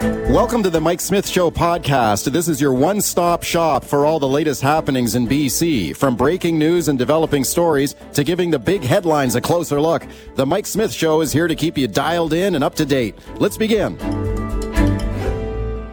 Welcome 0.00 0.62
to 0.62 0.70
the 0.70 0.80
Mike 0.80 1.02
Smith 1.02 1.28
Show 1.28 1.50
podcast. 1.50 2.32
This 2.32 2.48
is 2.48 2.58
your 2.58 2.72
one 2.72 3.02
stop 3.02 3.42
shop 3.42 3.84
for 3.84 4.06
all 4.06 4.18
the 4.18 4.26
latest 4.26 4.62
happenings 4.62 5.14
in 5.14 5.28
BC. 5.28 5.94
From 5.94 6.16
breaking 6.16 6.58
news 6.58 6.88
and 6.88 6.98
developing 6.98 7.44
stories 7.44 7.94
to 8.14 8.24
giving 8.24 8.50
the 8.50 8.58
big 8.58 8.82
headlines 8.82 9.34
a 9.34 9.42
closer 9.42 9.78
look, 9.78 10.06
the 10.36 10.46
Mike 10.46 10.64
Smith 10.64 10.90
Show 10.90 11.20
is 11.20 11.34
here 11.34 11.48
to 11.48 11.54
keep 11.54 11.76
you 11.76 11.86
dialed 11.86 12.32
in 12.32 12.54
and 12.54 12.64
up 12.64 12.76
to 12.76 12.86
date. 12.86 13.14
Let's 13.36 13.58
begin. 13.58 13.98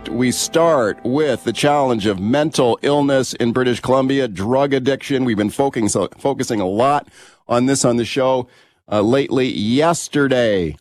We 0.10 0.32
start 0.32 1.04
with 1.04 1.44
the 1.44 1.54
challenge 1.54 2.06
of 2.06 2.18
mental 2.18 2.80
illness 2.84 3.34
in 3.34 3.52
British 3.52 3.82
Columbia, 3.82 4.30
drug 4.30 4.74
addiction. 4.74 5.26
We've 5.26 5.36
been 5.36 5.50
focusing, 5.50 6.08
focusing 6.18 6.62
a 6.62 6.66
lot 6.66 7.10
on 7.50 7.66
this 7.66 7.84
on 7.84 7.98
the 7.98 8.06
show 8.06 8.48
uh, 8.90 9.02
lately. 9.02 9.48
Yesterday, 9.50 10.78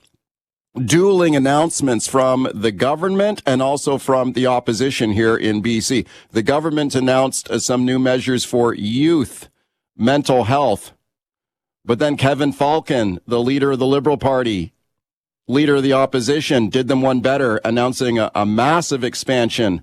dueling 0.85 1.35
announcements 1.35 2.07
from 2.07 2.49
the 2.55 2.73
government 2.73 3.43
and 3.47 3.63
also 3.63 3.99
from 3.99 4.33
the 4.33 4.47
opposition 4.47 5.13
here 5.13 5.37
in 5.37 5.63
BC. 5.63 6.07
The 6.31 6.43
government 6.43 6.95
announced 6.95 7.51
uh, 7.51 7.59
some 7.59 7.85
new 7.85 7.99
measures 7.99 8.45
for 8.45 8.75
youth 8.75 9.49
mental 9.97 10.45
health. 10.45 10.93
But 11.85 11.99
then 11.99 12.17
Kevin 12.17 12.53
Falcon, 12.53 13.21
the 13.27 13.41
leader 13.41 13.73
of 13.73 13.79
the 13.79 13.87
Liberal 13.87 14.19
Party, 14.19 14.73
leader 15.49 15.77
of 15.77 15.83
the 15.83 15.93
opposition, 15.93 16.69
did 16.69 16.89
them 16.89 17.01
one 17.01 17.21
better, 17.21 17.57
announcing 17.59 18.19
a, 18.19 18.31
a 18.35 18.45
massive 18.45 19.05
expansion 19.05 19.83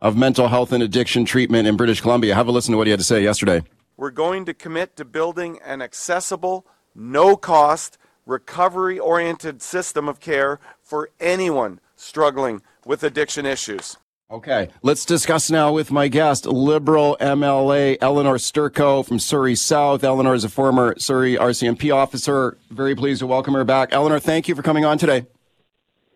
of 0.00 0.16
mental 0.16 0.48
health 0.48 0.72
and 0.72 0.82
addiction 0.82 1.24
treatment 1.24 1.68
in 1.68 1.76
British 1.76 2.00
Columbia. 2.00 2.34
Have 2.34 2.48
a 2.48 2.52
listen 2.52 2.72
to 2.72 2.78
what 2.78 2.86
he 2.86 2.90
had 2.90 3.00
to 3.00 3.04
say 3.04 3.22
yesterday. 3.22 3.62
We're 3.96 4.10
going 4.10 4.46
to 4.46 4.54
commit 4.54 4.96
to 4.96 5.04
building 5.04 5.60
an 5.64 5.80
accessible, 5.80 6.66
no 6.94 7.36
cost, 7.36 7.98
recovery 8.26 8.98
oriented 8.98 9.62
system 9.62 10.08
of 10.08 10.20
care 10.20 10.60
for 10.80 11.10
anyone 11.20 11.80
struggling 11.96 12.62
with 12.84 13.02
addiction 13.02 13.46
issues. 13.46 13.96
Okay, 14.30 14.70
let's 14.82 15.04
discuss 15.04 15.50
now 15.50 15.72
with 15.72 15.90
my 15.92 16.08
guest, 16.08 16.46
Liberal 16.46 17.18
MLA 17.20 17.98
Elenore 17.98 18.38
Sturko 18.38 19.06
from 19.06 19.18
Surrey 19.18 19.54
South. 19.54 20.00
Elenore 20.00 20.34
is 20.34 20.42
a 20.42 20.48
former 20.48 20.94
Surrey 20.98 21.36
RCMP 21.36 21.94
officer. 21.94 22.56
Very 22.70 22.94
pleased 22.94 23.20
to 23.20 23.26
welcome 23.26 23.52
her 23.52 23.64
back. 23.64 23.90
Elenore, 23.90 24.22
thank 24.22 24.48
you 24.48 24.54
for 24.54 24.62
coming 24.62 24.86
on 24.86 24.96
today. 24.96 25.26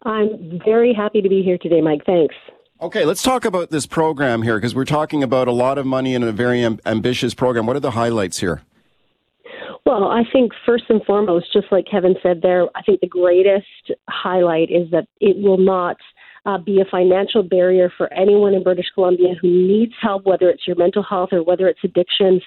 I'm 0.05 0.59
very 0.65 0.95
happy 0.95 1.21
to 1.21 1.29
be 1.29 1.43
here 1.43 1.59
today, 1.59 1.83
Mike. 1.83 2.07
Thanks. 2.07 2.35
Okay, 2.81 3.05
let's 3.05 3.23
talk 3.23 3.45
about 3.45 3.71
this 3.71 3.87
program 3.87 4.43
here 4.43 4.57
because 4.57 4.75
we're 4.75 4.85
talking 4.87 5.23
about 5.23 5.47
a 5.47 5.53
lot 5.53 5.77
of 5.77 5.85
money 5.85 6.15
in 6.15 6.23
a 6.23 6.33
very 6.33 6.61
amb- 6.61 6.81
ambitious 6.87 7.35
program. 7.35 7.67
What 7.67 7.77
are 7.77 7.81
the 7.81 7.91
highlights 7.91 8.39
here? 8.39 8.63
Well, 9.87 10.09
I 10.09 10.25
think 10.33 10.51
first 10.67 10.83
and 10.89 11.01
foremost, 11.05 11.53
just 11.53 11.69
like 11.71 11.85
Kevin 11.89 12.17
said 12.21 12.41
there, 12.43 12.67
I 12.75 12.83
think 12.83 13.01
the 13.01 13.07
greatest 13.07 13.93
highlight 14.11 14.69
is 14.69 14.91
that 14.91 15.07
it 15.21 15.37
will 15.41 15.59
not 15.59 15.97
uh, 16.45 16.59
be 16.59 16.81
a 16.81 16.91
financial 16.91 17.45
barrier 17.45 17.93
for 17.97 18.13
anyone 18.13 18.53
in 18.53 18.65
British 18.65 18.87
Columbia 18.93 19.35
who 19.41 19.49
needs 19.49 19.93
help, 20.03 20.27
whether 20.27 20.51
it's 20.51 20.67
your 20.67 20.75
mental 20.75 21.05
health 21.05 21.29
or 21.31 21.45
whether 21.45 21.69
it's 21.69 21.79
addictions, 21.85 22.43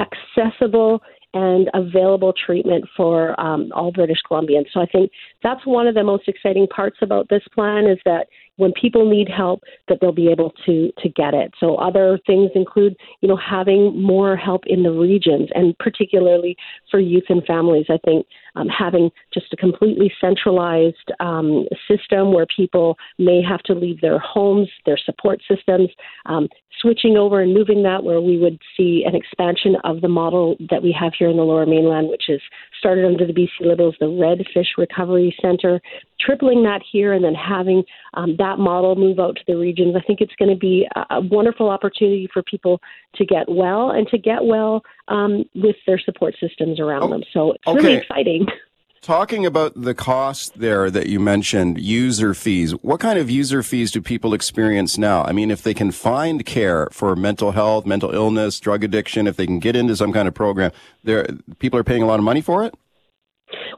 accessible 0.00 1.00
and 1.32 1.70
available 1.74 2.32
treatment 2.32 2.84
for 2.96 3.40
um, 3.40 3.70
all 3.72 3.92
British 3.92 4.18
Columbians. 4.28 4.66
So 4.72 4.80
I 4.80 4.86
think 4.86 5.12
that's 5.44 5.64
one 5.64 5.86
of 5.86 5.94
the 5.94 6.02
most 6.02 6.26
exciting 6.26 6.66
parts 6.66 6.96
about 7.02 7.28
this 7.28 7.42
plan 7.54 7.86
is 7.86 7.98
that 8.04 8.26
when 8.60 8.72
people 8.72 9.08
need 9.08 9.28
help 9.28 9.62
that 9.88 9.98
they'll 10.00 10.12
be 10.12 10.30
able 10.30 10.52
to 10.66 10.92
to 10.98 11.08
get 11.08 11.34
it. 11.34 11.52
So 11.58 11.76
other 11.76 12.18
things 12.26 12.50
include, 12.54 12.96
you 13.20 13.28
know, 13.28 13.36
having 13.36 14.00
more 14.00 14.36
help 14.36 14.62
in 14.66 14.82
the 14.82 14.92
regions 14.92 15.48
and 15.54 15.76
particularly 15.78 16.56
for 16.90 17.00
youth 17.00 17.24
and 17.28 17.44
families. 17.44 17.86
I 17.88 17.98
think 18.04 18.26
um, 18.56 18.68
having 18.68 19.10
just 19.32 19.52
a 19.52 19.56
completely 19.56 20.12
centralized 20.20 21.10
um, 21.20 21.66
system 21.88 22.32
where 22.32 22.46
people 22.46 22.96
may 23.18 23.42
have 23.42 23.62
to 23.64 23.74
leave 23.74 24.00
their 24.00 24.18
homes, 24.18 24.68
their 24.86 24.98
support 24.98 25.40
systems, 25.48 25.88
um, 26.26 26.48
switching 26.80 27.16
over 27.16 27.40
and 27.40 27.52
moving 27.54 27.82
that 27.82 28.04
where 28.04 28.20
we 28.20 28.38
would 28.38 28.58
see 28.76 29.04
an 29.06 29.14
expansion 29.14 29.76
of 29.84 30.00
the 30.00 30.08
model 30.08 30.56
that 30.70 30.82
we 30.82 30.94
have 30.98 31.12
here 31.18 31.28
in 31.28 31.36
the 31.36 31.42
Lower 31.42 31.66
Mainland, 31.66 32.08
which 32.08 32.28
is 32.28 32.40
started 32.78 33.04
under 33.04 33.26
the 33.26 33.32
BC 33.32 33.48
Liberals, 33.60 33.94
the 34.00 34.06
Redfish 34.06 34.78
Recovery 34.78 35.34
Center, 35.40 35.80
tripling 36.24 36.62
that 36.64 36.82
here 36.90 37.12
and 37.12 37.24
then 37.24 37.34
having 37.34 37.82
um, 38.14 38.36
that 38.38 38.58
model 38.58 38.96
move 38.96 39.18
out 39.18 39.36
to 39.36 39.42
the 39.46 39.56
regions. 39.56 39.94
I 39.96 40.00
think 40.00 40.20
it's 40.20 40.34
going 40.38 40.50
to 40.50 40.56
be 40.56 40.86
a, 40.94 41.16
a 41.16 41.20
wonderful 41.20 41.68
opportunity 41.68 42.28
for 42.32 42.42
people 42.42 42.80
to 43.16 43.24
get 43.24 43.48
well 43.48 43.90
and 43.90 44.06
to 44.08 44.18
get 44.18 44.44
well 44.44 44.82
um, 45.08 45.44
with 45.54 45.76
their 45.86 45.98
support 45.98 46.34
systems 46.40 46.78
around 46.80 47.04
oh, 47.04 47.08
them. 47.08 47.22
So 47.32 47.52
it's 47.52 47.66
okay. 47.66 47.78
really 47.78 47.94
exciting. 47.94 48.46
Talking 49.02 49.46
about 49.46 49.72
the 49.74 49.94
cost 49.94 50.58
there 50.58 50.90
that 50.90 51.06
you 51.06 51.20
mentioned, 51.20 51.80
user 51.80 52.34
fees, 52.34 52.72
what 52.82 53.00
kind 53.00 53.18
of 53.18 53.30
user 53.30 53.62
fees 53.62 53.90
do 53.90 54.02
people 54.02 54.34
experience 54.34 54.98
now? 54.98 55.24
I 55.24 55.32
mean, 55.32 55.50
if 55.50 55.62
they 55.62 55.72
can 55.72 55.90
find 55.90 56.44
care 56.44 56.86
for 56.92 57.16
mental 57.16 57.52
health, 57.52 57.86
mental 57.86 58.10
illness, 58.10 58.60
drug 58.60 58.84
addiction, 58.84 59.26
if 59.26 59.36
they 59.36 59.46
can 59.46 59.58
get 59.58 59.74
into 59.74 59.96
some 59.96 60.12
kind 60.12 60.28
of 60.28 60.34
program, 60.34 60.70
there 61.02 61.26
people 61.60 61.80
are 61.80 61.84
paying 61.84 62.02
a 62.02 62.06
lot 62.06 62.18
of 62.18 62.26
money 62.26 62.42
for 62.42 62.62
it? 62.62 62.74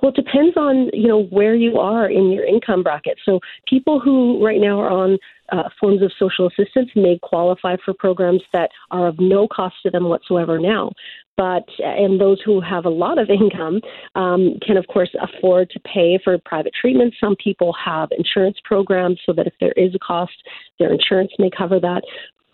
Well, 0.00 0.12
it 0.16 0.16
depends 0.16 0.56
on 0.56 0.90
you 0.92 1.08
know 1.08 1.24
where 1.24 1.54
you 1.54 1.78
are 1.78 2.10
in 2.10 2.30
your 2.30 2.44
income 2.44 2.82
bracket. 2.82 3.18
So 3.24 3.40
people 3.66 4.00
who 4.00 4.44
right 4.44 4.60
now 4.60 4.80
are 4.80 4.90
on 4.90 5.18
uh, 5.50 5.68
forms 5.78 6.02
of 6.02 6.10
social 6.18 6.46
assistance 6.46 6.90
may 6.96 7.18
qualify 7.22 7.76
for 7.84 7.94
programs 7.94 8.42
that 8.52 8.70
are 8.90 9.08
of 9.08 9.16
no 9.18 9.46
cost 9.46 9.74
to 9.84 9.90
them 9.90 10.04
whatsoever 10.08 10.58
now. 10.58 10.90
But 11.36 11.64
and 11.78 12.20
those 12.20 12.40
who 12.44 12.60
have 12.60 12.84
a 12.84 12.90
lot 12.90 13.18
of 13.18 13.30
income 13.30 13.80
um, 14.14 14.58
can, 14.66 14.76
of 14.76 14.86
course, 14.86 15.10
afford 15.20 15.70
to 15.70 15.80
pay 15.80 16.18
for 16.22 16.36
private 16.44 16.72
treatment. 16.78 17.14
Some 17.18 17.36
people 17.36 17.74
have 17.84 18.10
insurance 18.16 18.58
programs 18.64 19.20
so 19.24 19.32
that 19.32 19.46
if 19.46 19.54
there 19.60 19.72
is 19.76 19.94
a 19.94 19.98
cost, 19.98 20.32
their 20.78 20.92
insurance 20.92 21.32
may 21.38 21.50
cover 21.56 21.80
that. 21.80 22.02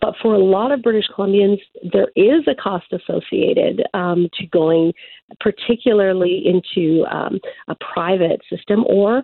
But 0.01 0.15
for 0.21 0.33
a 0.33 0.43
lot 0.43 0.71
of 0.71 0.81
British 0.81 1.05
Columbians, 1.15 1.59
there 1.91 2.09
is 2.15 2.47
a 2.47 2.55
cost 2.55 2.85
associated 2.93 3.83
um, 3.93 4.29
to 4.39 4.45
going, 4.47 4.93
particularly 5.39 6.43
into 6.45 7.05
um, 7.11 7.39
a 7.67 7.75
private 7.93 8.41
system 8.49 8.85
or 8.87 9.23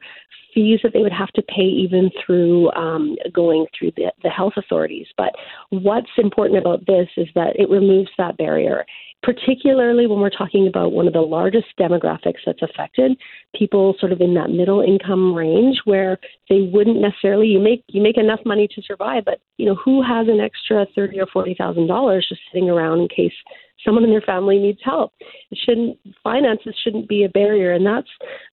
fees 0.54 0.80
that 0.84 0.94
they 0.94 1.02
would 1.02 1.12
have 1.12 1.32
to 1.34 1.42
pay 1.44 1.64
even 1.64 2.10
through 2.26 2.72
um, 2.72 3.16
going 3.34 3.66
through 3.78 3.92
the, 3.98 4.12
the 4.24 4.30
health 4.30 4.54
authorities. 4.58 5.08
But 5.18 5.34
what's 5.70 6.10
important 6.18 6.60
about 6.60 6.86
this 6.88 7.08
is 7.18 7.28
that 7.36 7.60
it 7.60 7.70
removes 7.70 8.10
that 8.18 8.38
barrier 8.38 8.86
particularly 9.26 10.06
when 10.06 10.20
we're 10.20 10.30
talking 10.30 10.68
about 10.68 10.92
one 10.92 11.08
of 11.08 11.14
the 11.14 11.22
largest 11.22 11.66
demographics 11.80 12.46
that's 12.46 12.62
affected, 12.62 13.18
people 13.56 13.96
sort 14.00 14.12
of 14.12 14.22
in 14.22 14.36
that 14.36 14.52
middle 14.52 14.82
income 14.82 15.34
range 15.34 15.80
where 15.86 16.20
they 16.48 16.70
wouldn't 16.72 17.02
necessarily 17.02 17.48
you 17.48 17.60
make 17.60 17.84
you 17.88 18.04
make 18.04 18.18
enough 18.18 18.40
money 18.46 18.68
to 18.76 18.82
survive, 18.84 19.26
but 19.26 19.40
you 19.58 19.66
know, 19.66 19.76
who 19.84 20.04
has 20.04 20.28
an 20.28 20.40
extra 20.40 20.86
thirty 20.94 21.20
or 21.20 21.26
forty 21.26 21.56
thousand 21.58 21.88
dollars 21.88 22.28
just 22.30 22.42
sitting 22.52 22.70
around 22.70 23.00
in 23.00 23.08
case 23.08 23.34
someone 23.84 24.04
in 24.04 24.12
their 24.12 24.22
family 24.22 24.60
needs 24.60 24.80
help. 24.84 25.12
It 25.50 25.58
shouldn't 25.66 25.98
finances 26.24 26.76
shouldn't 26.84 27.10
be 27.10 27.24
a 27.24 27.30
barrier 27.30 27.74
and 27.74 27.86
that's 27.86 28.10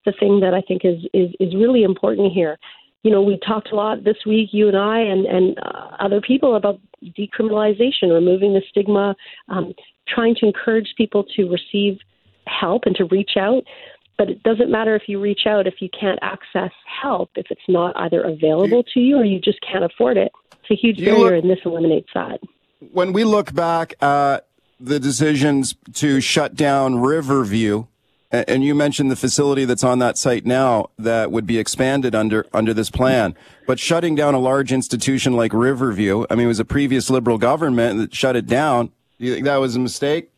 the 0.07 0.15
thing 0.19 0.41
that 0.41 0.55
I 0.55 0.63
think 0.63 0.87
is 0.87 1.05
is, 1.13 1.35
is 1.39 1.55
really 1.55 1.83
important 1.83 2.33
here 2.33 2.59
you 3.03 3.11
know, 3.11 3.21
we 3.21 3.39
talked 3.45 3.73
a 3.73 3.75
lot 3.75 4.05
this 4.05 4.19
week, 4.25 4.51
you 4.53 4.69
and 4.69 4.77
I, 4.77 5.01
and 5.01 5.27
and 5.27 5.59
uh, 5.59 5.97
other 5.99 6.21
people 6.21 6.55
about 6.55 6.81
decriminalization, 7.19 8.13
removing 8.13 8.55
the 8.55 8.63
stigma, 8.71 9.17
um, 9.49 9.75
trying 10.09 10.35
to 10.37 10.47
encourage 10.47 10.95
people 10.97 11.25
to 11.37 11.49
receive 11.49 11.99
help 12.47 12.83
and 12.87 12.97
to 12.97 13.05
reach 13.07 13.33
out. 13.37 13.65
But 14.19 14.29
it 14.29 14.43
doesn't 14.43 14.71
matter 14.71 14.95
if 14.95 15.09
you 15.09 15.21
reach 15.21 15.47
out 15.47 15.67
if 15.67 15.81
you 15.81 15.89
can't 15.99 16.19
access 16.23 16.71
help, 17.03 17.31
if 17.37 17.47
it's 17.51 17.63
not 17.69 17.97
either 17.97 18.23
available 18.23 18.85
to 18.95 19.01
you 19.01 19.17
or 19.17 19.25
you 19.25 19.41
just 19.41 19.59
can't 19.63 19.85
afford 19.85 20.17
it. 20.17 20.31
It's 20.61 20.71
a 20.71 20.75
huge 20.75 20.99
barrier, 20.99 21.37
look, 21.37 21.43
and 21.43 21.51
this 21.51 21.59
eliminates 21.65 22.11
that. 22.15 22.41
When 22.93 23.13
we 23.13 23.25
look 23.25 23.53
back 23.55 23.95
at 24.03 24.47
the 24.79 25.01
decisions 25.01 25.75
to 25.95 26.21
shut 26.21 26.55
down 26.55 26.99
Riverview, 26.99 27.87
and 28.31 28.65
you 28.65 28.75
mentioned 28.75 29.11
the 29.11 29.17
facility 29.17 29.65
that's 29.65 29.85
on 29.85 29.99
that 29.99 30.17
site 30.17 30.47
now 30.47 30.87
that 30.99 31.31
would 31.31 31.47
be 31.47 31.59
expanded 31.59 32.15
under 32.15 32.47
under 32.53 32.73
this 32.73 32.91
plan. 32.91 33.35
But 33.67 33.79
shutting 33.79 34.15
down 34.15 34.35
a 34.35 34.39
large 34.39 34.73
institution 34.73 35.35
like 35.35 35.53
Riverview, 35.53 36.25
I 36.31 36.35
mean, 36.35 36.47
it 36.47 36.49
was 36.49 36.61
a 36.61 36.65
previous 36.65 37.11
Liberal 37.11 37.39
government 37.39 37.99
that 37.99 38.15
shut 38.15 38.35
it 38.35 38.47
down. 38.47 38.91
Do 39.23 39.29
you 39.29 39.35
think 39.35 39.47
that 39.47 39.59
was 39.59 39.77
a 39.77 39.79
mistake? 39.79 40.33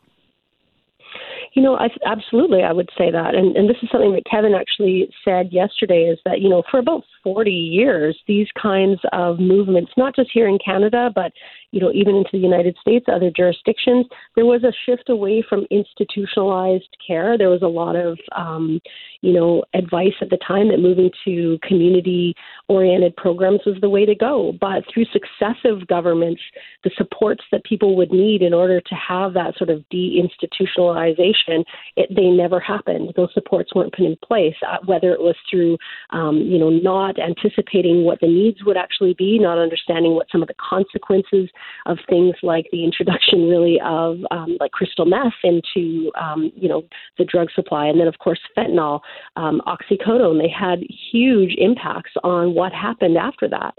You 1.55 1.63
know, 1.63 1.75
I, 1.77 1.89
absolutely, 2.05 2.63
I 2.63 2.71
would 2.71 2.91
say 2.99 3.11
that. 3.11 3.35
And, 3.35 3.57
and 3.57 3.67
this 3.67 3.79
is 3.83 3.89
something 3.91 4.13
that 4.13 4.25
Kevin 4.31 4.53
actually 4.53 5.09
said 5.25 5.55
yesterday 5.55 6.03
is 6.03 6.19
that, 6.27 6.43
you 6.43 6.51
know, 6.51 6.63
for 6.71 6.81
about 6.81 7.03
40 7.23 7.51
years, 7.51 8.19
these 8.29 8.49
kinds 8.61 9.01
of 9.15 9.39
movements, 9.39 9.93
not 9.97 10.15
just 10.15 10.29
here 10.35 10.47
in 10.47 10.59
Canada, 10.63 11.11
but, 11.15 11.33
you 11.75 11.81
know, 11.81 11.91
even 11.93 12.15
into 12.15 12.31
the 12.33 12.39
United 12.39 12.77
States, 12.81 13.07
other 13.13 13.33
jurisdictions, 13.37 14.07
there 14.37 14.45
was 14.45 14.63
a 14.63 14.73
shift 14.87 15.09
away 15.09 15.45
from 15.49 15.67
institutionalized 15.73 16.97
care. 17.05 17.37
There 17.37 17.51
was 17.51 17.63
a 17.63 17.67
lot 17.67 17.97
of, 17.97 18.17
um, 18.37 18.81
you 19.23 19.33
know, 19.33 19.65
advice 19.75 20.15
at 20.21 20.31
the 20.31 20.39
time 20.47 20.69
that 20.69 20.79
moving 20.79 21.11
to 21.25 21.59
community 21.67 22.37
oriented 22.69 23.17
programs 23.17 23.63
was 23.67 23.75
the 23.81 23.89
way 23.89 24.07
to 24.07 24.15
go. 24.15 24.53
But 24.61 24.85
through 24.93 25.07
successive 25.07 25.89
governments, 25.89 26.41
the 26.85 26.93
supports 26.97 27.43
that 27.51 27.65
people 27.65 27.97
would 27.97 28.13
need 28.13 28.41
in 28.41 28.55
order 28.55 28.81
to 28.81 28.95
have 28.95 29.35
that 29.35 29.59
sort 29.59 29.69
of 29.69 29.83
deinstitutionalization, 29.93 31.65
it, 31.97 32.09
they 32.15 32.29
never 32.29 32.61
happened. 32.61 33.15
Those 33.17 33.35
supports 33.35 33.75
weren't 33.75 33.93
put 33.93 34.07
in 34.07 34.17
place, 34.25 34.55
uh, 34.65 34.77
whether 34.87 35.13
it 35.13 35.21
was 35.21 35.35
through, 35.51 35.77
um, 36.11 36.37
you 36.39 36.57
know, 36.57 36.71
not 36.71 37.19
anticipating 37.19 38.05
what 38.05 38.21
the 38.21 38.29
needs 38.29 38.63
would 38.65 38.77
actually 38.77 39.15
be, 39.19 39.41
not 39.41 39.59
understanding 39.59 40.15
what 40.15 40.29
some 40.31 40.41
of 40.41 40.47
the 40.47 40.55
consequences 40.55 41.51
of 41.87 41.99
things 42.09 42.35
like 42.43 42.67
the 42.73 42.85
introduction, 42.85 43.49
really, 43.49 43.81
of 43.85 44.19
um, 44.31 44.57
like 44.61 44.73
crystal 44.73 45.07
meth 45.07 45.33
into, 45.43 46.11
um, 46.21 46.51
you 46.57 46.69
know, 46.69 46.83
the 47.19 47.25
drug 47.25 47.49
supply, 47.55 47.87
and 47.87 48.01
then 48.01 48.09
of 48.09 48.19
course 48.19 48.41
fentanyl, 48.57 49.01
um, 49.37 49.61
oxycodone. 49.67 50.41
They 50.41 50.49
had 50.49 50.81
huge 51.13 51.55
impacts 51.59 52.13
on 52.23 52.55
what 52.55 52.73
happened 52.73 53.17
after 53.17 53.49
that. 53.49 53.75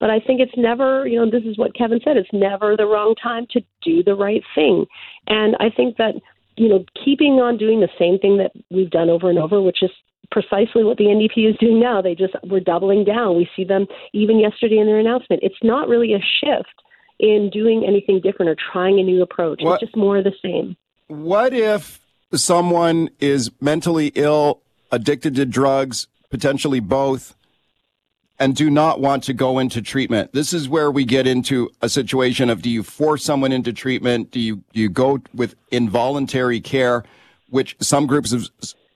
But 0.00 0.10
I 0.10 0.18
think 0.18 0.40
it's 0.40 0.56
never, 0.56 1.06
you 1.06 1.16
know, 1.16 1.30
this 1.30 1.44
is 1.44 1.56
what 1.56 1.76
Kevin 1.76 2.00
said, 2.02 2.16
it's 2.16 2.28
never 2.32 2.76
the 2.76 2.86
wrong 2.86 3.14
time 3.22 3.46
to 3.52 3.60
do 3.84 4.02
the 4.02 4.16
right 4.16 4.42
thing. 4.52 4.84
And 5.28 5.54
I 5.60 5.70
think 5.70 5.96
that, 5.98 6.14
you 6.56 6.68
know, 6.68 6.84
keeping 7.04 7.34
on 7.34 7.56
doing 7.56 7.78
the 7.78 7.88
same 8.00 8.18
thing 8.18 8.36
that 8.38 8.50
we've 8.68 8.90
done 8.90 9.08
over 9.08 9.30
and 9.30 9.38
over, 9.38 9.62
which 9.62 9.80
is 9.80 9.92
precisely 10.32 10.82
what 10.82 10.96
the 10.96 11.04
NDP 11.04 11.48
is 11.48 11.56
doing 11.60 11.78
now. 11.78 12.02
They 12.02 12.16
just 12.16 12.34
we're 12.42 12.58
doubling 12.58 13.04
down. 13.04 13.36
We 13.36 13.48
see 13.54 13.62
them 13.62 13.86
even 14.12 14.40
yesterday 14.40 14.78
in 14.78 14.86
their 14.86 14.98
announcement. 14.98 15.42
It's 15.44 15.62
not 15.62 15.88
really 15.88 16.14
a 16.14 16.18
shift 16.18 16.81
in 17.22 17.48
doing 17.50 17.86
anything 17.86 18.20
different 18.20 18.50
or 18.50 18.56
trying 18.72 18.98
a 18.98 19.02
new 19.02 19.22
approach. 19.22 19.62
What, 19.62 19.74
it's 19.74 19.84
just 19.84 19.96
more 19.96 20.18
of 20.18 20.24
the 20.24 20.34
same. 20.42 20.76
What 21.06 21.54
if 21.54 22.00
someone 22.34 23.08
is 23.20 23.50
mentally 23.60 24.08
ill, 24.16 24.60
addicted 24.90 25.36
to 25.36 25.46
drugs, 25.46 26.08
potentially 26.30 26.80
both, 26.80 27.34
and 28.40 28.56
do 28.56 28.68
not 28.68 29.00
want 29.00 29.22
to 29.24 29.32
go 29.32 29.60
into 29.60 29.80
treatment? 29.80 30.32
This 30.32 30.52
is 30.52 30.68
where 30.68 30.90
we 30.90 31.04
get 31.04 31.28
into 31.28 31.70
a 31.80 31.88
situation 31.88 32.50
of 32.50 32.60
do 32.60 32.68
you 32.68 32.82
force 32.82 33.24
someone 33.24 33.52
into 33.52 33.72
treatment? 33.72 34.32
Do 34.32 34.40
you, 34.40 34.56
do 34.72 34.80
you 34.80 34.88
go 34.88 35.20
with 35.32 35.54
involuntary 35.70 36.60
care, 36.60 37.04
which 37.48 37.76
some 37.80 38.08
groups 38.08 38.32
have 38.32 38.48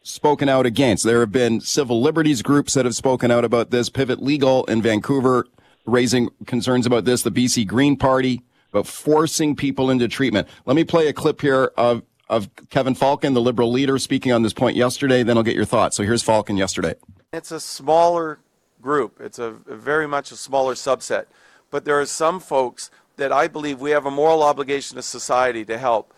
spoken 0.03 0.49
out 0.49 0.67
against. 0.67 1.05
There 1.05 1.21
have 1.21 1.33
been 1.33 1.61
civil 1.61 2.01
liberties 2.01 2.41
groups 2.43 2.75
that 2.75 2.85
have 2.85 2.95
spoken 2.95 3.31
out 3.31 3.45
about 3.45 3.71
this. 3.71 3.89
Pivot 3.89 4.23
Legal 4.23 4.65
in 4.65 4.81
Vancouver 4.81 5.47
raising 5.87 6.29
concerns 6.47 6.87
about 6.87 7.05
this. 7.05 7.23
The 7.23 7.31
BC 7.31 7.67
Green 7.67 7.97
Party 7.97 8.43
about 8.71 8.87
forcing 8.87 9.57
people 9.57 9.91
into 9.91 10.09
treatment. 10.09 10.49
Let 10.67 10.77
me 10.77 10.85
play 10.85 11.09
a 11.09 11.13
clip 11.13 11.41
here 11.41 11.73
of 11.77 12.03
of 12.29 12.51
Kevin 12.71 12.97
Falcon, 12.97 13.35
the 13.35 13.41
Liberal 13.41 13.71
leader, 13.71 13.99
speaking 13.99 14.33
on 14.33 14.43
this 14.43 14.53
point 14.53 14.77
yesterday. 14.77 15.23
Then 15.23 15.37
I'll 15.37 15.45
get 15.45 15.55
your 15.55 15.65
thoughts. 15.65 15.97
So 15.97 16.03
here's 16.03 16.23
Falcon 16.23 16.57
yesterday. 16.57 16.95
It's 17.33 17.53
a 17.53 17.61
smaller 17.61 18.41
group. 18.83 19.21
It's 19.21 19.39
a, 19.39 19.53
very 19.53 20.09
much 20.09 20.33
a 20.33 20.37
smaller 20.37 20.75
subset, 20.75 21.27
but 21.71 21.85
there 21.85 22.01
are 22.01 22.07
some 22.07 22.41
folks 22.41 22.91
that 23.17 23.33
I 23.33 23.49
believe 23.49 23.81
we 23.81 23.93
have 23.93 24.07
a 24.07 24.11
moral 24.11 24.43
obligation 24.43 24.97
to 24.97 25.03
society 25.03 25.65
to 25.67 25.79
help 25.79 26.13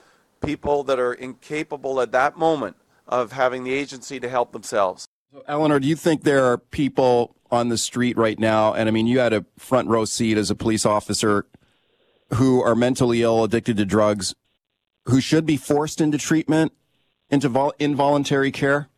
people 0.44 0.82
that 0.84 0.98
are 0.98 1.12
incapable 1.12 2.00
at 2.00 2.12
that 2.12 2.38
moment 2.38 2.76
of 3.06 3.32
having 3.32 3.64
the 3.64 3.72
agency 3.72 4.20
to 4.20 4.28
help 4.28 4.52
themselves. 4.52 5.06
So, 5.32 5.42
Elenore, 5.48 5.80
do 5.80 5.88
you 5.88 5.96
think 5.96 6.24
there 6.24 6.44
are 6.44 6.58
people 6.58 7.36
on 7.50 7.68
the 7.68 7.78
street 7.78 8.16
right 8.16 8.38
now, 8.38 8.74
and 8.74 8.88
I 8.88 8.92
mean, 8.92 9.06
you 9.06 9.18
had 9.18 9.32
a 9.32 9.44
front 9.58 9.88
row 9.88 10.04
seat 10.04 10.36
as 10.36 10.50
a 10.50 10.54
police 10.54 10.84
officer, 10.84 11.46
who 12.34 12.62
are 12.62 12.74
mentally 12.74 13.22
ill, 13.22 13.44
addicted 13.44 13.76
to 13.78 13.84
drugs, 13.84 14.34
who 15.06 15.20
should 15.20 15.46
be 15.46 15.56
forced 15.56 16.00
into 16.00 16.18
treatment, 16.18 16.72
into 17.30 17.48
vol- 17.48 17.74
involuntary 17.78 18.52
care? 18.52 18.88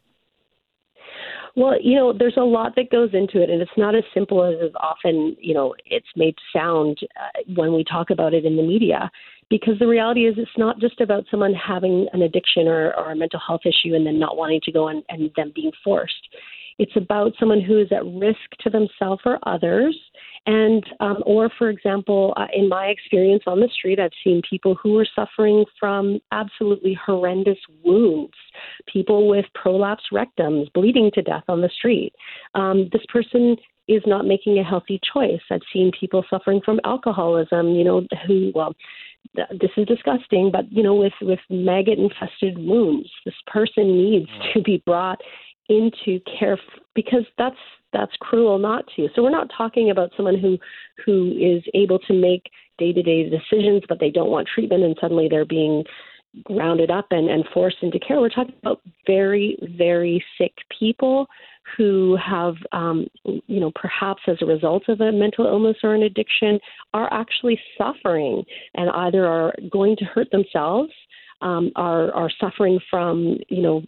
Well, 1.57 1.81
you 1.81 1.97
know, 1.97 2.13
there's 2.13 2.37
a 2.37 2.45
lot 2.45 2.75
that 2.77 2.91
goes 2.91 3.11
into 3.13 3.43
it, 3.43 3.51
and 3.51 3.61
it's 3.61 3.71
not 3.77 3.95
as 3.95 4.05
simple 4.15 4.45
as 4.45 4.55
is 4.61 4.75
often, 4.81 5.37
you 5.41 5.53
know, 5.53 5.75
it's 5.85 6.07
made 6.17 6.35
sound 6.53 6.99
uh, 7.17 7.41
when 7.55 7.73
we 7.75 7.85
talk 7.85 8.11
about 8.11 8.35
it 8.35 8.45
in 8.45 8.57
the 8.57 8.63
media 8.63 9.11
because 9.49 9.79
the 9.81 9.87
reality 9.87 10.27
is 10.27 10.37
it's 10.39 10.51
not 10.57 10.79
just 10.79 11.01
about 11.01 11.25
someone 11.29 11.53
having 11.55 12.07
an 12.13 12.23
addiction 12.23 12.69
or, 12.69 12.95
or 12.95 13.11
a 13.11 13.17
mental 13.17 13.41
health 13.45 13.63
issue 13.65 13.95
and 13.95 14.07
then 14.07 14.19
not 14.19 14.37
wanting 14.37 14.61
to 14.63 14.71
go 14.71 14.89
and, 14.89 15.03
and 15.09 15.31
them 15.37 15.53
being 15.55 15.73
forced. 15.83 16.29
It's 16.81 16.97
about 16.97 17.35
someone 17.39 17.61
who 17.61 17.79
is 17.79 17.89
at 17.93 18.07
risk 18.07 18.41
to 18.61 18.71
themselves 18.71 19.21
or 19.27 19.39
others. 19.43 19.95
And, 20.47 20.83
um, 21.01 21.23
or 21.27 21.51
for 21.59 21.69
example, 21.69 22.33
uh, 22.39 22.47
in 22.55 22.71
my 22.71 22.87
experience 22.87 23.43
on 23.47 23.61
the 23.61 23.69
street, 23.69 24.01
I've 24.01 24.11
seen 24.25 24.41
people 24.49 24.75
who 24.83 24.99
are 24.99 25.07
suffering 25.15 25.67
from 25.79 26.21
absolutely 26.33 26.99
horrendous 27.05 27.59
wounds, 27.85 28.33
people 28.91 29.29
with 29.29 29.45
prolapsed 29.55 30.11
rectums, 30.11 30.73
bleeding 30.73 31.11
to 31.13 31.21
death 31.21 31.45
on 31.49 31.61
the 31.61 31.69
street. 31.69 32.15
Um, 32.55 32.89
this 32.95 33.05
person 33.13 33.59
is 33.87 34.01
not 34.07 34.25
making 34.25 34.59
a 34.59 34.65
healthy 34.65 34.99
choice. 35.13 35.43
I've 35.51 35.61
seen 35.71 35.91
people 36.01 36.25
suffering 36.31 36.63
from 36.65 36.81
alcoholism, 36.85 37.75
you 37.75 37.85
know, 37.85 38.07
who, 38.27 38.53
well, 38.55 38.75
this 39.35 39.71
is 39.77 39.87
disgusting, 39.87 40.51
but 40.51 40.73
you 40.73 40.83
know, 40.83 40.95
with 40.95 41.13
with 41.21 41.41
maggot 41.51 41.99
infested 41.99 42.57
wounds, 42.57 43.11
this 43.27 43.35
person 43.47 43.99
needs 43.99 44.31
mm. 44.31 44.53
to 44.55 44.63
be 44.63 44.83
brought 44.87 45.21
into 45.71 46.21
care 46.39 46.59
because 46.95 47.25
that's 47.39 47.57
that's 47.93 48.13
cruel 48.21 48.59
not 48.59 48.85
to. 48.97 49.09
So 49.15 49.23
we're 49.23 49.31
not 49.31 49.51
talking 49.57 49.91
about 49.91 50.11
someone 50.17 50.39
who 50.39 50.59
who 51.05 51.33
is 51.33 51.63
able 51.75 51.99
to 52.01 52.13
make 52.13 52.51
day 52.79 52.93
to 52.93 53.03
day 53.03 53.29
decisions, 53.29 53.83
but 53.89 54.01
they 54.01 54.11
don't 54.11 54.31
want 54.31 54.49
treatment, 54.53 54.83
and 54.83 54.97
suddenly 55.01 55.29
they're 55.29 55.45
being 55.45 55.85
rounded 56.49 56.93
up 56.93 57.07
and, 57.11 57.29
and 57.29 57.45
forced 57.53 57.79
into 57.83 57.99
care. 57.99 58.21
We're 58.21 58.29
talking 58.29 58.55
about 58.63 58.83
very 59.07 59.59
very 59.77 60.23
sick 60.39 60.53
people 60.79 61.27
who 61.77 62.17
have, 62.17 62.55
um, 62.73 63.07
you 63.25 63.61
know, 63.61 63.71
perhaps 63.75 64.23
as 64.27 64.37
a 64.41 64.47
result 64.47 64.89
of 64.89 65.01
a 65.01 65.13
mental 65.13 65.47
illness 65.47 65.77
or 65.83 65.95
an 65.95 66.03
addiction, 66.03 66.59
are 66.95 67.13
actually 67.13 67.61
suffering 67.79 68.43
and 68.75 68.91
either 68.91 69.27
are 69.27 69.55
going 69.71 69.97
to 69.97 70.05
hurt 70.05 70.31
themselves, 70.31 70.91
um, 71.43 71.71
are 71.77 72.13
are 72.13 72.31
suffering 72.41 72.79
from, 72.91 73.37
you 73.49 73.63
know, 73.63 73.83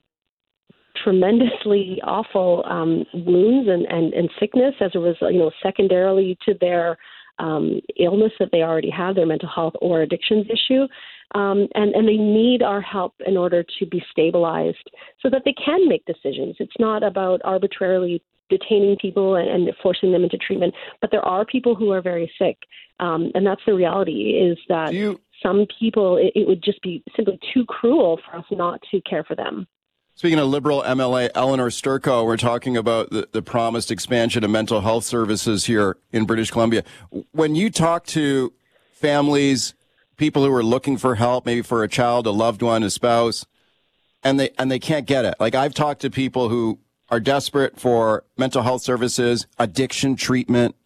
tremendously 1.02 2.00
awful 2.04 2.64
um, 2.68 3.04
wounds 3.12 3.68
and, 3.68 3.86
and, 3.86 4.12
and 4.12 4.30
sickness 4.38 4.74
as 4.80 4.90
a 4.94 4.98
result, 4.98 5.32
you 5.32 5.38
know, 5.38 5.50
secondarily 5.62 6.36
to 6.46 6.54
their 6.60 6.98
um, 7.38 7.80
illness 7.98 8.32
that 8.38 8.50
they 8.52 8.62
already 8.62 8.90
have, 8.90 9.14
their 9.14 9.26
mental 9.26 9.48
health 9.48 9.74
or 9.80 10.02
addictions 10.02 10.46
issue. 10.50 10.86
Um, 11.34 11.66
and, 11.74 11.94
and 11.94 12.06
they 12.06 12.18
need 12.18 12.62
our 12.62 12.82
help 12.82 13.14
in 13.26 13.36
order 13.38 13.64
to 13.78 13.86
be 13.86 14.04
stabilized 14.10 14.90
so 15.22 15.30
that 15.30 15.42
they 15.44 15.54
can 15.54 15.88
make 15.88 16.04
decisions. 16.04 16.56
It's 16.58 16.78
not 16.78 17.02
about 17.02 17.40
arbitrarily 17.42 18.22
detaining 18.50 18.96
people 19.00 19.36
and, 19.36 19.48
and 19.48 19.74
forcing 19.82 20.12
them 20.12 20.24
into 20.24 20.36
treatment, 20.36 20.74
but 21.00 21.10
there 21.10 21.24
are 21.24 21.46
people 21.46 21.74
who 21.74 21.90
are 21.90 22.02
very 22.02 22.30
sick. 22.38 22.58
Um, 23.00 23.32
and 23.34 23.46
that's 23.46 23.62
the 23.66 23.74
reality 23.74 24.32
is 24.32 24.58
that 24.68 24.92
you, 24.92 25.18
some 25.42 25.66
people, 25.80 26.18
it, 26.18 26.32
it 26.34 26.46
would 26.46 26.62
just 26.62 26.82
be 26.82 27.02
simply 27.16 27.38
too 27.54 27.64
cruel 27.64 28.20
for 28.24 28.36
us 28.36 28.44
not 28.50 28.80
to 28.90 29.00
care 29.00 29.24
for 29.24 29.34
them. 29.34 29.66
Speaking 30.14 30.38
of 30.38 30.48
Liberal 30.48 30.82
MLA 30.82 31.30
Elenore 31.32 31.70
Sturko, 31.72 32.24
we're 32.24 32.36
talking 32.36 32.76
about 32.76 33.10
the, 33.10 33.28
the, 33.32 33.40
promised 33.40 33.90
expansion 33.90 34.44
of 34.44 34.50
mental 34.50 34.82
health 34.82 35.04
services 35.04 35.64
here 35.64 35.96
in 36.12 36.26
British 36.26 36.50
Columbia. 36.50 36.84
When 37.32 37.54
you 37.54 37.70
talk 37.70 38.04
to 38.08 38.52
families, 38.92 39.74
people 40.18 40.44
who 40.44 40.52
are 40.52 40.62
looking 40.62 40.98
for 40.98 41.14
help, 41.14 41.46
maybe 41.46 41.62
for 41.62 41.82
a 41.82 41.88
child, 41.88 42.26
a 42.26 42.30
loved 42.30 42.60
one, 42.60 42.82
a 42.82 42.90
spouse, 42.90 43.46
and 44.22 44.38
they 44.38 44.50
and 44.58 44.70
they 44.70 44.78
can't 44.78 45.06
get 45.06 45.24
it. 45.24 45.34
Like 45.40 45.54
I've 45.54 45.74
talked 45.74 46.02
to 46.02 46.10
people 46.10 46.50
who 46.50 46.78
are 47.08 47.18
desperate 47.18 47.80
for 47.80 48.24
mental 48.36 48.62
health 48.62 48.82
services, 48.82 49.46
addiction 49.58 50.14
treatment, 50.14 50.76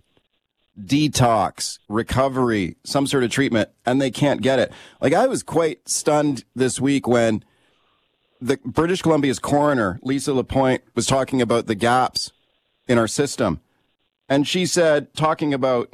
detox, 0.80 1.80
recovery, 1.88 2.76
some 2.85 3.09
sort 3.09 3.25
of 3.25 3.30
treatment, 3.30 3.71
and 3.85 4.00
they 4.00 4.12
can't 4.12 4.40
get 4.40 4.61
it. 4.61 4.73
Like 5.00 5.12
I 5.12 5.26
was 5.26 5.42
quite 5.42 5.88
stunned 5.88 6.45
this 6.54 6.80
week 6.80 7.09
when 7.09 7.42
the 8.40 8.59
British 8.64 9.02
Columbia's 9.02 9.38
coroner, 9.38 9.99
Lisa 10.02 10.33
Lapointe, 10.33 10.83
was 10.95 11.07
talking 11.07 11.40
about 11.40 11.66
the 11.66 11.75
gaps 11.75 12.33
in 12.88 12.99
our 12.99 13.09
system. 13.09 13.61
And 14.28 14.47
she 14.47 14.66
said, 14.66 15.14
talking 15.14 15.55
about 15.55 15.93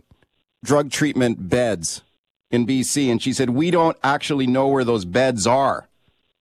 drug 0.64 0.90
treatment 0.90 1.48
beds 1.48 2.02
in 2.50 2.66
BC, 2.66 3.10
and 3.10 3.22
she 3.22 3.32
said, 3.32 3.50
we 3.50 3.70
don't 3.70 3.96
actually 4.02 4.46
know 4.46 4.68
where 4.68 4.84
those 4.84 5.04
beds 5.04 5.46
are. 5.46 5.88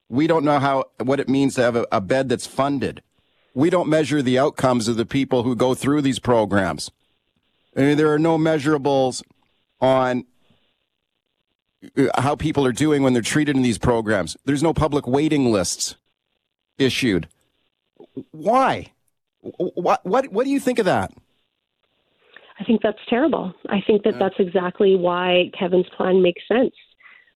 We 0.08 0.26
don't 0.26 0.44
know 0.44 0.58
how, 0.58 0.84
what 1.02 1.20
it 1.20 1.28
means 1.28 1.54
to 1.54 1.62
have 1.62 1.76
a, 1.76 1.86
a 1.90 2.00
bed 2.00 2.28
that's 2.28 2.46
funded. 2.46 3.02
We 3.54 3.70
don't 3.70 3.88
measure 3.88 4.22
the 4.22 4.38
outcomes 4.38 4.88
of 4.88 4.96
the 4.96 5.06
people 5.06 5.42
who 5.42 5.56
go 5.56 5.74
through 5.74 6.02
these 6.02 6.18
programs. 6.18 6.90
I 7.76 7.80
mean, 7.80 7.96
there 7.96 8.12
are 8.12 8.18
no 8.18 8.38
measurables 8.38 9.22
on 9.80 10.24
how 12.16 12.36
people 12.36 12.64
are 12.66 12.72
doing 12.72 13.02
when 13.02 13.12
they're 13.12 13.22
treated 13.22 13.56
in 13.56 13.62
these 13.62 13.78
programs. 13.78 14.36
There's 14.44 14.62
no 14.62 14.72
public 14.72 15.06
waiting 15.06 15.50
lists 15.50 15.96
issued. 16.78 17.28
Why? 18.30 18.92
What 19.40 20.04
what 20.04 20.32
what 20.32 20.44
do 20.44 20.50
you 20.50 20.60
think 20.60 20.78
of 20.78 20.84
that? 20.84 21.12
I 22.60 22.64
think 22.64 22.82
that's 22.82 22.98
terrible. 23.08 23.52
I 23.68 23.80
think 23.86 24.04
that 24.04 24.18
that's 24.18 24.36
exactly 24.38 24.94
why 24.94 25.50
Kevin's 25.58 25.88
plan 25.96 26.22
makes 26.22 26.42
sense. 26.46 26.74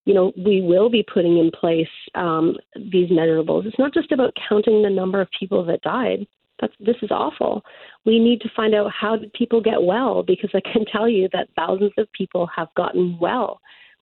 You 0.04 0.14
know, 0.14 0.32
we 0.36 0.60
will 0.60 0.88
be 0.88 1.02
putting 1.12 1.38
in 1.38 1.50
place 1.50 1.88
um, 2.14 2.54
these 2.76 3.10
measurables. 3.10 3.66
It's 3.66 3.78
not 3.78 3.92
just 3.92 4.12
about 4.12 4.36
counting 4.48 4.82
the 4.82 4.90
number 4.90 5.20
of 5.20 5.28
people 5.36 5.64
that 5.64 5.82
died. 5.82 6.28
That's, 6.60 6.74
this 6.78 6.96
is 7.02 7.10
awful. 7.10 7.64
We 8.04 8.20
need 8.20 8.40
to 8.42 8.50
find 8.54 8.74
out 8.74 8.92
how 8.92 9.16
did 9.16 9.32
people 9.32 9.60
get 9.60 9.82
well 9.82 10.22
because 10.22 10.50
I 10.54 10.60
can 10.60 10.84
tell 10.84 11.08
you 11.08 11.28
that 11.32 11.48
thousands 11.56 11.92
of 11.98 12.06
people 12.12 12.48
have 12.54 12.68
gotten 12.76 13.18
well. 13.18 13.60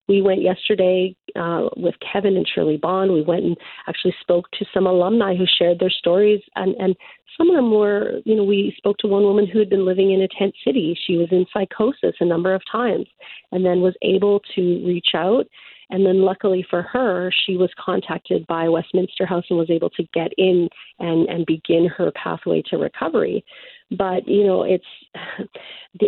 We 0.08 0.20
went 0.20 0.42
yesterday 0.42 1.16
uh, 1.34 1.68
with 1.76 1.94
Kevin 2.12 2.36
and 2.36 2.46
Shirley 2.46 2.76
Bond. 2.76 3.12
We 3.12 3.22
went 3.22 3.44
and 3.44 3.56
actually 3.88 4.14
spoke 4.20 4.50
to 4.52 4.66
some 4.74 4.86
alumni 4.86 5.34
who 5.34 5.46
shared 5.58 5.78
their 5.78 5.90
stories, 5.90 6.40
and, 6.56 6.74
and 6.76 6.94
some 7.38 7.50
of 7.50 7.56
them 7.56 7.72
were, 7.72 8.20
you 8.24 8.36
know, 8.36 8.44
we 8.44 8.74
spoke 8.76 8.98
to 8.98 9.08
one 9.08 9.22
woman 9.22 9.46
who 9.46 9.58
had 9.58 9.70
been 9.70 9.86
living 9.86 10.12
in 10.12 10.22
a 10.22 10.28
tent 10.38 10.54
city. 10.64 10.98
She 11.06 11.16
was 11.16 11.28
in 11.30 11.46
psychosis 11.52 12.14
a 12.20 12.24
number 12.24 12.54
of 12.54 12.62
times, 12.70 13.06
and 13.52 13.64
then 13.64 13.80
was 13.80 13.94
able 14.02 14.40
to 14.54 14.86
reach 14.86 15.08
out. 15.14 15.46
And 15.90 16.04
then, 16.04 16.22
luckily 16.22 16.66
for 16.68 16.82
her, 16.82 17.30
she 17.44 17.56
was 17.56 17.70
contacted 17.78 18.46
by 18.46 18.68
Westminster 18.68 19.26
House 19.26 19.44
and 19.50 19.58
was 19.58 19.70
able 19.70 19.90
to 19.90 20.04
get 20.14 20.32
in 20.38 20.68
and, 20.98 21.28
and 21.28 21.46
begin 21.46 21.86
her 21.86 22.10
pathway 22.12 22.62
to 22.70 22.78
recovery. 22.78 23.44
But 23.90 24.26
you 24.26 24.44
know, 24.44 24.62
it's 24.62 24.84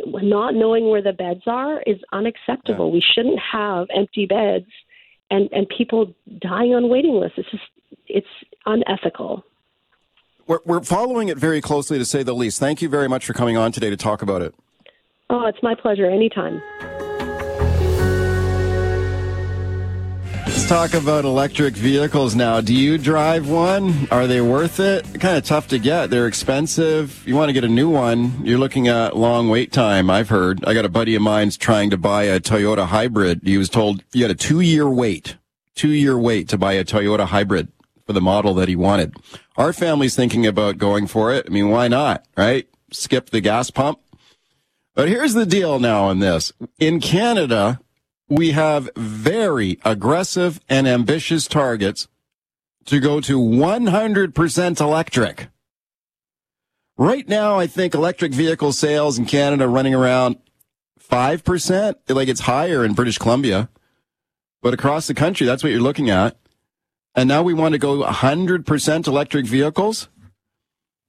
not 0.04 0.54
knowing 0.54 0.88
where 0.88 1.02
the 1.02 1.12
beds 1.12 1.42
are 1.47 1.83
is 1.83 1.99
unacceptable. 2.12 2.87
Yeah. 2.87 2.92
We 2.95 3.04
shouldn't 3.14 3.38
have 3.52 3.87
empty 3.95 4.26
beds 4.26 4.66
and 5.30 5.49
and 5.52 5.68
people 5.68 6.14
dying 6.40 6.75
on 6.75 6.88
waiting 6.88 7.14
lists. 7.14 7.38
It's 7.38 7.50
just 7.50 7.64
it's 8.06 8.26
unethical. 8.64 9.45
We're, 10.47 10.61
we're 10.64 10.83
following 10.83 11.28
it 11.28 11.38
very 11.38 11.61
closely, 11.61 11.99
to 11.99 12.04
say 12.04 12.23
the 12.23 12.35
least. 12.35 12.61
Thank 12.61 12.80
you 12.80 12.88
very 12.88 13.09
much 13.09 13.26
for 13.26 13.33
coming 13.33 13.56
on 13.56 13.73
today 13.73 13.90
to 13.90 13.97
talk 13.97 14.23
about 14.23 14.42
it. 14.42 14.54
Oh, 15.28 15.47
it's 15.47 15.59
my 15.61 15.75
pleasure. 15.75 16.06
Anytime. 16.06 16.62
Talk 20.69 20.95
about 20.95 21.25
electric 21.25 21.75
vehicles 21.75 22.35
now. 22.35 22.61
Do 22.61 22.75
you 22.75 22.99
drive 22.99 23.49
one? 23.49 24.09
Are 24.11 24.27
they 24.27 24.41
worth 24.41 24.81
it? 24.81 25.05
Kind 25.21 25.37
of 25.37 25.45
tough 25.45 25.69
to 25.69 25.79
get. 25.79 26.11
They're 26.11 26.27
expensive. 26.27 27.23
You 27.25 27.37
want 27.37 27.51
to 27.51 27.53
get 27.53 27.63
a 27.63 27.69
new 27.69 27.89
one, 27.89 28.45
you're 28.45 28.59
looking 28.59 28.89
at 28.89 29.17
long 29.17 29.49
wait 29.49 29.71
time, 29.71 30.11
I've 30.11 30.29
heard. 30.29 30.65
I 30.65 30.75
got 30.75 30.85
a 30.85 30.89
buddy 30.89 31.15
of 31.15 31.23
mine's 31.23 31.57
trying 31.57 31.91
to 31.91 31.97
buy 31.97 32.25
a 32.25 32.41
Toyota 32.41 32.87
hybrid. 32.87 33.43
He 33.45 33.59
was 33.59 33.69
told 33.69 34.03
he 34.13 34.23
had 34.23 34.33
a 34.33 34.35
two 34.35 34.59
year 34.59 34.89
wait, 34.89 35.37
two 35.77 35.91
year 35.93 36.19
wait 36.19 36.49
to 36.49 36.59
buy 36.59 36.73
a 36.73 36.85
Toyota 36.85 37.27
hybrid 37.27 37.69
for 38.05 38.13
the 38.13 38.21
model 38.21 38.53
that 38.55 38.69
he 38.69 38.75
wanted. 38.75 39.15
Our 39.57 39.73
family's 39.73 40.17
thinking 40.17 40.47
about 40.47 40.79
going 40.79 41.07
for 41.07 41.33
it. 41.33 41.47
I 41.49 41.51
mean, 41.53 41.71
why 41.71 41.87
not, 41.87 42.27
right? 42.37 42.69
Skip 42.91 43.31
the 43.31 43.41
gas 43.41 43.71
pump. 43.71 44.01
But 44.97 45.09
here's 45.09 45.35
the 45.35 45.47
deal 45.47 45.79
now 45.79 46.05
on 46.05 46.19
this. 46.19 46.53
In 46.81 46.99
Canada, 47.01 47.79
we 48.28 48.52
have 48.52 48.90
very 48.97 49.78
aggressive 49.85 50.61
and 50.68 50.88
ambitious 50.88 51.47
targets 51.47 52.09
to 52.87 53.00
go 53.00 53.21
to 53.21 53.38
100% 53.38 54.80
electric. 54.80 55.49
Right 56.97 57.28
now, 57.28 57.59
I 57.59 57.66
think 57.66 57.95
electric 57.95 58.33
vehicle 58.33 58.73
sales 58.73 59.18
in 59.18 59.26
Canada 59.26 59.64
are 59.64 59.68
running 59.68 59.95
around 59.95 60.37
5%. 61.00 61.95
Like 62.09 62.28
it's 62.28 62.40
higher 62.40 62.85
in 62.85 62.95
British 62.95 63.18
Columbia. 63.18 63.68
But 64.62 64.75
across 64.75 65.06
the 65.06 65.14
country, 65.14 65.47
that's 65.47 65.62
what 65.62 65.71
you're 65.71 65.80
looking 65.80 66.11
at. 66.11 66.38
And 67.14 67.28
now 67.28 67.42
we 67.42 67.54
want 67.54 67.73
to 67.73 67.78
go 67.78 68.02
100% 68.02 69.06
electric 69.06 69.47
vehicles. 69.47 70.09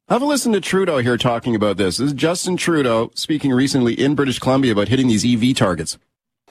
Have 0.10 0.22
a 0.22 0.26
listen 0.26 0.54
to 0.54 0.62
Trudeau 0.62 1.00
here 1.00 1.18
talking 1.18 1.56
about 1.56 1.78
this. 1.78 1.98
This 1.98 2.08
is 2.08 2.14
Justin 2.14 2.58
Trudeau 2.58 3.12
speaking 3.14 3.52
recently 3.52 3.94
in 3.94 4.16
British 4.16 4.40
Columbia 4.40 4.72
about 4.72 4.88
hitting 4.88 5.08
these 5.08 5.26
EV 5.26 5.56
targets 5.56 5.98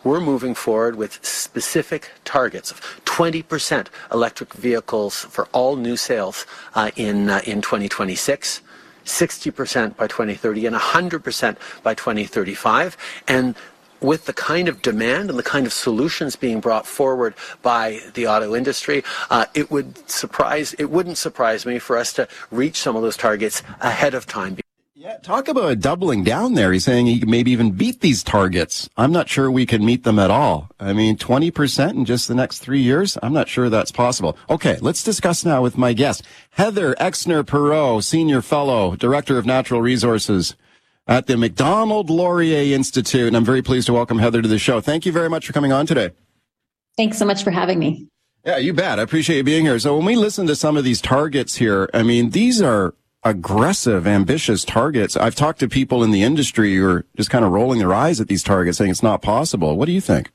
we're 0.07 0.21
moving 0.21 0.55
forward 0.55 0.95
with 0.95 1.25
specific 1.25 2.12
targets 2.25 2.71
of 2.71 2.81
20% 3.05 3.88
electric 4.12 4.55
vehicles 4.55 5.25
for 5.25 5.47
all 5.53 5.75
new 5.75 5.97
sales 5.97 6.47
uh, 6.75 6.91
in 6.97 7.29
uh, 7.29 7.41
in 7.45 7.61
2026. 7.61 8.62
60% 9.05 9.97
by 9.97 10.09
2030 10.09 10.67
and 10.67 10.75
100% 10.75 11.57
by 11.85 11.95
2035 11.95 12.97
and 13.29 13.55
with 14.00 14.26
the 14.26 14.33
kind 14.33 14.69
of 14.69 14.83
demand 14.83 15.31
and 15.31 15.38
the 15.38 15.45
kind 15.45 15.65
of 15.65 15.73
solutions 15.73 16.35
being 16.35 16.59
brought 16.59 16.87
forward 16.87 17.33
by 17.62 18.00
the 18.15 18.26
auto 18.26 18.55
industry, 18.55 19.05
uh, 19.31 19.47
it 19.55 19.71
would 19.71 20.11
surprise 20.11 20.75
it 20.75 20.91
wouldn't 20.91 21.19
surprise 21.19 21.65
me 21.65 21.79
for 21.79 21.97
us 21.97 22.12
to 22.12 22.26
reach 22.50 22.81
some 22.81 22.97
of 22.97 23.03
those 23.03 23.17
targets 23.17 23.62
ahead 23.81 24.12
of 24.12 24.26
time. 24.26 24.59
Yeah, 25.07 25.19
talk 25.19 25.47
about 25.47 25.79
doubling 25.79 26.25
down 26.25 26.55
there. 26.55 26.73
He's 26.73 26.85
saying 26.85 27.07
he 27.07 27.21
could 27.21 27.29
maybe 27.29 27.53
even 27.53 27.71
beat 27.71 28.01
these 28.01 28.25
targets. 28.25 28.91
I'm 28.97 29.13
not 29.13 29.29
sure 29.29 29.49
we 29.49 29.65
can 29.65 29.87
meet 29.87 30.03
them 30.03 30.19
at 30.19 30.33
all. 30.33 30.69
I 30.81 30.93
mean, 30.95 31.17
20% 31.17 31.91
in 31.91 32.05
just 32.05 32.27
the 32.27 32.35
next 32.35 32.59
three 32.59 32.81
years? 32.81 33.17
I'm 33.23 33.33
not 33.33 33.47
sure 33.47 33.71
that's 33.71 33.93
possible. 33.93 34.37
Okay, 34.51 34.79
let's 34.81 35.05
discuss 35.05 35.45
now 35.45 35.63
with 35.63 35.79
my 35.79 35.93
guest, 35.93 36.25
Heather 36.51 36.97
Exner 36.97 37.45
Pirot, 37.45 38.03
Senior 38.03 38.43
Fellow, 38.43 38.97
Director 38.97 39.39
of 39.39 39.47
Natural 39.47 39.81
Resources 39.81 40.57
at 41.07 41.29
the 41.29 41.37
Macdonald 41.37 42.11
Laurier 42.11 42.75
Institute. 42.75 43.29
And 43.29 43.37
I'm 43.37 43.45
very 43.45 43.63
pleased 43.63 43.87
to 43.87 43.93
welcome 43.93 44.19
Heather 44.19 44.43
to 44.43 44.49
the 44.49 44.59
show. 44.59 44.81
Thank 44.81 45.07
you 45.07 45.13
very 45.13 45.31
much 45.31 45.47
for 45.47 45.53
coming 45.53 45.71
on 45.71 45.87
today. 45.87 46.11
Thanks 46.97 47.17
so 47.17 47.25
much 47.25 47.45
for 47.45 47.53
having 47.53 47.79
me. 47.79 48.09
Yeah, 48.45 48.57
you 48.57 48.73
bet. 48.73 48.99
I 48.99 49.03
appreciate 49.03 49.37
you 49.37 49.45
being 49.45 49.67
here. 49.67 49.79
So 49.79 49.97
when 49.97 50.05
we 50.05 50.17
listen 50.17 50.49
to 50.49 50.57
some 50.57 50.77
of 50.77 50.83
these 50.83 51.01
targets 51.01 51.55
here, 51.55 51.89
I 51.95 52.03
mean, 52.03 52.31
these 52.31 52.61
are 52.61 52.95
aggressive, 53.26 54.06
ambitious 54.06 54.64
targets. 54.64 55.16
I've 55.16 55.35
talked 55.35 55.59
to 55.61 55.68
people 55.68 56.04
in 56.04 56.12
the 56.12 56.23
industry 56.23 56.76
who 56.76 56.87
are 56.87 57.06
just 57.16 57.28
kind 57.28 57.45
of 57.45 57.50
rolling 57.50 57.78
their 57.80 57.92
eyes 57.92 58.21
at 58.21 58.28
these 58.28 58.42
targets, 58.42 58.78
saying 58.78 58.90
it's 58.90 59.02
not 59.02 59.21
possible. 59.21 59.76
What 59.76 59.87
do 59.87 59.92
you 59.92 60.00
think? 60.00 60.30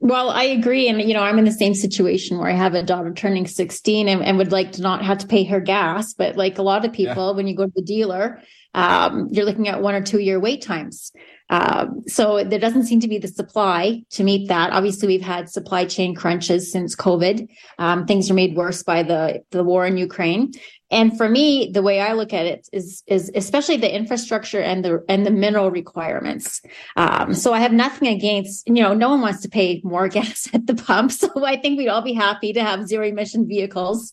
Well, 0.00 0.30
I 0.30 0.44
agree. 0.44 0.88
And, 0.88 1.00
you 1.00 1.14
know, 1.14 1.22
I'm 1.22 1.38
in 1.38 1.44
the 1.44 1.52
same 1.52 1.74
situation 1.74 2.38
where 2.38 2.50
I 2.50 2.54
have 2.54 2.74
a 2.74 2.82
daughter 2.82 3.12
turning 3.12 3.46
16 3.46 4.08
and, 4.08 4.24
and 4.24 4.36
would 4.36 4.50
like 4.50 4.72
to 4.72 4.82
not 4.82 5.04
have 5.04 5.18
to 5.18 5.28
pay 5.28 5.44
her 5.44 5.60
gas. 5.60 6.12
But 6.12 6.36
like 6.36 6.58
a 6.58 6.62
lot 6.62 6.84
of 6.84 6.92
people, 6.92 7.28
yeah. 7.28 7.36
when 7.36 7.46
you 7.46 7.54
go 7.54 7.66
to 7.66 7.72
the 7.74 7.82
dealer, 7.82 8.42
um, 8.74 9.28
you're 9.30 9.44
looking 9.44 9.68
at 9.68 9.80
one 9.80 9.94
or 9.94 10.02
two 10.02 10.18
year 10.18 10.40
wait 10.40 10.62
times. 10.62 11.12
Um, 11.50 12.02
so 12.06 12.42
there 12.42 12.58
doesn't 12.58 12.84
seem 12.84 13.00
to 13.00 13.08
be 13.08 13.18
the 13.18 13.28
supply 13.28 14.02
to 14.12 14.24
meet 14.24 14.48
that. 14.48 14.72
Obviously, 14.72 15.06
we've 15.06 15.20
had 15.20 15.50
supply 15.50 15.84
chain 15.84 16.14
crunches 16.14 16.72
since 16.72 16.96
COVID. 16.96 17.46
Um, 17.78 18.06
things 18.06 18.30
are 18.30 18.34
made 18.34 18.56
worse 18.56 18.82
by 18.82 19.02
the 19.02 19.42
the 19.50 19.62
war 19.62 19.84
in 19.84 19.98
Ukraine. 19.98 20.52
And 20.92 21.16
for 21.16 21.28
me, 21.28 21.70
the 21.72 21.82
way 21.82 22.00
I 22.00 22.12
look 22.12 22.32
at 22.32 22.46
it 22.46 22.68
is, 22.72 23.02
is 23.06 23.30
especially 23.34 23.78
the 23.78 23.92
infrastructure 23.92 24.60
and 24.60 24.84
the 24.84 25.02
and 25.08 25.24
the 25.24 25.30
mineral 25.30 25.70
requirements. 25.70 26.60
Um, 26.96 27.32
so 27.34 27.54
I 27.54 27.60
have 27.60 27.72
nothing 27.72 28.08
against, 28.08 28.68
you 28.68 28.74
know, 28.74 28.92
no 28.92 29.08
one 29.08 29.22
wants 29.22 29.40
to 29.42 29.48
pay 29.48 29.80
more 29.82 30.08
gas 30.16 30.48
at 30.52 30.66
the 30.66 30.74
pump. 30.74 31.10
So 31.12 31.44
I 31.44 31.56
think 31.56 31.78
we'd 31.78 31.88
all 31.88 32.02
be 32.02 32.12
happy 32.12 32.52
to 32.52 32.62
have 32.62 32.86
zero 32.86 33.06
emission 33.06 33.48
vehicles. 33.48 34.12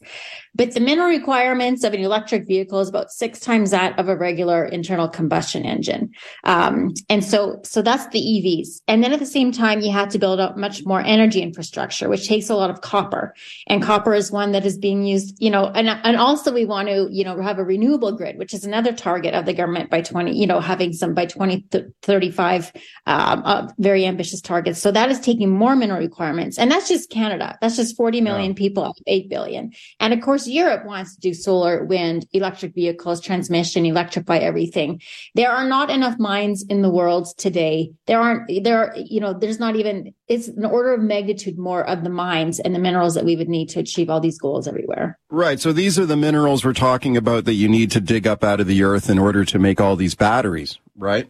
But 0.55 0.73
the 0.73 0.79
mineral 0.79 1.07
requirements 1.09 1.83
of 1.83 1.93
an 1.93 2.01
electric 2.01 2.47
vehicle 2.47 2.79
is 2.79 2.89
about 2.89 3.11
six 3.11 3.39
times 3.39 3.71
that 3.71 3.97
of 3.99 4.09
a 4.09 4.15
regular 4.15 4.65
internal 4.65 5.07
combustion 5.07 5.63
engine. 5.63 6.11
Um, 6.43 6.93
and 7.09 7.23
so, 7.23 7.59
so 7.63 7.81
that's 7.81 8.07
the 8.07 8.19
EVs. 8.19 8.81
And 8.87 9.03
then 9.03 9.13
at 9.13 9.19
the 9.19 9.25
same 9.25 9.51
time, 9.51 9.81
you 9.81 9.91
have 9.91 10.09
to 10.09 10.19
build 10.19 10.39
up 10.39 10.57
much 10.57 10.85
more 10.85 11.01
energy 11.01 11.41
infrastructure, 11.41 12.09
which 12.09 12.27
takes 12.27 12.49
a 12.49 12.55
lot 12.55 12.69
of 12.69 12.81
copper. 12.81 13.33
And 13.67 13.81
copper 13.81 14.13
is 14.13 14.31
one 14.31 14.51
that 14.51 14.65
is 14.65 14.77
being 14.77 15.03
used, 15.03 15.35
you 15.39 15.49
know, 15.49 15.67
and, 15.67 15.89
and 15.89 16.17
also 16.17 16.53
we 16.53 16.65
want 16.69 16.87
to, 16.87 17.09
you 17.11 17.23
know, 17.23 17.41
have 17.41 17.59
a 17.59 17.63
renewable 17.63 18.13
grid, 18.13 18.37
which 18.37 18.53
is 18.53 18.63
another 18.63 18.93
target 18.93 19.33
of 19.33 19.45
the 19.45 19.53
government 19.53 19.89
by 19.89 20.01
20, 20.01 20.37
you 20.37 20.47
know, 20.47 20.61
having 20.61 20.93
some 20.93 21.13
by 21.13 21.25
2035, 21.25 22.71
um, 23.05 23.41
uh, 23.43 23.67
very 23.77 24.05
ambitious 24.05 24.39
targets. 24.39 24.79
So 24.79 24.91
that 24.91 25.11
is 25.11 25.19
taking 25.19 25.49
more 25.49 25.75
mineral 25.75 25.99
requirements. 25.99 26.57
And 26.57 26.71
that's 26.71 26.87
just 26.87 27.09
Canada. 27.09 27.57
That's 27.61 27.75
just 27.75 27.97
40 27.97 28.21
million 28.21 28.55
people 28.55 28.83
out 28.83 28.91
of 28.91 29.03
8 29.07 29.29
billion. 29.29 29.73
And 29.99 30.13
of 30.13 30.21
course, 30.21 30.47
Europe 30.47 30.85
wants 30.85 31.15
to 31.15 31.21
do 31.21 31.33
solar, 31.33 31.83
wind, 31.83 32.25
electric 32.31 32.73
vehicles, 32.75 33.19
transmission, 33.19 33.85
electrify 33.85 34.37
everything. 34.37 35.01
There 35.35 35.51
are 35.51 35.67
not 35.67 35.89
enough 35.89 36.17
mines 36.19 36.63
in 36.69 36.81
the 36.81 36.89
world 36.89 37.37
today. 37.37 37.91
There 38.05 38.21
aren't, 38.21 38.63
there 38.63 38.77
are, 38.79 38.95
you 38.97 39.19
know, 39.19 39.33
there's 39.33 39.59
not 39.59 39.75
even, 39.75 40.13
it's 40.29 40.47
an 40.47 40.63
order 40.63 40.93
of 40.93 41.01
magnitude 41.01 41.57
more 41.57 41.83
of 41.89 42.03
the 42.03 42.09
mines 42.09 42.59
and 42.59 42.73
the 42.73 42.79
minerals 42.79 43.15
that 43.15 43.25
we 43.25 43.35
would 43.35 43.49
need 43.49 43.67
to 43.69 43.79
achieve 43.79 44.11
all 44.11 44.19
these 44.19 44.37
goals 44.37 44.67
everywhere. 44.67 45.17
Right. 45.29 45.59
So 45.59 45.73
these 45.73 45.97
are 45.97 46.05
the 46.05 46.15
minerals 46.15 46.63
we're 46.63 46.73
talking 46.73 47.17
about 47.17 47.45
that 47.45 47.55
you 47.55 47.67
need 47.67 47.89
to 47.91 47.99
dig 47.99 48.27
up 48.27 48.43
out 48.43 48.59
of 48.59 48.67
the 48.67 48.83
earth 48.83 49.09
in 49.09 49.17
order 49.17 49.43
to 49.45 49.57
make 49.57 49.81
all 49.81 49.95
these 49.95 50.13
batteries, 50.13 50.77
right? 50.95 51.27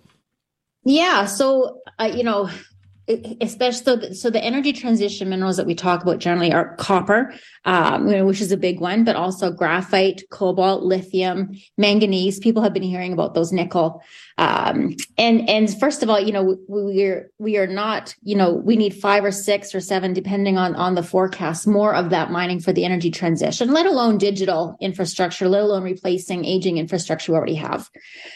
Yeah. 0.84 1.26
So, 1.26 1.80
uh, 1.98 2.12
you 2.14 2.24
know, 2.24 2.50
especially 3.42 3.84
so 3.84 3.96
the, 3.96 4.14
so 4.14 4.30
the 4.30 4.44
energy 4.44 4.72
transition 4.72 5.30
minerals 5.30 5.58
that 5.58 5.66
we 5.66 5.74
talk 5.74 6.04
about 6.04 6.20
generally 6.20 6.54
are 6.54 6.76
copper 6.76 7.34
um, 7.66 8.06
which 8.26 8.40
is 8.40 8.52
a 8.52 8.58
big 8.58 8.80
one 8.80 9.04
but 9.04 9.16
also 9.16 9.52
graphite 9.52 10.22
cobalt 10.30 10.84
lithium 10.84 11.50
manganese 11.76 12.38
people 12.38 12.62
have 12.62 12.74
been 12.74 12.84
hearing 12.84 13.12
about 13.12 13.34
those 13.34 13.52
nickel 13.52 14.04
um, 14.40 14.96
and 15.18 15.48
and 15.50 15.78
first 15.80 16.02
of 16.02 16.10
all 16.10 16.20
you 16.20 16.32
know 16.32 16.58
we 16.70 17.04
are 17.04 17.30
we 17.40 17.58
are 17.58 17.68
not 17.68 18.16
you 18.24 18.36
know 18.36 18.54
we 18.54 18.78
need 18.78 18.94
five 18.94 19.24
or 19.24 19.32
six 19.32 19.76
or 19.76 19.82
seven 19.82 20.14
depending 20.14 20.58
on 20.58 20.76
on 20.76 20.96
the 20.96 21.04
forecast 21.04 21.68
more 21.68 21.94
of 21.94 22.10
that 22.10 22.32
mining 22.32 22.60
for 22.60 22.72
the 22.72 22.86
energy 22.86 23.12
transition 23.12 23.74
let 23.74 23.86
alone 23.86 24.18
digital 24.18 24.78
infrastructure 24.80 25.50
let 25.50 25.62
alone 25.62 25.84
replacing 25.84 26.46
aging 26.46 26.78
infrastructure 26.78 27.34
we 27.34 27.38
already 27.38 27.54
have 27.54 27.90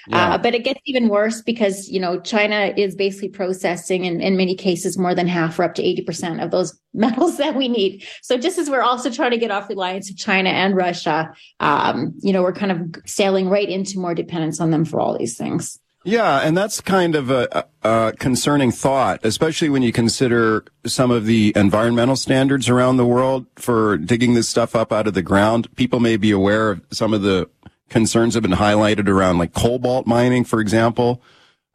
yeah. 0.10 0.34
uh, 0.34 0.38
but 0.38 0.54
it 0.54 0.66
gets 0.66 0.82
even 0.86 1.08
worse 1.08 1.42
because 1.42 1.90
you 1.90 2.02
know 2.02 2.20
china 2.20 2.74
is 2.76 2.96
basically 2.96 3.30
processing 3.30 4.04
in, 4.04 4.20
in 4.20 4.36
many 4.36 4.56
cases 4.56 4.98
more 4.98 5.16
than 5.16 5.28
half 5.28 5.58
or 5.58 5.64
up 5.64 5.74
to 5.76 5.82
80% 5.82 6.44
of 6.44 6.52
those 6.52 6.78
metals 6.94 7.38
that 7.38 7.56
we 7.56 7.68
need. 7.68 8.06
So 8.22 8.38
just 8.38 8.58
as 8.58 8.70
we're 8.70 8.82
also 8.82 9.10
trying 9.10 9.32
to 9.32 9.38
get 9.38 9.52
off 9.52 9.70
reliance 9.70 10.10
of 10.10 10.18
China 10.18 10.50
and 10.50 10.76
Russia, 10.76 11.34
um, 11.60 12.14
you 12.22 12.32
know, 12.32 12.44
we're 12.44 12.54
kind 12.54 12.72
of 12.72 13.02
sailing 13.06 13.50
right 13.50 13.68
into 13.68 14.00
more 14.00 14.14
dependence 14.14 14.60
on 14.60 14.72
them 14.72 14.86
for 14.86 15.00
all 15.00 15.18
these 15.18 15.38
things. 15.38 15.80
Yeah, 16.06 16.40
and 16.40 16.58
that's 16.58 16.82
kind 16.82 17.16
of 17.16 17.30
a, 17.30 17.66
a, 17.84 18.14
concerning 18.20 18.72
thought, 18.72 19.22
especially 19.24 19.70
when 19.70 19.84
you 19.84 19.94
consider 19.94 20.66
some 20.86 21.12
of 21.12 21.26
the 21.26 21.54
environmental 21.56 22.18
standards 22.18 22.68
around 22.68 22.98
the 22.98 23.06
world 23.06 23.46
for 23.56 23.98
digging 23.98 24.34
this 24.34 24.50
stuff 24.50 24.76
up 24.76 24.92
out 24.92 25.08
of 25.08 25.14
the 25.14 25.22
ground. 25.22 25.74
People 25.76 26.02
may 26.02 26.18
be 26.18 26.32
aware 26.32 26.72
of 26.72 26.82
some 26.92 27.14
of 27.14 27.22
the 27.22 27.50
concerns 27.90 28.34
have 28.34 28.44
been 28.44 28.52
highlighted 28.52 29.08
around 29.08 29.38
like 29.38 29.54
cobalt 29.54 30.06
mining, 30.06 30.44
for 30.44 30.60
example, 30.60 31.22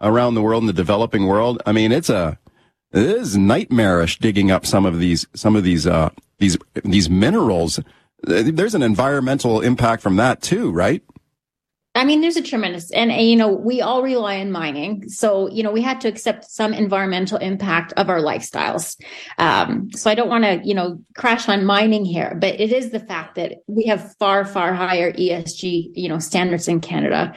around 0.00 0.34
the 0.34 0.42
world 0.42 0.62
in 0.62 0.66
the 0.66 0.72
developing 0.74 1.26
world. 1.26 1.62
I 1.64 1.72
mean, 1.72 1.90
it's 1.90 2.10
a 2.10 2.38
it 2.92 3.02
is 3.02 3.36
nightmarish 3.36 4.18
digging 4.18 4.50
up 4.50 4.66
some 4.66 4.84
of 4.84 4.98
these 4.98 5.26
some 5.34 5.56
of 5.56 5.64
these 5.64 5.86
uh, 5.86 6.10
these 6.38 6.58
these 6.84 7.08
minerals. 7.08 7.80
There's 8.22 8.74
an 8.74 8.82
environmental 8.82 9.60
impact 9.60 10.02
from 10.02 10.16
that 10.16 10.42
too, 10.42 10.70
right? 10.70 11.02
I 11.98 12.04
mean, 12.04 12.20
there's 12.20 12.36
a 12.36 12.42
tremendous, 12.42 12.92
and, 12.92 13.10
and, 13.10 13.28
you 13.28 13.34
know, 13.34 13.48
we 13.48 13.80
all 13.80 14.02
rely 14.02 14.38
on 14.38 14.52
mining, 14.52 15.08
so 15.08 15.50
you 15.50 15.64
know, 15.64 15.72
we 15.72 15.82
had 15.82 16.00
to 16.02 16.08
accept 16.08 16.44
some 16.44 16.72
environmental 16.72 17.38
impact 17.38 17.92
of 17.94 18.08
our 18.08 18.20
lifestyles. 18.20 18.96
Um, 19.38 19.90
so 19.90 20.08
I 20.08 20.14
don't 20.14 20.28
want 20.28 20.44
to, 20.44 20.60
you 20.64 20.74
know, 20.74 21.02
crash 21.16 21.48
on 21.48 21.64
mining 21.64 22.04
here, 22.04 22.36
but 22.40 22.60
it 22.60 22.72
is 22.72 22.90
the 22.90 23.00
fact 23.00 23.34
that 23.34 23.54
we 23.66 23.86
have 23.86 24.14
far, 24.16 24.44
far 24.44 24.74
higher 24.74 25.12
ESG, 25.12 25.90
you 25.94 26.08
know, 26.08 26.20
standards 26.20 26.68
in 26.68 26.80
Canada, 26.80 27.34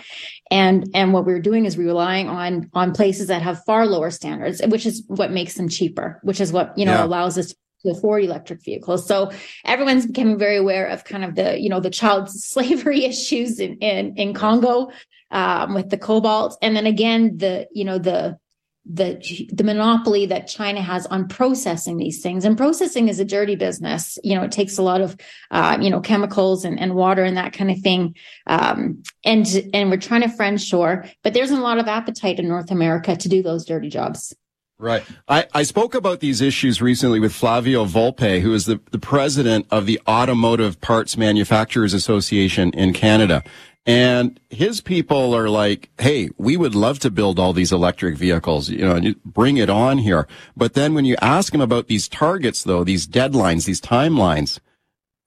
and 0.51 0.87
and 0.93 1.13
what 1.13 1.25
we're 1.25 1.41
doing 1.41 1.65
is 1.65 1.77
relying 1.77 2.29
on 2.29 2.69
on 2.73 2.93
places 2.93 3.27
that 3.27 3.41
have 3.41 3.63
far 3.63 3.87
lower 3.87 4.11
standards 4.11 4.61
which 4.67 4.85
is 4.85 5.03
what 5.07 5.31
makes 5.31 5.55
them 5.55 5.69
cheaper 5.69 6.19
which 6.23 6.41
is 6.41 6.51
what 6.51 6.77
you 6.77 6.85
know 6.85 6.93
yeah. 6.93 7.05
allows 7.05 7.37
us 7.37 7.47
to 7.47 7.55
afford 7.89 8.23
electric 8.23 8.63
vehicles 8.63 9.05
so 9.05 9.31
everyone's 9.65 10.05
becoming 10.05 10.37
very 10.37 10.57
aware 10.57 10.87
of 10.87 11.03
kind 11.03 11.23
of 11.23 11.35
the 11.35 11.59
you 11.59 11.69
know 11.69 11.79
the 11.79 11.89
child 11.89 12.29
slavery 12.29 13.05
issues 13.05 13.59
in 13.59 13.77
in, 13.77 14.15
in 14.17 14.33
congo 14.33 14.91
um, 15.31 15.73
with 15.73 15.89
the 15.89 15.97
cobalt 15.97 16.57
and 16.61 16.75
then 16.75 16.85
again 16.85 17.37
the 17.37 17.67
you 17.71 17.83
know 17.83 17.97
the 17.97 18.37
the 18.85 19.47
the 19.53 19.63
monopoly 19.63 20.25
that 20.25 20.47
China 20.47 20.81
has 20.81 21.05
on 21.07 21.27
processing 21.27 21.97
these 21.97 22.21
things. 22.21 22.45
And 22.45 22.57
processing 22.57 23.09
is 23.09 23.19
a 23.19 23.25
dirty 23.25 23.55
business. 23.55 24.17
You 24.23 24.35
know, 24.35 24.43
it 24.43 24.51
takes 24.51 24.77
a 24.77 24.83
lot 24.83 25.01
of 25.01 25.15
uh, 25.51 25.77
you 25.79 25.89
know 25.89 26.01
chemicals 26.01 26.65
and, 26.65 26.79
and 26.79 26.95
water 26.95 27.23
and 27.23 27.37
that 27.37 27.53
kind 27.53 27.69
of 27.69 27.79
thing. 27.79 28.15
Um, 28.47 29.03
and 29.23 29.47
and 29.73 29.91
we're 29.91 29.97
trying 29.97 30.21
to 30.21 30.29
friend 30.29 30.59
shore, 30.59 31.05
but 31.23 31.33
there's 31.33 31.51
a 31.51 31.57
lot 31.57 31.77
of 31.77 31.87
appetite 31.87 32.39
in 32.39 32.47
North 32.47 32.71
America 32.71 33.15
to 33.15 33.29
do 33.29 33.43
those 33.43 33.65
dirty 33.65 33.89
jobs. 33.89 34.33
Right. 34.81 35.03
I, 35.27 35.45
I 35.53 35.61
spoke 35.61 35.93
about 35.93 36.21
these 36.21 36.41
issues 36.41 36.81
recently 36.81 37.19
with 37.19 37.33
Flavio 37.33 37.85
Volpe, 37.85 38.41
who 38.41 38.51
is 38.51 38.65
the, 38.65 38.81
the 38.89 38.97
president 38.97 39.67
of 39.69 39.85
the 39.85 40.01
Automotive 40.07 40.81
Parts 40.81 41.15
Manufacturers 41.15 41.93
Association 41.93 42.71
in 42.71 42.91
Canada. 42.91 43.43
And 43.85 44.39
his 44.49 44.81
people 44.81 45.35
are 45.35 45.49
like, 45.49 45.91
Hey, 45.99 46.29
we 46.39 46.57
would 46.57 46.73
love 46.73 46.97
to 46.99 47.11
build 47.11 47.37
all 47.37 47.53
these 47.53 47.71
electric 47.71 48.17
vehicles, 48.17 48.71
you 48.71 48.79
know, 48.79 49.13
bring 49.23 49.57
it 49.57 49.69
on 49.69 49.99
here. 49.99 50.27
But 50.57 50.73
then 50.73 50.95
when 50.95 51.05
you 51.05 51.15
ask 51.21 51.53
him 51.53 51.61
about 51.61 51.85
these 51.85 52.07
targets, 52.07 52.63
though, 52.63 52.83
these 52.83 53.07
deadlines, 53.07 53.65
these 53.65 53.81
timelines, 53.81 54.59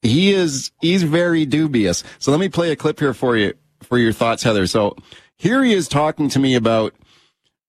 he 0.03 0.33
is, 0.33 0.73
he's 0.81 1.05
very 1.05 1.47
dubious. 1.47 2.03
So 2.19 2.33
let 2.33 2.41
me 2.41 2.49
play 2.49 2.73
a 2.73 2.77
clip 2.77 2.99
here 2.99 3.15
for 3.15 3.37
you, 3.37 3.55
for 3.83 3.99
your 3.99 4.13
thoughts, 4.13 4.43
Heather. 4.43 4.67
So 4.67 4.97
here 5.37 5.63
he 5.63 5.73
is 5.73 5.87
talking 5.87 6.29
to 6.31 6.41
me 6.41 6.57
about, 6.57 6.93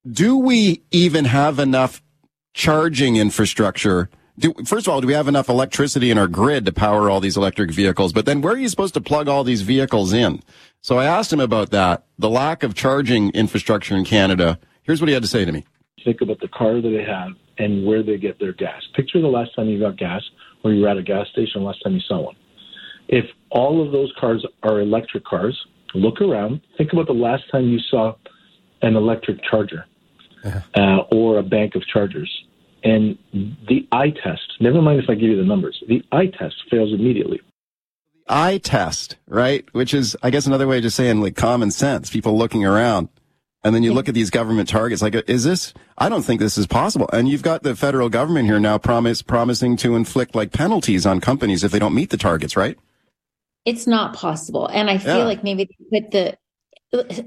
do 0.09 0.37
we 0.37 0.83
even 0.91 1.25
have 1.25 1.59
enough 1.59 2.01
charging 2.53 3.15
infrastructure 3.15 4.09
do, 4.37 4.53
first 4.65 4.87
of 4.87 4.93
all, 4.93 4.99
do 4.99 5.07
we 5.07 5.13
have 5.13 5.27
enough 5.27 5.47
electricity 5.47 6.11
in 6.11 6.17
our 6.17 6.27
grid 6.27 6.65
to 6.65 6.73
power 6.73 7.09
all 7.09 7.21
these 7.21 7.37
electric 7.37 7.71
vehicles? 7.71 8.11
But 8.11 8.25
then 8.25 8.41
where 8.41 8.53
are 8.53 8.57
you 8.57 8.67
supposed 8.67 8.93
to 8.95 9.01
plug 9.01 9.29
all 9.29 9.43
these 9.43 9.61
vehicles 9.61 10.11
in? 10.11 10.41
So 10.81 10.97
I 10.97 11.05
asked 11.05 11.31
him 11.31 11.39
about 11.39 11.71
that, 11.71 12.05
the 12.19 12.29
lack 12.29 12.63
of 12.63 12.75
charging 12.75 13.29
infrastructure 13.31 13.95
in 13.95 14.03
Canada. 14.03 14.59
Here's 14.83 15.01
what 15.01 15.07
he 15.07 15.13
had 15.13 15.23
to 15.23 15.29
say 15.29 15.45
to 15.45 15.51
me. 15.51 15.65
Think 16.03 16.21
about 16.21 16.39
the 16.41 16.49
car 16.49 16.81
that 16.81 16.89
they 16.89 17.03
have 17.03 17.29
and 17.57 17.85
where 17.85 18.03
they 18.03 18.17
get 18.17 18.37
their 18.37 18.51
gas. 18.51 18.81
Picture 18.93 19.21
the 19.21 19.27
last 19.27 19.55
time 19.55 19.69
you 19.69 19.79
got 19.79 19.97
gas 19.97 20.21
or 20.63 20.73
you 20.73 20.81
were 20.81 20.89
at 20.89 20.97
a 20.97 21.03
gas 21.03 21.27
station, 21.29 21.63
last 21.63 21.81
time 21.81 21.93
you 21.93 22.01
saw 22.01 22.19
one. 22.19 22.35
If 23.07 23.25
all 23.51 23.85
of 23.85 23.93
those 23.93 24.11
cars 24.19 24.45
are 24.63 24.81
electric 24.81 25.23
cars, 25.23 25.57
look 25.93 26.19
around. 26.19 26.59
Think 26.77 26.91
about 26.91 27.07
the 27.07 27.13
last 27.13 27.43
time 27.51 27.69
you 27.69 27.79
saw 27.79 28.15
an 28.81 28.97
electric 28.97 29.41
charger 29.49 29.85
uh, 30.45 30.97
or 31.11 31.39
a 31.39 31.43
bank 31.43 31.75
of 31.75 31.85
chargers 31.87 32.45
and 32.85 33.17
the 33.33 33.87
eye 33.91 34.11
test, 34.11 34.53
never 34.59 34.81
mind 34.81 34.99
if 34.99 35.09
I 35.09 35.15
give 35.15 35.29
you 35.29 35.37
the 35.37 35.43
numbers, 35.43 35.83
the 35.87 36.03
eye 36.11 36.27
test 36.27 36.55
fails 36.69 36.93
immediately. 36.93 37.41
The 38.13 38.33
eye 38.33 38.57
test, 38.59 39.17
right? 39.27 39.65
Which 39.73 39.93
is, 39.93 40.15
I 40.21 40.29
guess, 40.29 40.45
another 40.45 40.67
way 40.67 40.77
of 40.77 40.83
just 40.83 40.95
saying 40.95 41.19
like 41.19 41.35
common 41.35 41.71
sense, 41.71 42.11
people 42.11 42.37
looking 42.37 42.63
around. 42.63 43.09
And 43.63 43.73
then 43.73 43.81
you 43.81 43.93
look 43.93 44.07
at 44.07 44.13
these 44.13 44.29
government 44.29 44.69
targets, 44.69 45.01
like, 45.01 45.15
is 45.27 45.43
this, 45.43 45.73
I 45.97 46.07
don't 46.07 46.21
think 46.21 46.39
this 46.39 46.55
is 46.55 46.67
possible. 46.67 47.09
And 47.11 47.27
you've 47.27 47.41
got 47.41 47.63
the 47.63 47.75
federal 47.75 48.09
government 48.09 48.45
here 48.45 48.59
now 48.59 48.77
promise, 48.77 49.23
promising 49.23 49.75
to 49.77 49.95
inflict 49.95 50.35
like 50.35 50.51
penalties 50.51 51.07
on 51.07 51.19
companies 51.19 51.63
if 51.63 51.71
they 51.71 51.79
don't 51.79 51.95
meet 51.95 52.11
the 52.11 52.17
targets, 52.17 52.55
right? 52.55 52.77
It's 53.65 53.87
not 53.87 54.13
possible. 54.13 54.67
And 54.67 54.87
I 54.91 54.99
feel 54.99 55.17
yeah. 55.17 55.23
like 55.23 55.43
maybe 55.43 55.67
with 55.91 56.11
the, 56.11 56.37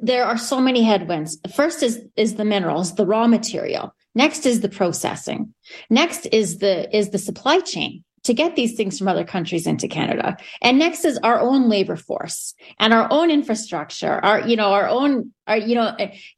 there 0.03 0.25
are 0.25 0.39
so 0.39 0.61
many 0.61 0.83
headwinds. 0.83 1.39
First 1.55 1.83
is, 1.83 2.03
is 2.17 2.35
the 2.35 2.45
minerals, 2.45 2.95
the 2.95 3.07
raw 3.07 3.27
material. 3.27 3.95
Next 4.15 4.47
is 4.47 4.61
the 4.61 4.69
processing. 4.69 5.55
Next 5.91 6.27
is 6.27 6.59
the 6.59 6.95
is 6.97 7.11
the 7.11 7.19
supply 7.19 7.61
chain 7.61 8.05
to 8.25 8.35
get 8.35 8.57
these 8.57 8.75
things 8.75 8.99
from 8.99 9.09
other 9.09 9.25
countries 9.25 9.67
into 9.67 9.89
Canada. 9.89 10.37
And 10.61 10.79
next 10.79 11.05
is 11.05 11.19
our 11.23 11.41
own 11.41 11.69
labor 11.69 11.97
force 11.97 12.55
and 12.79 12.93
our 12.93 13.09
own 13.11 13.31
infrastructure, 13.31 14.23
our, 14.25 14.47
you 14.47 14.57
know, 14.57 14.73
our 14.73 14.89
own, 14.89 15.33
our, 15.47 15.57
you 15.57 15.75
know, 15.75 15.97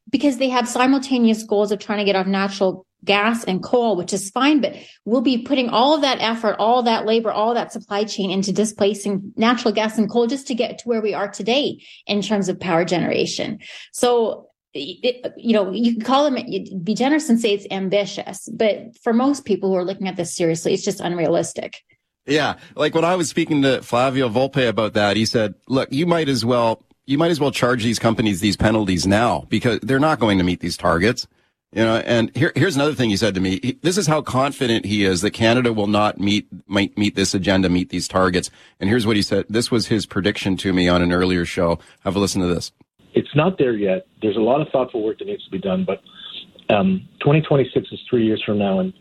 because 0.08 0.38
they 0.38 0.48
have 0.50 0.68
simultaneous 0.68 1.42
goals 1.42 1.72
of 1.72 1.78
trying 1.78 1.98
to 1.98 2.04
get 2.04 2.16
off 2.16 2.26
natural 2.26 2.86
gas 3.04 3.44
and 3.44 3.62
coal, 3.62 3.96
which 3.96 4.12
is 4.12 4.30
fine, 4.30 4.60
but 4.60 4.76
we'll 5.04 5.20
be 5.20 5.38
putting 5.38 5.68
all 5.68 5.94
of 5.94 6.02
that 6.02 6.20
effort, 6.20 6.56
all 6.58 6.82
that 6.82 7.06
labor, 7.06 7.30
all 7.30 7.54
that 7.54 7.72
supply 7.72 8.04
chain 8.04 8.30
into 8.30 8.52
displacing 8.52 9.32
natural 9.36 9.72
gas 9.72 9.98
and 9.98 10.10
coal 10.10 10.26
just 10.26 10.46
to 10.46 10.54
get 10.54 10.78
to 10.78 10.88
where 10.88 11.00
we 11.00 11.14
are 11.14 11.28
today 11.28 11.82
in 12.06 12.22
terms 12.22 12.48
of 12.48 12.60
power 12.60 12.84
generation. 12.84 13.58
So 13.92 14.48
it, 14.72 15.32
you 15.36 15.52
know, 15.52 15.70
you 15.72 15.94
can 15.94 16.02
call 16.02 16.30
them, 16.30 16.44
be 16.82 16.94
generous 16.94 17.28
and 17.28 17.40
say 17.40 17.54
it's 17.54 17.66
ambitious, 17.70 18.48
but 18.52 18.96
for 19.02 19.12
most 19.12 19.44
people 19.44 19.70
who 19.70 19.76
are 19.76 19.84
looking 19.84 20.08
at 20.08 20.16
this 20.16 20.36
seriously, 20.36 20.74
it's 20.74 20.84
just 20.84 21.00
unrealistic. 21.00 21.82
Yeah. 22.26 22.56
Like 22.76 22.94
when 22.94 23.04
I 23.04 23.16
was 23.16 23.28
speaking 23.28 23.62
to 23.62 23.82
Flavio 23.82 24.28
Volpe 24.28 24.68
about 24.68 24.92
that, 24.92 25.16
he 25.16 25.24
said, 25.24 25.54
look, 25.68 25.90
you 25.90 26.06
might 26.06 26.28
as 26.28 26.44
well, 26.44 26.84
you 27.06 27.18
might 27.18 27.30
as 27.30 27.40
well 27.40 27.50
charge 27.50 27.82
these 27.82 27.98
companies 27.98 28.40
these 28.40 28.56
penalties 28.56 29.06
now 29.06 29.46
because 29.48 29.80
they're 29.80 29.98
not 29.98 30.20
going 30.20 30.38
to 30.38 30.44
meet 30.44 30.60
these 30.60 30.76
targets. 30.76 31.26
You 31.72 31.84
know, 31.84 31.96
and 31.98 32.34
here, 32.36 32.52
here's 32.56 32.74
another 32.74 32.94
thing 32.94 33.10
he 33.10 33.16
said 33.16 33.34
to 33.34 33.40
me. 33.40 33.60
He, 33.62 33.78
this 33.80 33.96
is 33.96 34.08
how 34.08 34.22
confident 34.22 34.86
he 34.86 35.04
is 35.04 35.20
that 35.20 35.30
Canada 35.30 35.72
will 35.72 35.86
not 35.86 36.18
meet, 36.18 36.48
might 36.66 36.98
meet 36.98 37.14
this 37.14 37.32
agenda, 37.32 37.68
meet 37.68 37.90
these 37.90 38.08
targets. 38.08 38.50
And 38.80 38.90
here's 38.90 39.06
what 39.06 39.14
he 39.14 39.22
said. 39.22 39.44
This 39.48 39.70
was 39.70 39.86
his 39.86 40.04
prediction 40.04 40.56
to 40.58 40.72
me 40.72 40.88
on 40.88 41.00
an 41.00 41.12
earlier 41.12 41.44
show. 41.44 41.78
Have 42.00 42.16
a 42.16 42.18
listen 42.18 42.40
to 42.40 42.48
this 42.48 42.72
it's 43.14 43.34
not 43.34 43.58
there 43.58 43.74
yet. 43.74 44.06
There's 44.22 44.36
a 44.36 44.40
lot 44.40 44.60
of 44.60 44.68
thoughtful 44.68 45.02
work 45.02 45.18
that 45.18 45.26
needs 45.26 45.44
to 45.44 45.50
be 45.50 45.58
done, 45.58 45.84
but 45.84 46.00
um, 46.74 47.08
2026 47.20 47.88
is 47.90 48.00
three 48.08 48.24
years 48.24 48.42
from 48.44 48.58
now, 48.58 48.80
and 48.80 48.92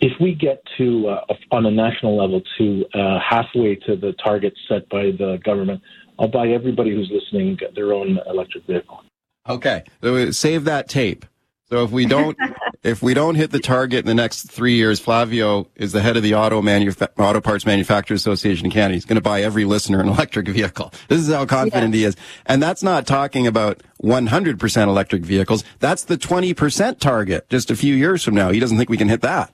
if 0.00 0.12
we 0.20 0.34
get 0.34 0.62
to 0.78 1.08
uh, 1.08 1.34
on 1.52 1.66
a 1.66 1.70
national 1.70 2.16
level 2.16 2.42
to 2.58 2.84
uh, 2.94 3.20
halfway 3.20 3.76
to 3.76 3.96
the 3.96 4.12
target 4.24 4.54
set 4.68 4.88
by 4.88 5.04
the 5.04 5.38
government, 5.44 5.80
I'll 6.18 6.28
buy 6.28 6.48
everybody 6.48 6.94
who's 6.94 7.10
listening 7.12 7.58
their 7.74 7.92
own 7.92 8.18
electric 8.26 8.66
vehicle. 8.66 9.02
Okay, 9.48 9.84
so 10.02 10.30
save 10.30 10.64
that 10.64 10.88
tape. 10.88 11.24
So 11.72 11.84
if 11.84 11.90
we 11.90 12.04
don't, 12.04 12.36
if 12.82 13.02
we 13.02 13.14
don't 13.14 13.34
hit 13.34 13.50
the 13.50 13.58
target 13.58 14.00
in 14.00 14.06
the 14.06 14.14
next 14.14 14.50
three 14.50 14.74
years, 14.74 15.00
Flavio 15.00 15.66
is 15.74 15.92
the 15.92 16.02
head 16.02 16.18
of 16.18 16.22
the 16.22 16.34
Auto, 16.34 16.58
Auto 16.60 17.40
Parts 17.40 17.64
Manufacturers 17.64 18.20
Association 18.20 18.66
in 18.66 18.70
Canada. 18.70 18.92
He's 18.92 19.06
going 19.06 19.16
to 19.16 19.22
buy 19.22 19.40
every 19.40 19.64
listener 19.64 19.98
an 19.98 20.08
electric 20.08 20.48
vehicle. 20.48 20.92
This 21.08 21.20
is 21.20 21.32
how 21.32 21.46
confident 21.46 21.94
yeah. 21.94 21.98
he 21.98 22.04
is. 22.04 22.16
And 22.44 22.62
that's 22.62 22.82
not 22.82 23.06
talking 23.06 23.46
about 23.46 23.82
100% 24.02 24.86
electric 24.86 25.22
vehicles. 25.22 25.64
That's 25.78 26.04
the 26.04 26.18
20% 26.18 26.98
target 26.98 27.48
just 27.48 27.70
a 27.70 27.76
few 27.76 27.94
years 27.94 28.22
from 28.22 28.34
now. 28.34 28.50
He 28.50 28.60
doesn't 28.60 28.76
think 28.76 28.90
we 28.90 28.98
can 28.98 29.08
hit 29.08 29.22
that. 29.22 29.50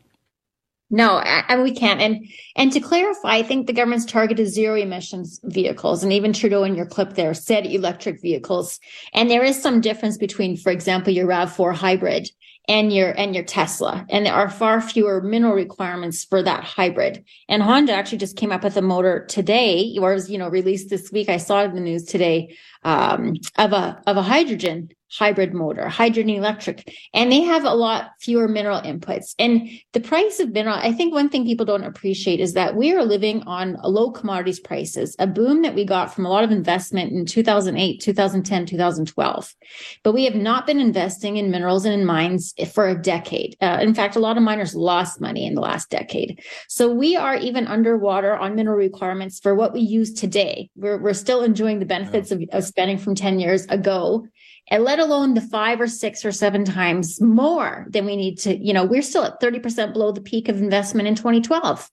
No, 0.91 1.19
and 1.19 1.63
we 1.63 1.73
can't. 1.73 2.01
And 2.01 2.27
and 2.57 2.73
to 2.73 2.81
clarify, 2.81 3.37
I 3.37 3.43
think 3.43 3.67
the 3.67 3.75
government's 3.75 4.07
target 4.07 4.39
is 4.39 4.55
zero 4.55 4.75
emissions 4.75 5.39
vehicles, 5.45 6.03
and 6.03 6.13
even 6.13 6.33
Trudeau 6.33 6.65
in 6.65 6.75
your 6.75 6.87
clip 6.87 7.15
there 7.15 7.35
said 7.35 7.67
electric 7.67 8.23
vehicles. 8.23 8.81
And 9.13 9.31
there 9.31 9.45
is 9.45 9.61
some 9.61 9.83
difference 9.83 10.17
between, 10.17 10.57
for 10.57 10.73
example, 10.73 11.13
your 11.13 11.27
Rav 11.27 11.53
Four 11.53 11.73
hybrid 11.73 12.31
and 12.69 12.91
your 12.91 13.11
and 13.19 13.35
your 13.35 13.45
Tesla. 13.45 14.07
And 14.09 14.25
there 14.25 14.33
are 14.33 14.49
far 14.49 14.81
fewer 14.81 15.21
mineral 15.21 15.55
requirements 15.55 16.25
for 16.25 16.43
that 16.43 16.65
hybrid. 16.65 17.23
And 17.51 17.63
Honda 17.63 17.93
actually 17.93 18.19
just 18.19 18.37
came 18.37 18.53
up 18.53 18.65
with 18.65 18.79
a 18.79 18.83
motor 18.83 19.27
today, 19.27 19.95
or 20.01 20.15
was 20.15 20.31
you 20.31 20.39
know 20.39 20.49
released 20.49 20.89
this 20.89 21.13
week. 21.13 21.29
I 21.29 21.37
saw 21.37 21.63
it 21.63 21.67
in 21.67 21.75
the 21.75 21.83
news 21.83 22.05
today 22.05 22.57
um, 22.85 23.35
of 23.59 23.75
a 23.75 24.03
of 24.07 24.17
a 24.17 24.23
hydrogen 24.23 24.89
hybrid 25.11 25.55
motor, 25.55 25.89
hydrogen 25.89 26.31
electric, 26.31 26.95
and 27.15 27.33
they 27.33 27.41
have 27.41 27.65
a 27.65 27.75
lot 27.75 28.11
fewer 28.21 28.49
mineral 28.49 28.81
inputs. 28.83 29.35
And 29.39 29.69
the 29.93 30.01
price 30.01 30.41
of 30.41 30.53
mineral, 30.53 30.77
I 30.77 30.93
think 30.93 31.15
one 31.15 31.29
thing 31.29 31.45
people 31.45 31.67
don't 31.67 31.85
appreciate 31.85 32.41
is 32.41 32.53
that 32.55 32.77
we 32.77 32.93
are 32.95 33.05
living 33.05 33.43
on 33.43 33.77
low 33.83 34.11
commodities 34.11 34.61
prices, 34.61 35.17
a 35.19 35.27
boom 35.27 35.63
that 35.63 35.75
we 35.75 35.85
got 35.85 36.15
from 36.15 36.27
a 36.27 36.29
lot 36.29 36.45
of 36.45 36.51
investment 36.51 37.13
in 37.13 37.25
2008, 37.25 38.01
2010, 38.01 38.67
2012. 38.67 39.55
But 40.03 40.13
we 40.13 40.25
have 40.25 40.35
not 40.35 40.67
been 40.67 40.81
investing 40.81 41.37
in 41.37 41.51
minerals 41.51 41.85
and 41.85 41.95
in 41.95 42.05
mines 42.05 42.55
for 42.73 42.89
a 42.89 43.01
decade. 43.01 43.57
Uh, 43.61 43.79
in 43.81 43.95
fact, 43.95 44.17
a 44.17 44.21
lot 44.21 44.37
of 44.37 44.43
miners 44.43 44.75
lost 44.75 45.21
money 45.21 45.47
in 45.47 45.55
the 45.55 45.61
last 45.61 45.91
decade. 45.91 46.43
So 46.69 46.93
we 46.93 47.17
are 47.17 47.37
even 47.37 47.67
underwater 47.67 48.37
on 48.37 48.55
mineral 48.55 48.77
requirements 48.77 49.41
for 49.41 49.55
what 49.55 49.73
we 49.73 49.81
use 49.81 50.13
today. 50.13 50.71
We're, 50.77 50.99
we're 50.99 51.15
still 51.15 51.43
enjoying 51.43 51.79
the 51.79 51.87
benefits 51.87 52.31
of, 52.31 52.43
of 52.53 52.65
spending 52.65 52.99
from 52.99 53.15
10 53.15 53.41
years 53.41 53.65
ago 53.67 54.27
and 54.71 54.85
let 54.85 54.99
alone 54.99 55.35
the 55.35 55.41
five 55.41 55.81
or 55.81 55.87
six 55.87 56.25
or 56.25 56.33
seven 56.33 56.65
times 56.65 57.21
more 57.21 57.87
than 57.89 58.05
we 58.05 58.17
need 58.17 58.39
to, 58.41 58.57
you 58.57 58.73
know, 58.73 58.85
we're 58.85 59.03
still 59.03 59.25
at 59.25 59.41
30% 59.41 59.93
below 59.93 60.13
the 60.13 60.21
peak 60.21 60.49
of 60.49 60.59
investment 60.59 61.09
in 61.09 61.15
2012. 61.15 61.91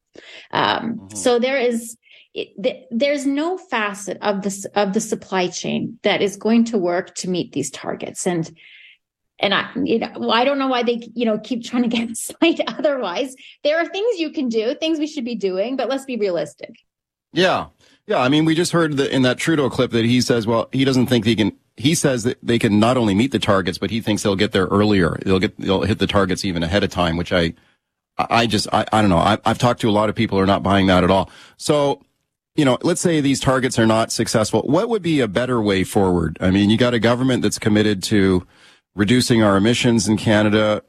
Um, 0.52 0.96
mm-hmm. 0.96 1.16
So 1.16 1.40
there 1.40 1.58
is, 1.58 1.98
it, 2.34 2.88
there's 2.92 3.26
no 3.26 3.58
facet 3.58 4.18
of 4.22 4.42
this, 4.42 4.66
of 4.76 4.94
the 4.94 5.00
supply 5.00 5.48
chain 5.48 6.00
that 6.04 6.22
is 6.22 6.36
going 6.36 6.66
to 6.66 6.78
work 6.78 7.16
to 7.16 7.30
meet 7.30 7.54
these 7.54 7.72
targets. 7.72 8.28
And, 8.28 8.50
and 9.40 9.54
I, 9.54 9.70
you 9.82 10.00
know, 10.00 10.12
well, 10.18 10.32
I 10.32 10.44
don't 10.44 10.60
know 10.60 10.68
why 10.68 10.84
they, 10.84 11.08
you 11.14 11.26
know, 11.26 11.40
keep 11.40 11.64
trying 11.64 11.84
to 11.84 11.90
get 11.90 12.10
us 12.12 12.32
sight 12.42 12.60
otherwise. 12.68 13.36
There 13.64 13.80
are 13.80 13.86
things 13.86 14.20
you 14.20 14.32
can 14.32 14.50
do, 14.50 14.76
things 14.76 15.00
we 15.00 15.08
should 15.08 15.26
be 15.26 15.36
doing, 15.36 15.78
but 15.78 15.88
let's 15.88 16.06
be 16.06 16.18
realistic. 16.18 16.72
Yeah. 17.32 17.68
Yeah. 18.06 18.20
I 18.20 18.28
mean, 18.28 18.44
we 18.44 18.54
just 18.54 18.74
heard 18.74 18.98
that 18.98 19.14
in 19.14 19.22
that 19.22 19.38
Trudeau 19.38 19.70
clip 19.70 19.92
that 19.92 20.06
he 20.06 20.20
says, 20.20 20.46
well, 20.46 20.68
he 20.74 20.84
doesn't 20.84 21.08
think 21.08 21.26
he 21.26 21.36
can 21.36 21.58
he 21.78 21.94
says 21.96 22.24
that 22.24 22.38
they 22.42 22.58
can 22.58 22.80
not 22.80 22.98
only 22.98 23.14
meet 23.14 23.32
the 23.32 23.40
targets, 23.40 23.78
but 23.78 23.92
he 23.92 24.02
thinks 24.02 24.24
they'll 24.24 24.36
get 24.36 24.52
there 24.52 24.68
earlier. 24.68 25.18
They'll 25.26 25.40
get 25.40 25.60
they'll 25.60 25.84
hit 25.84 26.00
the 26.00 26.08
targets 26.08 26.46
even 26.46 26.64
ahead 26.64 26.84
of 26.84 26.90
time, 26.90 27.18
which 27.18 27.34
I 27.34 27.54
I 28.18 28.48
just 28.48 28.68
I, 28.74 28.86
I 28.94 29.02
don't 29.02 29.10
know. 29.10 29.18
I, 29.18 29.38
I've 29.46 29.58
talked 29.58 29.82
to 29.82 29.90
a 29.90 29.92
lot 29.92 30.10
of 30.10 30.16
people 30.16 30.38
who 30.38 30.44
are 30.44 30.48
not 30.48 30.64
buying 30.64 30.88
that 30.88 31.04
at 31.04 31.12
all. 31.12 31.30
So 31.58 32.02
you 32.56 32.64
know, 32.64 32.78
let's 32.82 33.02
say 33.02 33.20
these 33.20 33.42
targets 33.42 33.78
are 33.78 33.86
not 33.86 34.12
successful. 34.12 34.62
What 34.62 34.88
would 34.88 35.02
be 35.02 35.20
a 35.20 35.28
better 35.28 35.62
way 35.62 35.84
forward? 35.84 36.38
I 36.40 36.52
mean, 36.52 36.70
you 36.70 36.78
got 36.78 36.94
a 36.94 37.00
government 37.00 37.42
that's 37.42 37.60
committed 37.60 38.02
to 38.04 38.48
reducing 38.96 39.44
our 39.44 39.58
emissions 39.58 40.08
in 40.08 40.16
Canada, 40.16 40.82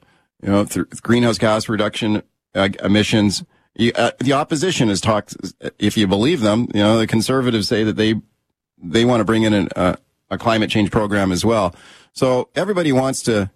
you 0.43 0.49
know, 0.49 0.65
through 0.65 0.87
greenhouse 1.03 1.39
gas 1.39 1.69
reduction 1.69 2.23
uh, 2.55 2.69
emissions. 2.85 3.45
You, 3.75 3.91
uh, 3.97 4.13
the 4.21 4.33
opposition 4.33 4.89
has 4.89 5.01
talked, 5.01 5.37
if 5.79 5.97
you 5.97 6.07
believe 6.07 6.41
them, 6.41 6.69
you 6.73 6.81
know, 6.81 6.99
the 6.99 7.07
conservatives 7.09 7.67
say 7.67 7.83
that 7.83 7.97
they, 7.97 8.15
they 8.79 9.05
want 9.05 9.21
to 9.21 9.25
bring 9.25 9.43
in 9.43 9.53
an, 9.53 9.69
uh, 9.75 9.97
a 10.31 10.39
climate 10.39 10.71
change 10.71 10.91
program 10.91 11.33
as 11.33 11.45
well. 11.45 11.75
So 12.13 12.49
everybody 12.55 12.93
wants 12.93 13.23
to, 13.25 13.51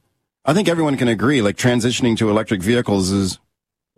I 0.44 0.54
think 0.54 0.68
everyone 0.68 0.96
can 0.96 1.08
agree, 1.08 1.42
like 1.42 1.56
transitioning 1.56 2.16
to 2.18 2.30
electric 2.30 2.62
vehicles 2.62 3.10
is, 3.10 3.38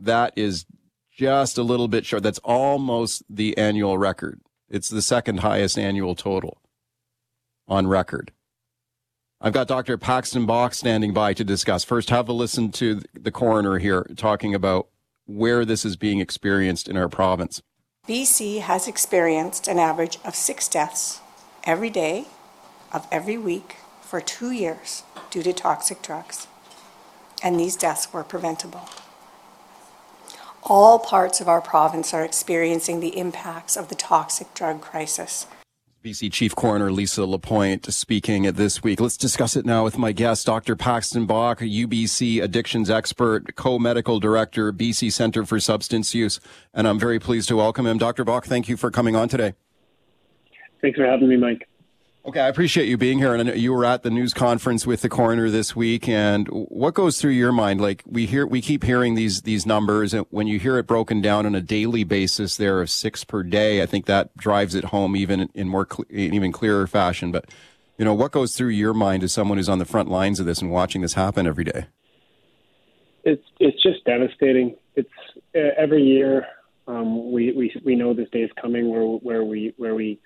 That 0.00 0.32
is 0.34 0.66
just 1.12 1.56
a 1.56 1.62
little 1.62 1.86
bit 1.86 2.04
short. 2.04 2.24
That's 2.24 2.40
almost 2.40 3.22
the 3.30 3.56
annual 3.56 3.96
record. 3.96 4.40
It's 4.68 4.88
the 4.88 5.02
second 5.02 5.38
highest 5.38 5.78
annual 5.78 6.16
total 6.16 6.58
on 7.68 7.86
record. 7.86 8.32
I've 9.40 9.52
got 9.52 9.68
Dr. 9.68 9.98
Paxton 9.98 10.46
Bach 10.46 10.72
standing 10.72 11.12
by 11.12 11.34
to 11.34 11.44
discuss. 11.44 11.84
First, 11.84 12.10
have 12.10 12.28
a 12.28 12.32
listen 12.32 12.72
to 12.72 13.02
the 13.12 13.30
coroner 13.30 13.78
here 13.78 14.06
talking 14.16 14.54
about 14.54 14.88
where 15.26 15.64
this 15.64 15.84
is 15.84 15.96
being 15.96 16.20
experienced 16.20 16.88
in 16.88 16.96
our 16.96 17.08
province. 17.08 17.62
BC 18.08 18.60
has 18.60 18.86
experienced 18.86 19.68
an 19.68 19.78
average 19.78 20.18
of 20.24 20.34
six 20.34 20.68
deaths 20.68 21.20
every 21.64 21.90
day 21.90 22.26
of 22.92 23.06
every 23.10 23.36
week 23.36 23.76
for 24.00 24.20
two 24.20 24.52
years 24.52 25.02
due 25.30 25.42
to 25.42 25.52
toxic 25.52 26.00
drugs, 26.00 26.46
and 27.42 27.58
these 27.58 27.76
deaths 27.76 28.12
were 28.12 28.22
preventable. 28.22 28.88
All 30.62 30.98
parts 30.98 31.40
of 31.40 31.48
our 31.48 31.60
province 31.60 32.14
are 32.14 32.24
experiencing 32.24 33.00
the 33.00 33.18
impacts 33.18 33.76
of 33.76 33.88
the 33.88 33.94
toxic 33.94 34.54
drug 34.54 34.80
crisis. 34.80 35.46
BC 36.06 36.30
Chief 36.32 36.54
Coroner 36.54 36.92
Lisa 36.92 37.26
Lapointe 37.26 37.92
speaking 37.92 38.44
this 38.44 38.80
week. 38.80 39.00
Let's 39.00 39.16
discuss 39.16 39.56
it 39.56 39.66
now 39.66 39.82
with 39.82 39.98
my 39.98 40.12
guest, 40.12 40.46
Dr. 40.46 40.76
Paxton 40.76 41.26
Bach, 41.26 41.58
UBC 41.58 42.40
addictions 42.40 42.88
expert, 42.88 43.56
co-medical 43.56 44.20
director, 44.20 44.72
BC 44.72 45.12
Center 45.12 45.44
for 45.44 45.58
Substance 45.58 46.14
Use. 46.14 46.38
And 46.72 46.86
I'm 46.86 47.00
very 47.00 47.18
pleased 47.18 47.48
to 47.48 47.56
welcome 47.56 47.88
him. 47.88 47.98
Dr. 47.98 48.22
Bach, 48.22 48.46
thank 48.46 48.68
you 48.68 48.76
for 48.76 48.92
coming 48.92 49.16
on 49.16 49.28
today. 49.28 49.54
Thanks 50.80 50.96
for 50.96 51.04
having 51.04 51.28
me, 51.28 51.38
Mike. 51.38 51.66
Okay, 52.26 52.40
I 52.40 52.48
appreciate 52.48 52.88
you 52.88 52.96
being 52.96 53.18
here. 53.18 53.34
And 53.34 53.56
you 53.56 53.72
were 53.72 53.84
at 53.84 54.02
the 54.02 54.10
news 54.10 54.34
conference 54.34 54.84
with 54.84 55.02
the 55.02 55.08
coroner 55.08 55.48
this 55.48 55.76
week. 55.76 56.08
And 56.08 56.48
what 56.48 56.94
goes 56.94 57.20
through 57.20 57.32
your 57.32 57.52
mind? 57.52 57.80
Like 57.80 58.02
we 58.04 58.26
hear, 58.26 58.44
we 58.46 58.60
keep 58.60 58.82
hearing 58.82 59.14
these 59.14 59.42
these 59.42 59.64
numbers, 59.64 60.12
and 60.12 60.26
when 60.30 60.48
you 60.48 60.58
hear 60.58 60.76
it 60.76 60.88
broken 60.88 61.22
down 61.22 61.46
on 61.46 61.54
a 61.54 61.60
daily 61.60 62.02
basis, 62.02 62.56
there 62.56 62.80
are 62.80 62.86
six 62.86 63.22
per 63.22 63.44
day. 63.44 63.80
I 63.80 63.86
think 63.86 64.06
that 64.06 64.36
drives 64.36 64.74
it 64.74 64.86
home 64.86 65.14
even 65.14 65.48
in 65.54 65.68
more 65.68 65.86
cl- 65.88 66.06
even 66.10 66.50
clearer 66.50 66.88
fashion. 66.88 67.30
But 67.30 67.48
you 67.96 68.04
know, 68.04 68.14
what 68.14 68.32
goes 68.32 68.56
through 68.56 68.70
your 68.70 68.92
mind 68.92 69.22
as 69.22 69.32
someone 69.32 69.58
who's 69.58 69.68
on 69.68 69.78
the 69.78 69.84
front 69.84 70.10
lines 70.10 70.40
of 70.40 70.46
this 70.46 70.60
and 70.60 70.70
watching 70.70 71.02
this 71.02 71.14
happen 71.14 71.46
every 71.46 71.64
day? 71.64 71.86
it's 73.26 73.42
it's 73.58 73.82
just 73.82 74.04
devastating. 74.04 74.76
It's 74.94 75.10
uh, 75.54 75.74
every 75.76 76.02
year 76.02 76.46
um, 76.86 77.32
we, 77.32 77.52
we 77.52 77.74
we 77.84 77.96
know 77.96 78.14
this 78.14 78.30
day 78.30 78.42
is 78.42 78.50
coming 78.58 78.88
where 78.88 79.02
where 79.02 79.44
we 79.44 79.74
where 79.76 79.94
we 79.94 80.20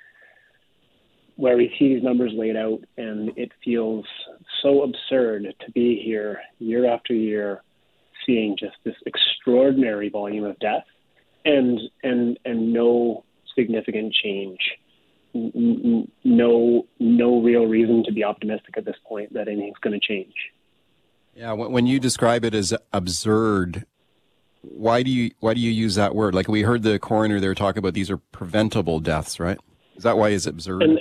where 1.40 1.56
we 1.56 1.74
see 1.78 1.94
these 1.94 2.02
numbers 2.02 2.32
laid 2.34 2.56
out, 2.56 2.80
and 2.96 3.30
it 3.36 3.50
feels 3.64 4.04
so 4.62 4.82
absurd 4.82 5.54
to 5.64 5.72
be 5.72 6.00
here 6.04 6.40
year 6.58 6.86
after 6.86 7.14
year, 7.14 7.62
seeing 8.26 8.56
just 8.58 8.76
this 8.84 8.94
extraordinary 9.06 10.08
volume 10.08 10.44
of 10.44 10.58
death, 10.58 10.84
and 11.44 11.80
and 12.02 12.38
and 12.44 12.72
no 12.72 13.24
significant 13.56 14.14
change 14.14 14.58
no 15.32 16.86
no 16.98 17.40
real 17.40 17.66
reason 17.66 18.02
to 18.04 18.12
be 18.12 18.24
optimistic 18.24 18.76
at 18.76 18.84
this 18.84 18.96
point 19.06 19.32
that 19.32 19.48
anything's 19.48 19.78
going 19.80 19.98
to 19.98 20.06
change. 20.06 20.34
Yeah, 21.34 21.52
when 21.52 21.86
you 21.86 22.00
describe 22.00 22.44
it 22.44 22.54
as 22.54 22.74
absurd, 22.92 23.86
why 24.62 25.02
do 25.02 25.10
you 25.10 25.30
why 25.38 25.54
do 25.54 25.60
you 25.60 25.70
use 25.70 25.94
that 25.94 26.14
word? 26.14 26.34
Like 26.34 26.48
we 26.48 26.62
heard 26.62 26.82
the 26.82 26.98
coroner 26.98 27.38
there 27.38 27.54
talk 27.54 27.76
about 27.76 27.94
these 27.94 28.10
are 28.10 28.18
preventable 28.18 29.00
deaths, 29.00 29.38
right? 29.38 29.58
Is 29.96 30.02
that 30.02 30.18
why 30.18 30.30
it's 30.30 30.46
absurd? 30.46 30.82
And, 30.82 30.98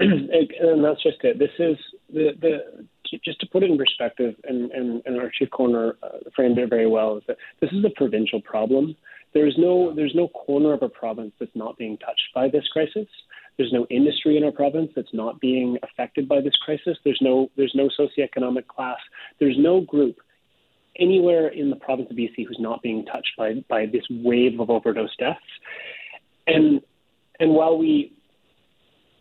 and 0.00 0.84
that's 0.84 1.02
just 1.02 1.18
it. 1.22 1.38
This 1.38 1.50
is 1.58 1.76
the 2.12 2.30
the 2.40 2.86
just 3.24 3.40
to 3.40 3.46
put 3.46 3.62
it 3.62 3.70
in 3.70 3.76
perspective, 3.76 4.34
and, 4.44 4.70
and, 4.70 5.02
and 5.04 5.18
our 5.18 5.30
chief 5.36 5.50
coroner 5.50 5.96
uh, 6.02 6.18
framed 6.34 6.58
it 6.58 6.70
very 6.70 6.86
well. 6.86 7.16
Is 7.16 7.24
that 7.26 7.36
this 7.60 7.70
is 7.72 7.84
a 7.84 7.90
provincial 7.96 8.40
problem. 8.40 8.96
There's 9.34 9.54
no 9.58 9.94
there's 9.94 10.14
no 10.14 10.28
corner 10.28 10.72
of 10.72 10.82
a 10.82 10.88
province 10.88 11.32
that's 11.38 11.54
not 11.54 11.76
being 11.76 11.98
touched 11.98 12.28
by 12.34 12.48
this 12.48 12.66
crisis. 12.72 13.08
There's 13.58 13.72
no 13.72 13.86
industry 13.90 14.36
in 14.36 14.44
our 14.44 14.52
province 14.52 14.90
that's 14.96 15.12
not 15.12 15.38
being 15.40 15.76
affected 15.82 16.28
by 16.28 16.40
this 16.40 16.54
crisis. 16.64 16.96
There's 17.04 17.20
no 17.20 17.50
there's 17.56 17.74
no 17.74 17.90
socioeconomic 17.98 18.66
class. 18.68 18.98
There's 19.38 19.58
no 19.58 19.82
group 19.82 20.16
anywhere 20.98 21.48
in 21.48 21.70
the 21.70 21.76
province 21.76 22.08
of 22.10 22.16
BC 22.16 22.46
who's 22.46 22.58
not 22.58 22.82
being 22.82 23.04
touched 23.04 23.32
by 23.36 23.64
by 23.68 23.86
this 23.86 24.04
wave 24.10 24.58
of 24.60 24.70
overdose 24.70 25.14
deaths. 25.16 25.40
And 26.46 26.80
and 27.38 27.52
while 27.52 27.76
we 27.76 28.12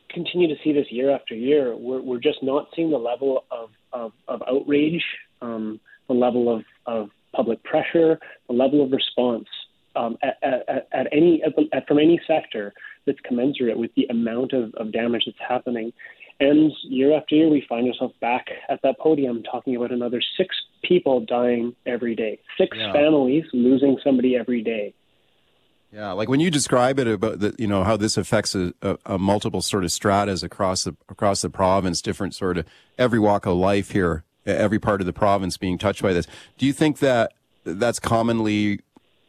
continue 0.10 0.48
to 0.48 0.56
see 0.64 0.74
this 0.74 0.88
year 0.92 1.12
after 1.12 1.36
year, 1.36 1.76
we're 1.76 2.02
we're 2.02 2.20
just 2.20 2.42
not 2.42 2.68
seeing 2.76 2.92
the 2.92 2.98
level 2.98 3.46
of 3.52 3.70
of, 3.94 4.12
of 4.28 4.42
outrage, 4.48 5.04
um, 5.42 5.80
the 6.08 6.14
level 6.14 6.54
of, 6.54 6.64
of 6.86 7.10
public 7.36 7.64
pressure, 7.64 8.20
the 8.48 8.54
level 8.54 8.84
of 8.84 8.92
response 8.92 9.48
um, 9.96 10.18
at, 10.22 10.38
at, 10.44 10.88
at, 10.92 11.08
any 11.12 11.42
at, 11.44 11.88
from 11.88 12.00
any 12.00 12.20
sector 12.28 12.74
that's 13.06 13.20
commensurate 13.24 13.78
with 13.78 13.92
the 13.96 14.06
amount 14.10 14.54
of, 14.54 14.74
of 14.76 14.92
damage 14.92 15.24
that's 15.26 15.38
happening. 15.48 15.94
And 16.40 16.72
year 16.84 17.18
after 17.18 17.36
year, 17.36 17.50
we 17.50 17.66
find 17.68 17.88
ourselves 17.88 18.16
back 18.22 18.48
at 18.70 18.82
that 18.84 18.98
podium 19.00 19.44
talking 19.44 19.76
about 19.76 19.92
another 19.92 20.22
six 20.38 20.56
people 20.84 21.20
dying 21.20 21.76
every 21.86 22.16
day, 22.16 22.40
six 22.58 22.78
yeah. 22.78 22.94
families 22.94 23.44
losing 23.52 23.98
somebody 24.04 24.38
every 24.38 24.62
day. 24.62 24.94
Yeah, 25.92 26.12
like 26.12 26.30
when 26.30 26.40
you 26.40 26.52
describe 26.52 27.00
it 27.00 27.08
about 27.08 27.40
the, 27.40 27.56
you 27.58 27.68
know 27.68 27.84
how 27.84 27.98
this 27.98 28.16
affects 28.16 28.54
a, 28.54 28.74
a, 28.82 28.98
a, 29.06 29.18
multiple 29.18 29.62
sort 29.62 29.84
of 29.84 29.92
stratas 29.92 30.44
across 30.44 30.84
the 30.84 30.96
across 31.10 31.42
the 31.42 31.50
province, 31.50 32.00
different 32.02 32.36
sort 32.36 32.60
of 32.60 32.66
every 33.00 33.18
walk 33.18 33.48
of 33.48 33.58
life 33.58 33.92
here, 33.92 34.24
every 34.46 34.78
part 34.78 35.02
of 35.02 35.08
the 35.08 35.14
province 35.14 35.58
being 35.58 35.80
touched 35.80 36.04
by 36.04 36.14
this. 36.14 36.28
Do 36.60 36.68
you 36.68 36.74
think 36.74 37.00
that 37.00 37.34
that's 37.64 38.00
commonly 38.00 38.82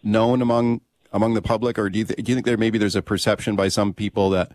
known 0.02 0.42
among 0.42 0.82
among 1.12 1.32
the 1.32 1.42
public, 1.42 1.78
or 1.78 1.88
do 1.88 2.00
you, 2.00 2.04
th- 2.04 2.22
do 2.22 2.30
you 2.30 2.36
think 2.36 2.44
there 2.44 2.58
maybe 2.58 2.76
there's 2.76 2.96
a 2.96 3.02
perception 3.02 3.56
by 3.56 3.68
some 3.68 3.94
people 3.94 4.28
that 4.30 4.52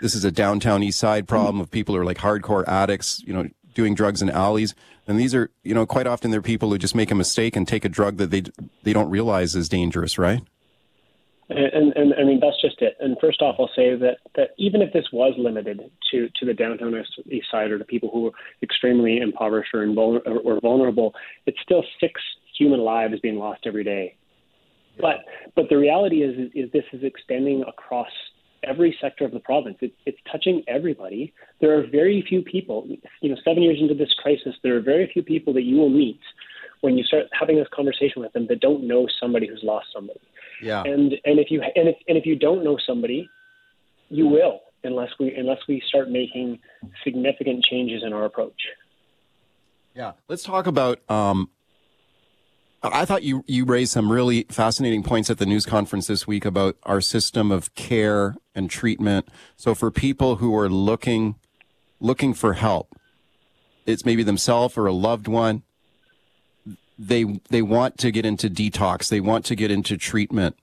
this 0.00 0.16
is 0.16 0.24
a 0.24 0.32
downtown 0.32 0.82
east 0.82 0.98
side 0.98 1.28
problem 1.28 1.60
of 1.60 1.70
people 1.70 1.94
who 1.94 2.00
are 2.00 2.04
like 2.04 2.18
hardcore 2.18 2.66
addicts, 2.66 3.22
you 3.24 3.32
know, 3.32 3.48
doing 3.72 3.94
drugs 3.94 4.20
in 4.20 4.30
alleys, 4.30 4.74
and 5.06 5.18
these 5.18 5.32
are 5.32 5.50
you 5.62 5.74
know 5.74 5.86
quite 5.86 6.08
often 6.08 6.32
they're 6.32 6.42
people 6.42 6.70
who 6.70 6.78
just 6.78 6.96
make 6.96 7.12
a 7.12 7.14
mistake 7.14 7.54
and 7.54 7.68
take 7.68 7.84
a 7.84 7.88
drug 7.88 8.16
that 8.16 8.32
they 8.32 8.42
they 8.82 8.92
don't 8.92 9.10
realize 9.10 9.54
is 9.54 9.68
dangerous, 9.68 10.18
right? 10.18 10.40
And, 11.48 11.92
and, 11.96 12.12
I 12.14 12.24
mean 12.24 12.40
that's 12.40 12.60
just 12.60 12.82
it. 12.82 12.96
And 12.98 13.16
first 13.20 13.40
off, 13.40 13.56
I'll 13.58 13.70
say 13.76 13.94
that, 13.94 14.16
that 14.34 14.50
even 14.58 14.82
if 14.82 14.92
this 14.92 15.06
was 15.12 15.32
limited 15.38 15.80
to, 16.10 16.28
to 16.28 16.46
the 16.46 16.52
downtown 16.52 16.94
east 17.30 17.46
side 17.52 17.70
or 17.70 17.78
to 17.78 17.84
people 17.84 18.10
who 18.12 18.26
are 18.26 18.32
extremely 18.62 19.18
impoverished 19.18 19.72
or, 19.72 19.86
invul- 19.86 20.26
or, 20.26 20.60
vulnerable, 20.60 21.14
it's 21.46 21.58
still 21.62 21.84
six 22.00 22.20
human 22.58 22.80
lives 22.80 23.14
being 23.20 23.36
lost 23.36 23.60
every 23.64 23.84
day 23.84 24.16
but 24.98 25.24
but 25.54 25.66
the 25.68 25.76
reality 25.76 26.22
is, 26.22 26.50
is 26.54 26.70
this 26.72 26.84
is 26.92 27.02
extending 27.02 27.64
across 27.68 28.10
every 28.64 28.96
sector 29.00 29.24
of 29.24 29.32
the 29.32 29.40
province. 29.40 29.76
It, 29.80 29.92
it's 30.06 30.18
touching 30.30 30.62
everybody. 30.66 31.32
There 31.60 31.78
are 31.78 31.86
very 31.86 32.24
few 32.28 32.42
people. 32.42 32.86
You 33.20 33.30
know, 33.30 33.36
seven 33.44 33.62
years 33.62 33.78
into 33.80 33.94
this 33.94 34.12
crisis, 34.22 34.54
there 34.62 34.76
are 34.76 34.80
very 34.80 35.10
few 35.12 35.22
people 35.22 35.52
that 35.54 35.62
you 35.62 35.76
will 35.76 35.90
meet 35.90 36.20
when 36.80 36.96
you 36.96 37.04
start 37.04 37.26
having 37.32 37.56
this 37.56 37.68
conversation 37.72 38.22
with 38.22 38.32
them 38.32 38.46
that 38.48 38.60
don't 38.60 38.86
know 38.86 39.06
somebody 39.20 39.46
who's 39.46 39.62
lost 39.62 39.86
somebody. 39.94 40.20
Yeah. 40.62 40.82
And 40.82 41.12
and 41.24 41.38
if 41.38 41.50
you 41.50 41.62
and 41.62 41.88
if 41.88 41.96
and 42.08 42.16
if 42.16 42.26
you 42.26 42.36
don't 42.36 42.64
know 42.64 42.78
somebody, 42.86 43.28
you 44.08 44.26
will 44.26 44.60
unless 44.84 45.10
we 45.18 45.34
unless 45.34 45.58
we 45.68 45.82
start 45.86 46.10
making 46.10 46.58
significant 47.04 47.64
changes 47.64 48.02
in 48.04 48.12
our 48.12 48.24
approach. 48.24 48.60
Yeah. 49.94 50.12
Let's 50.28 50.42
talk 50.42 50.66
about 50.66 51.00
um, 51.10 51.50
I 52.82 53.04
thought 53.04 53.22
you, 53.22 53.44
you 53.46 53.64
raised 53.64 53.92
some 53.92 54.12
really 54.12 54.44
fascinating 54.44 55.02
points 55.02 55.30
at 55.30 55.38
the 55.38 55.46
news 55.46 55.66
conference 55.66 56.06
this 56.06 56.26
week 56.26 56.44
about 56.44 56.76
our 56.82 57.00
system 57.00 57.50
of 57.50 57.74
care 57.74 58.36
and 58.54 58.70
treatment. 58.70 59.28
So 59.56 59.74
for 59.74 59.90
people 59.90 60.36
who 60.36 60.56
are 60.56 60.68
looking, 60.68 61.36
looking 62.00 62.34
for 62.34 62.54
help, 62.54 62.94
it's 63.86 64.04
maybe 64.04 64.22
themselves 64.22 64.76
or 64.76 64.86
a 64.86 64.92
loved 64.92 65.28
one. 65.28 65.62
They, 66.98 67.24
they 67.50 67.62
want 67.62 67.98
to 67.98 68.10
get 68.10 68.24
into 68.24 68.48
detox. 68.48 69.08
They 69.08 69.20
want 69.20 69.44
to 69.46 69.54
get 69.54 69.70
into 69.70 69.96
treatment. 69.96 70.56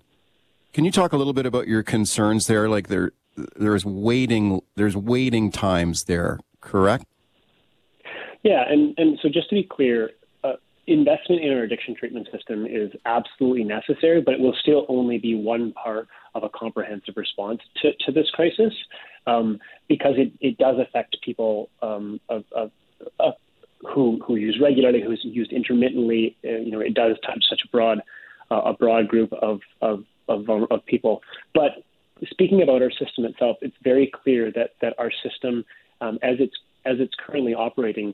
Can 0.74 0.86
you 0.86 0.92
talk 0.92 1.14
a 1.14 1.18
little 1.18 1.34
bit 1.34 1.46
about 1.46 1.68
your 1.68 1.84
concerns 1.84 2.48
there? 2.48 2.68
Like 2.68 2.88
there, 2.88 3.12
there's 3.56 3.86
waiting, 3.86 4.62
there's 4.76 4.98
waiting 4.98 5.52
times 5.52 6.06
there, 6.06 6.40
correct? 6.62 7.06
Yeah. 8.42 8.64
And, 8.68 8.96
and 8.98 9.20
so 9.22 9.30
just 9.30 9.50
to 9.50 9.56
be 9.56 9.64
clear, 9.64 10.12
investment 10.88 11.42
in 11.42 11.54
our 11.54 11.64
addiction 11.64 11.96
treatment 11.96 12.28
system 12.32 12.66
is 12.66 12.92
absolutely 13.06 13.64
necessary, 13.64 14.22
but 14.22 14.34
it 14.34 14.40
will 14.40 14.56
still 14.62 14.86
only 14.90 15.18
be 15.18 15.36
one 15.36 15.72
part 15.74 16.08
of 16.36 16.44
a 16.44 16.50
comprehensive 16.50 17.16
response 17.16 17.62
to, 17.82 17.92
to 18.06 18.12
this 18.12 18.30
crisis 18.32 18.74
um, 19.26 19.60
because 19.88 20.16
it, 20.18 20.34
it 20.42 20.58
does 20.58 20.76
affect 20.80 21.16
people 21.24 21.70
um, 21.82 22.20
of, 22.28 22.44
of, 22.52 22.72
of 23.20 23.34
who, 23.94 24.20
who 24.26 24.36
use 24.36 24.60
regularly, 24.62 25.02
who's 25.02 25.22
used 25.24 25.52
intermittently. 25.52 26.36
Uh, 26.44 26.58
you 26.58 26.72
know, 26.72 26.80
it 26.80 26.94
does 26.94 27.18
touch 27.26 27.44
such 27.50 27.62
a 27.66 27.68
broad 27.70 28.00
uh, 28.52 28.62
a 28.62 28.74
broad 28.74 29.08
group 29.08 29.32
of, 29.34 29.62
of, 29.82 30.04
of, 30.28 30.48
of 30.50 30.86
people. 30.86 31.22
But 31.54 31.72
speaking 32.30 32.62
about 32.62 32.82
our 32.82 32.92
system 32.92 33.26
itself, 33.26 33.58
it's 33.62 33.76
very 33.84 34.12
clear 34.14 34.52
that, 34.52 34.72
that 34.82 34.94
our 34.98 35.12
system, 35.24 35.66
um, 36.02 36.20
as 36.22 36.36
it's 36.40 36.56
as 36.86 36.98
it's 37.00 37.14
currently 37.26 37.54
operating, 37.54 38.14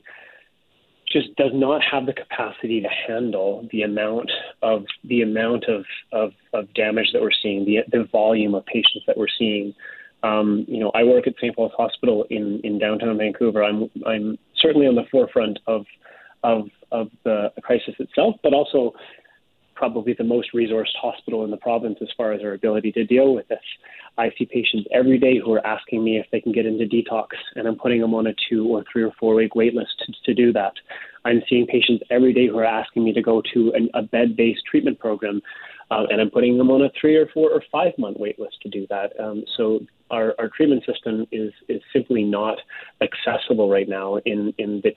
just 1.10 1.34
does 1.36 1.50
not 1.52 1.82
have 1.82 2.06
the 2.06 2.12
capacity 2.12 2.80
to 2.80 2.88
handle 2.88 3.68
the 3.72 3.82
amount 3.82 4.30
of 4.62 4.84
the 5.04 5.22
amount 5.22 5.64
of, 5.64 5.84
of, 6.12 6.32
of 6.52 6.72
damage 6.74 7.08
that 7.12 7.20
we're 7.20 7.30
seeing, 7.42 7.64
the, 7.64 7.78
the 7.90 8.04
volume 8.12 8.54
of 8.54 8.64
patients 8.66 9.04
that 9.06 9.16
we're 9.16 9.26
seeing. 9.38 9.74
Um, 10.22 10.64
you 10.68 10.78
know, 10.80 10.90
I 10.94 11.04
work 11.04 11.26
at 11.26 11.34
St. 11.36 11.54
Paul's 11.54 11.72
Hospital 11.76 12.26
in, 12.30 12.60
in 12.62 12.78
downtown 12.78 13.16
Vancouver. 13.18 13.64
I'm 13.64 13.90
I'm 14.06 14.38
certainly 14.56 14.86
on 14.86 14.94
the 14.94 15.04
forefront 15.10 15.58
of 15.66 15.86
of 16.42 16.68
of 16.92 17.08
the 17.24 17.50
crisis 17.62 17.94
itself, 17.98 18.36
but 18.42 18.52
also 18.52 18.92
probably 19.80 20.12
the 20.12 20.24
most 20.24 20.52
resourced 20.54 20.94
hospital 21.00 21.42
in 21.42 21.50
the 21.50 21.56
province 21.56 21.98
as 22.02 22.08
far 22.14 22.32
as 22.32 22.42
our 22.42 22.52
ability 22.52 22.92
to 22.92 23.02
deal 23.02 23.34
with 23.34 23.48
this. 23.48 23.62
I 24.18 24.30
see 24.36 24.44
patients 24.44 24.86
every 24.92 25.18
day 25.18 25.38
who 25.42 25.54
are 25.54 25.66
asking 25.66 26.04
me 26.04 26.18
if 26.18 26.26
they 26.30 26.40
can 26.40 26.52
get 26.52 26.66
into 26.66 26.84
detox, 26.84 27.28
and 27.54 27.66
I'm 27.66 27.76
putting 27.76 28.02
them 28.02 28.12
on 28.12 28.26
a 28.26 28.34
two 28.48 28.66
or 28.66 28.84
three 28.92 29.02
or 29.02 29.12
four 29.18 29.34
week 29.34 29.54
wait 29.54 29.74
list 29.74 29.92
to, 30.00 30.12
to 30.26 30.34
do 30.34 30.52
that. 30.52 30.74
I'm 31.24 31.40
seeing 31.48 31.66
patients 31.66 32.04
every 32.10 32.34
day 32.34 32.48
who 32.48 32.58
are 32.58 32.66
asking 32.66 33.04
me 33.04 33.14
to 33.14 33.22
go 33.22 33.42
to 33.54 33.72
an, 33.74 33.88
a 33.94 34.02
bed 34.02 34.36
based 34.36 34.60
treatment 34.70 34.98
program, 34.98 35.40
uh, 35.90 36.04
and 36.10 36.20
I'm 36.20 36.30
putting 36.30 36.58
them 36.58 36.70
on 36.70 36.82
a 36.82 36.90
three 37.00 37.16
or 37.16 37.28
four 37.32 37.50
or 37.50 37.62
five 37.72 37.92
month 37.96 38.18
wait 38.20 38.38
list 38.38 38.56
to 38.62 38.68
do 38.68 38.86
that. 38.90 39.18
Um, 39.18 39.44
so 39.56 39.80
our, 40.10 40.34
our 40.38 40.48
treatment 40.48 40.84
system 40.84 41.26
is, 41.32 41.52
is 41.68 41.82
simply 41.92 42.24
not 42.24 42.58
accessible 43.00 43.70
right 43.70 43.88
now 43.88 44.16
in, 44.24 44.52
in 44.58 44.80
the 44.82 44.90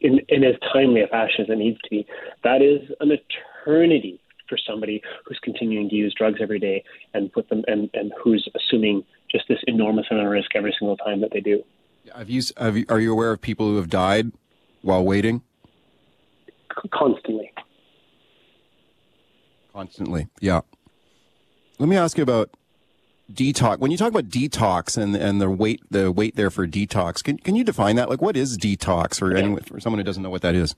in, 0.00 0.20
in 0.28 0.42
as 0.42 0.56
timely 0.72 1.00
a 1.00 1.06
fashion 1.06 1.42
as 1.44 1.48
it 1.48 1.58
needs 1.58 1.80
to 1.82 1.90
be. 1.90 2.06
That 2.42 2.60
is 2.60 2.90
an 3.00 3.12
eternity 3.12 4.20
for 4.48 4.58
somebody 4.68 5.00
who's 5.24 5.38
continuing 5.42 5.88
to 5.88 5.94
use 5.94 6.14
drugs 6.18 6.38
every 6.42 6.58
day 6.58 6.82
and 7.14 7.32
put 7.32 7.48
them 7.48 7.62
and, 7.68 7.88
and 7.94 8.12
who's 8.22 8.48
assuming 8.54 9.04
just 9.30 9.44
this 9.48 9.58
enormous 9.66 10.06
amount 10.10 10.26
of 10.26 10.32
risk 10.32 10.50
every 10.54 10.74
single 10.78 10.96
time 10.96 11.20
that 11.20 11.30
they 11.32 11.40
do. 11.40 11.62
Have 12.14 12.28
you, 12.28 12.42
have 12.58 12.76
you, 12.76 12.84
are 12.88 13.00
you 13.00 13.12
aware 13.12 13.30
of 13.30 13.40
people 13.40 13.66
who 13.68 13.76
have 13.76 13.88
died 13.88 14.32
while 14.82 15.04
waiting? 15.04 15.42
Constantly. 16.92 17.52
Constantly, 19.72 20.28
yeah. 20.40 20.60
Let 21.78 21.88
me 21.88 21.96
ask 21.96 22.18
you 22.18 22.22
about 22.22 22.50
detox. 23.34 23.78
When 23.78 23.90
you 23.90 23.96
talk 23.96 24.08
about 24.08 24.28
detox 24.28 24.96
and 24.96 25.16
and 25.16 25.40
the 25.40 25.50
wait 25.50 25.82
the 25.90 26.10
wait 26.12 26.36
there 26.36 26.50
for 26.50 26.66
detox, 26.66 27.22
can 27.22 27.38
can 27.38 27.56
you 27.56 27.64
define 27.64 27.96
that? 27.96 28.08
Like, 28.08 28.22
what 28.22 28.36
is 28.36 28.58
detox 28.58 29.18
for 29.18 29.34
anyone 29.34 29.62
for 29.62 29.80
someone 29.80 29.98
who 29.98 30.04
doesn't 30.04 30.22
know 30.22 30.30
what 30.30 30.42
that 30.42 30.54
is? 30.54 30.74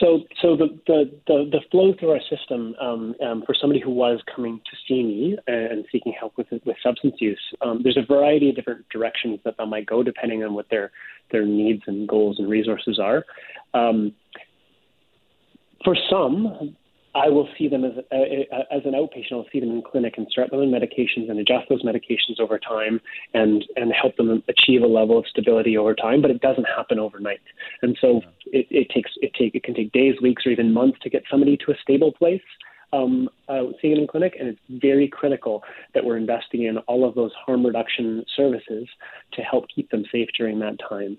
So, 0.00 0.22
so 0.42 0.56
the, 0.56 0.76
the, 0.88 1.10
the, 1.28 1.48
the, 1.52 1.60
flow 1.70 1.94
through 1.98 2.10
our 2.10 2.20
system 2.28 2.74
um, 2.80 3.14
um, 3.24 3.42
for 3.46 3.54
somebody 3.54 3.80
who 3.80 3.90
was 3.90 4.20
coming 4.34 4.58
to 4.58 4.76
see 4.88 5.02
me 5.04 5.38
and 5.46 5.84
seeking 5.92 6.12
help 6.18 6.36
with 6.36 6.48
with 6.50 6.76
substance 6.82 7.14
use, 7.20 7.40
um, 7.62 7.80
there's 7.82 7.96
a 7.96 8.04
variety 8.04 8.50
of 8.50 8.56
different 8.56 8.84
directions 8.88 9.38
that 9.44 9.54
they 9.56 9.64
might 9.64 9.86
go 9.86 10.02
depending 10.02 10.42
on 10.42 10.54
what 10.54 10.68
their 10.68 10.90
their 11.30 11.46
needs 11.46 11.82
and 11.86 12.08
goals 12.08 12.40
and 12.40 12.48
resources 12.48 12.98
are. 12.98 13.24
Um, 13.72 14.12
for 15.84 15.96
some, 16.10 16.76
I 17.14 17.28
will 17.28 17.48
see 17.56 17.68
them 17.68 17.84
as 17.84 17.92
as 18.12 18.82
an 18.84 18.92
outpatient. 18.92 19.32
I'll 19.32 19.46
see 19.52 19.60
them 19.60 19.70
in 19.70 19.82
clinic 19.82 20.14
and 20.16 20.26
start 20.30 20.50
them 20.50 20.60
on 20.60 20.68
medications 20.68 21.30
and 21.30 21.38
adjust 21.38 21.68
those 21.68 21.84
medications 21.84 22.40
over 22.40 22.58
time 22.58 23.00
and 23.32 23.64
and 23.76 23.92
help 23.92 24.16
them 24.16 24.42
achieve 24.48 24.82
a 24.82 24.86
level 24.86 25.18
of 25.18 25.26
stability 25.28 25.76
over 25.76 25.94
time. 25.94 26.22
But 26.22 26.32
it 26.32 26.40
doesn't 26.40 26.64
happen 26.64 26.98
overnight, 26.98 27.40
and 27.82 27.96
so 28.00 28.22
it, 28.46 28.66
it 28.70 28.90
takes 28.90 29.12
it 29.22 29.32
take 29.38 29.54
it 29.54 29.62
can 29.62 29.74
take 29.74 29.92
days, 29.92 30.16
weeks, 30.20 30.44
or 30.44 30.50
even 30.50 30.72
months 30.72 30.98
to 31.02 31.10
get 31.10 31.22
somebody 31.30 31.56
to 31.58 31.72
a 31.72 31.76
stable 31.82 32.12
place. 32.12 32.42
Um, 32.92 33.28
uh, 33.48 33.64
seeing 33.82 33.96
it 33.96 34.00
in 34.00 34.06
clinic, 34.06 34.36
and 34.38 34.48
it's 34.48 34.60
very 34.68 35.08
critical 35.08 35.64
that 35.94 36.04
we're 36.04 36.16
investing 36.16 36.62
in 36.62 36.78
all 36.78 37.08
of 37.08 37.16
those 37.16 37.32
harm 37.44 37.66
reduction 37.66 38.24
services 38.36 38.86
to 39.32 39.42
help 39.42 39.64
keep 39.74 39.90
them 39.90 40.04
safe 40.12 40.28
during 40.38 40.60
that 40.60 40.78
time. 40.88 41.18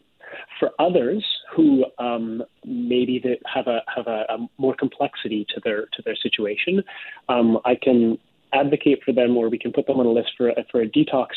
For 0.59 0.71
others 0.79 1.25
who 1.55 1.85
um, 1.99 2.43
maybe 2.65 3.21
have 3.53 3.67
a 3.67 3.81
have 3.93 4.07
a, 4.07 4.25
a, 4.29 4.37
more 4.57 4.75
complexity 4.75 5.45
to 5.53 5.61
their 5.63 5.81
to 5.81 6.01
their 6.03 6.15
situation, 6.15 6.83
um, 7.29 7.59
I 7.65 7.75
can 7.75 8.17
advocate 8.53 8.99
for 9.03 9.11
them, 9.11 9.35
or 9.35 9.49
we 9.49 9.57
can 9.57 9.71
put 9.71 9.87
them 9.87 9.99
on 9.99 10.05
a 10.05 10.11
list 10.11 10.31
for 10.37 10.51
for 10.71 10.81
a 10.81 10.87
detox 10.87 11.27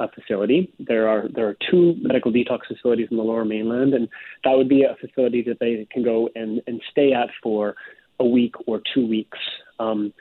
uh, 0.00 0.06
facility. 0.14 0.72
There 0.78 1.08
are 1.08 1.28
there 1.34 1.48
are 1.48 1.56
two 1.70 1.94
medical 2.00 2.32
detox 2.32 2.60
facilities 2.68 3.08
in 3.10 3.16
the 3.16 3.22
Lower 3.22 3.44
Mainland, 3.44 3.94
and 3.94 4.08
that 4.44 4.56
would 4.56 4.68
be 4.68 4.84
a 4.84 4.96
facility 5.00 5.42
that 5.42 5.58
they 5.60 5.86
can 5.90 6.02
go 6.02 6.28
and 6.34 6.60
and 6.66 6.82
stay 6.90 7.12
at 7.12 7.28
for 7.42 7.74
a 8.20 8.26
week 8.26 8.54
or 8.66 8.80
two 8.94 9.06
weeks 9.06 9.38
um, 9.78 10.12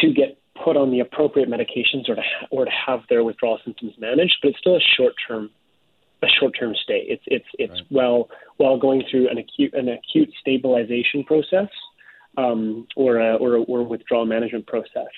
to 0.00 0.12
get 0.12 0.38
put 0.64 0.76
on 0.76 0.90
the 0.90 1.00
appropriate 1.00 1.48
medications 1.48 2.08
or 2.08 2.14
to 2.14 2.22
ha- 2.22 2.46
or 2.50 2.64
to 2.64 2.70
have 2.70 3.00
their 3.08 3.24
withdrawal 3.24 3.58
symptoms 3.64 3.92
managed. 3.98 4.36
But 4.42 4.50
it's 4.50 4.58
still 4.58 4.76
a 4.76 4.80
short 4.96 5.14
term 5.26 5.50
a 6.22 6.26
short-term 6.38 6.74
stay. 6.82 7.04
It's 7.08 7.22
it's 7.26 7.46
it's 7.58 7.72
right. 7.72 7.86
well 7.90 8.28
while 8.56 8.78
going 8.78 9.02
through 9.10 9.28
an 9.28 9.38
acute 9.38 9.74
an 9.74 9.88
acute 9.88 10.30
stabilization 10.40 11.24
process 11.24 11.68
um, 12.36 12.86
or 12.96 13.16
a, 13.18 13.36
or 13.36 13.56
a, 13.56 13.62
or 13.62 13.80
a 13.80 13.84
withdrawal 13.84 14.26
management 14.26 14.66
process. 14.66 15.10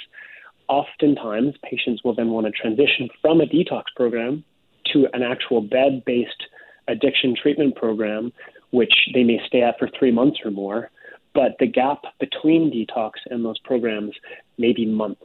Oftentimes, 0.68 1.54
patients 1.68 2.02
will 2.04 2.14
then 2.14 2.30
want 2.30 2.46
to 2.46 2.52
transition 2.52 3.08
from 3.20 3.40
a 3.40 3.46
detox 3.46 3.84
program 3.96 4.44
to 4.92 5.06
an 5.12 5.22
actual 5.22 5.60
bed-based 5.60 6.44
addiction 6.88 7.34
treatment 7.40 7.76
program, 7.76 8.32
which 8.70 8.94
they 9.14 9.22
may 9.22 9.40
stay 9.46 9.62
at 9.62 9.78
for 9.78 9.88
three 9.98 10.10
months 10.10 10.38
or 10.44 10.50
more. 10.50 10.90
But 11.34 11.56
the 11.58 11.66
gap 11.66 12.02
between 12.20 12.70
detox 12.70 13.12
and 13.30 13.44
those 13.44 13.58
programs 13.60 14.12
may 14.58 14.72
be 14.72 14.86
months. 14.86 15.22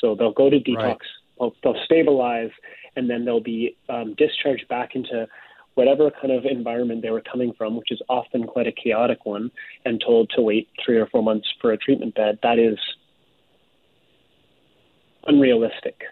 So 0.00 0.14
they'll 0.14 0.32
go 0.32 0.50
to 0.50 0.58
detox, 0.58 0.76
right. 0.76 0.98
they'll, 1.38 1.54
they'll 1.62 1.84
stabilize, 1.84 2.50
and 2.98 3.08
then 3.08 3.24
they'll 3.24 3.40
be 3.40 3.76
um, 3.88 4.14
discharged 4.18 4.66
back 4.68 4.96
into 4.96 5.26
whatever 5.74 6.10
kind 6.10 6.32
of 6.32 6.44
environment 6.44 7.00
they 7.00 7.10
were 7.10 7.22
coming 7.22 7.52
from, 7.56 7.76
which 7.76 7.92
is 7.92 8.02
often 8.08 8.44
quite 8.44 8.66
a 8.66 8.72
chaotic 8.72 9.24
one, 9.24 9.52
and 9.84 10.02
told 10.04 10.28
to 10.34 10.42
wait 10.42 10.68
three 10.84 10.98
or 10.98 11.06
four 11.06 11.22
months 11.22 11.46
for 11.60 11.70
a 11.70 11.76
treatment 11.76 12.16
bed. 12.16 12.36
That 12.42 12.58
is 12.58 12.76
unrealistic. 15.28 16.02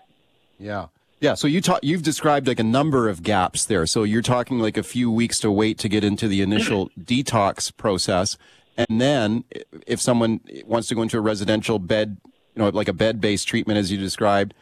Yeah. 0.58 0.86
Yeah, 1.18 1.34
so 1.34 1.48
you 1.48 1.60
talk, 1.60 1.80
you've 1.82 2.02
described 2.02 2.46
like 2.46 2.60
a 2.60 2.64
number 2.64 3.08
of 3.08 3.22
gaps 3.22 3.64
there. 3.64 3.86
So 3.86 4.04
you're 4.04 4.22
talking 4.22 4.60
like 4.60 4.76
a 4.76 4.82
few 4.82 5.10
weeks 5.10 5.40
to 5.40 5.50
wait 5.50 5.78
to 5.78 5.88
get 5.88 6.04
into 6.04 6.28
the 6.28 6.42
initial 6.42 6.90
detox 7.00 7.76
process. 7.76 8.36
And 8.76 9.00
then 9.00 9.44
if 9.86 10.00
someone 10.00 10.40
wants 10.64 10.86
to 10.88 10.94
go 10.94 11.02
into 11.02 11.16
a 11.16 11.22
residential 11.22 11.80
bed, 11.80 12.18
you 12.54 12.62
know, 12.62 12.68
like 12.68 12.86
a 12.86 12.92
bed-based 12.92 13.48
treatment 13.48 13.78
as 13.78 13.90
you 13.90 13.98
described, 13.98 14.54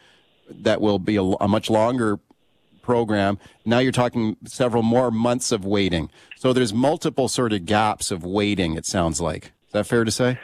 that 0.49 0.81
will 0.81 0.99
be 0.99 1.15
a, 1.15 1.23
a 1.23 1.47
much 1.47 1.69
longer 1.69 2.19
program. 2.81 3.39
Now 3.65 3.79
you're 3.79 3.91
talking 3.91 4.37
several 4.45 4.83
more 4.83 5.11
months 5.11 5.51
of 5.51 5.65
waiting. 5.65 6.09
So 6.37 6.53
there's 6.53 6.73
multiple 6.73 7.27
sort 7.27 7.51
of 7.51 7.65
gaps 7.65 8.11
of 8.11 8.23
waiting. 8.23 8.75
It 8.75 8.85
sounds 8.85 9.19
like. 9.19 9.45
Is 9.67 9.73
that 9.73 9.87
fair 9.87 10.03
to 10.03 10.11
say? 10.11 10.39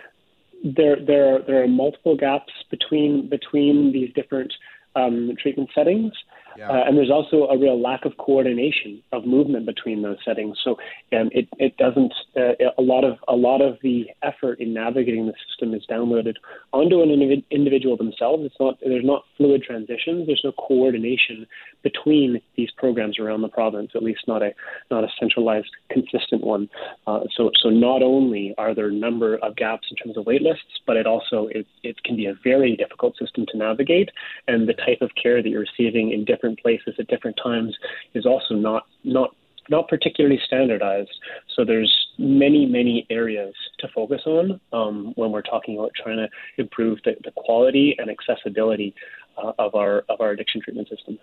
There, 0.64 0.98
there, 1.00 1.36
are, 1.36 1.42
there 1.44 1.64
are 1.64 1.68
multiple 1.68 2.16
gaps 2.16 2.52
between 2.70 3.30
between 3.30 3.92
these 3.92 4.12
different 4.14 4.54
um, 4.96 5.36
treatment 5.42 5.70
settings. 5.74 6.14
Yeah. 6.62 6.70
Uh, 6.70 6.84
and 6.86 6.96
there's 6.96 7.10
also 7.10 7.48
a 7.48 7.58
real 7.58 7.82
lack 7.82 8.06
of 8.06 8.18
coordination 8.18 9.02
of 9.12 9.26
movement 9.26 9.66
between 9.66 10.04
those 10.04 10.18
settings. 10.24 10.60
So 10.64 10.78
um, 11.12 11.32
it, 11.32 11.50
it 11.58 11.76
doesn't 11.78 12.14
uh, 12.38 12.54
a 12.78 12.84
lot 12.84 13.04
of 13.04 13.18
a 13.28 13.36
lot 13.36 13.62
of 13.62 13.80
the 13.82 14.06
effort 14.22 14.60
in 14.60 14.72
navigating 14.72 15.26
the 15.26 15.34
system 15.50 15.74
is 15.74 15.82
downloaded 15.90 16.36
onto 16.72 17.02
an 17.02 17.10
indiv- 17.10 17.44
individual 17.50 17.98
themselves. 17.98 18.44
It's 18.46 18.60
not 18.60 18.78
there's 18.80 19.04
not 19.04 19.24
fluid 19.38 19.64
transitions. 19.64 20.28
There's 20.28 20.42
no 20.44 20.52
coordination 20.52 21.48
between 21.82 22.40
these 22.56 22.70
programs 22.78 23.18
around 23.18 23.42
the 23.42 23.50
province. 23.50 23.94
At 23.96 24.04
least 24.04 24.28
not 24.28 24.44
a 24.44 24.52
not 24.92 25.04
a 25.04 25.08
centralized, 25.20 25.72
consistent 25.90 26.44
one. 26.44 26.70
Uh, 27.08 27.22
so 27.36 27.50
so 27.60 27.70
not 27.70 28.04
only 28.04 28.54
are 28.60 28.76
there 28.76 28.90
a 28.90 28.94
number 28.94 29.38
of 29.38 29.56
gaps 29.56 29.88
in 29.90 29.98
terms 29.98 30.16
of 30.16 30.28
wait 30.28 30.44
lists, 30.44 30.80
but 30.86 30.96
it 30.96 31.08
also 31.08 31.48
it, 31.48 31.66
it 31.82 32.04
can 32.04 32.16
be 32.16 32.28
a 32.28 32.36
very 32.44 32.76
difficult 32.76 33.18
system 33.18 33.48
to 33.52 33.58
navigate, 33.58 34.10
and 34.48 34.70
the 34.70 34.74
type 34.74 35.02
of 35.02 35.10
care 35.22 35.42
that 35.42 35.50
you're 35.50 35.66
receiving 35.72 36.12
in 36.12 36.24
different 36.24 36.51
different 36.52 36.60
places 36.62 37.00
at 37.00 37.08
different 37.08 37.38
times 37.42 37.76
is 38.14 38.26
also 38.26 38.56
not 38.56 38.84
not 39.04 39.36
not 39.70 39.88
particularly 39.88 40.40
standardized. 40.46 41.12
So 41.56 41.64
there's 41.66 41.94
many 42.18 42.66
many 42.66 43.06
areas 43.10 43.54
to 43.80 43.88
focus 43.94 44.22
on 44.26 44.60
um, 44.74 45.14
when 45.16 45.32
we're 45.32 45.42
talking 45.42 45.78
about 45.78 45.92
trying 46.02 46.18
to 46.18 46.28
improve 46.58 47.00
the, 47.06 47.16
the 47.24 47.32
quality 47.36 47.96
and 47.98 48.10
accessibility 48.10 48.94
uh, 49.38 49.54
of 49.60 49.76
our 49.76 50.04
of 50.10 50.20
our 50.20 50.32
addiction 50.32 50.62
treatment 50.62 50.90
system. 50.90 51.20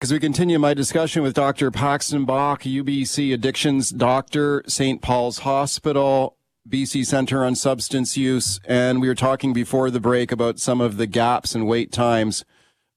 As 0.00 0.12
we 0.12 0.18
continue 0.18 0.58
my 0.58 0.74
discussion 0.74 1.22
with 1.22 1.34
Dr. 1.34 1.70
Paxton 1.70 2.26
Bach, 2.26 2.62
UBC 2.62 3.32
addictions 3.32 3.88
doctor, 3.88 4.62
St. 4.66 5.00
Paul's 5.00 5.38
Hospital, 5.38 6.36
BC 6.68 7.06
Center 7.06 7.42
on 7.42 7.54
Substance 7.54 8.16
Use, 8.16 8.60
and 8.66 9.00
we 9.00 9.08
were 9.08 9.14
talking 9.14 9.54
before 9.54 9.90
the 9.90 10.00
break 10.00 10.30
about 10.30 10.58
some 10.58 10.80
of 10.80 10.98
the 10.98 11.06
gaps 11.06 11.54
and 11.54 11.66
wait 11.66 11.90
times 11.90 12.44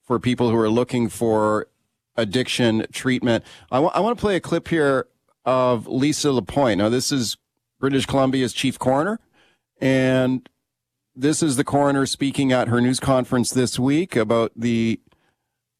for 0.08 0.20
people 0.20 0.50
who 0.50 0.58
are 0.58 0.70
looking 0.70 1.10
for 1.10 1.67
addiction 2.15 2.86
treatment. 2.91 3.43
I, 3.70 3.76
w- 3.76 3.91
I 3.93 4.00
want 4.00 4.17
to 4.17 4.22
play 4.22 4.38
a 4.38 4.39
clip 4.39 4.70
here 4.70 5.08
of 5.46 5.86
Lisa 5.86 6.32
Lapointe. 6.32 6.80
Now, 6.80 6.89
this 6.89 7.12
is 7.12 7.38
British 7.80 8.06
Columbia's 8.06 8.54
chief 8.54 8.80
coroner, 8.80 9.20
and 9.80 10.50
this 11.15 11.43
is 11.43 11.58
the 11.58 11.63
coroner 11.63 12.06
speaking 12.06 12.52
at 12.52 12.70
her 12.70 12.82
news 12.82 13.00
conference 13.00 13.52
this 13.52 13.78
week 13.78 14.15
about 14.15 14.52
the 14.56 15.00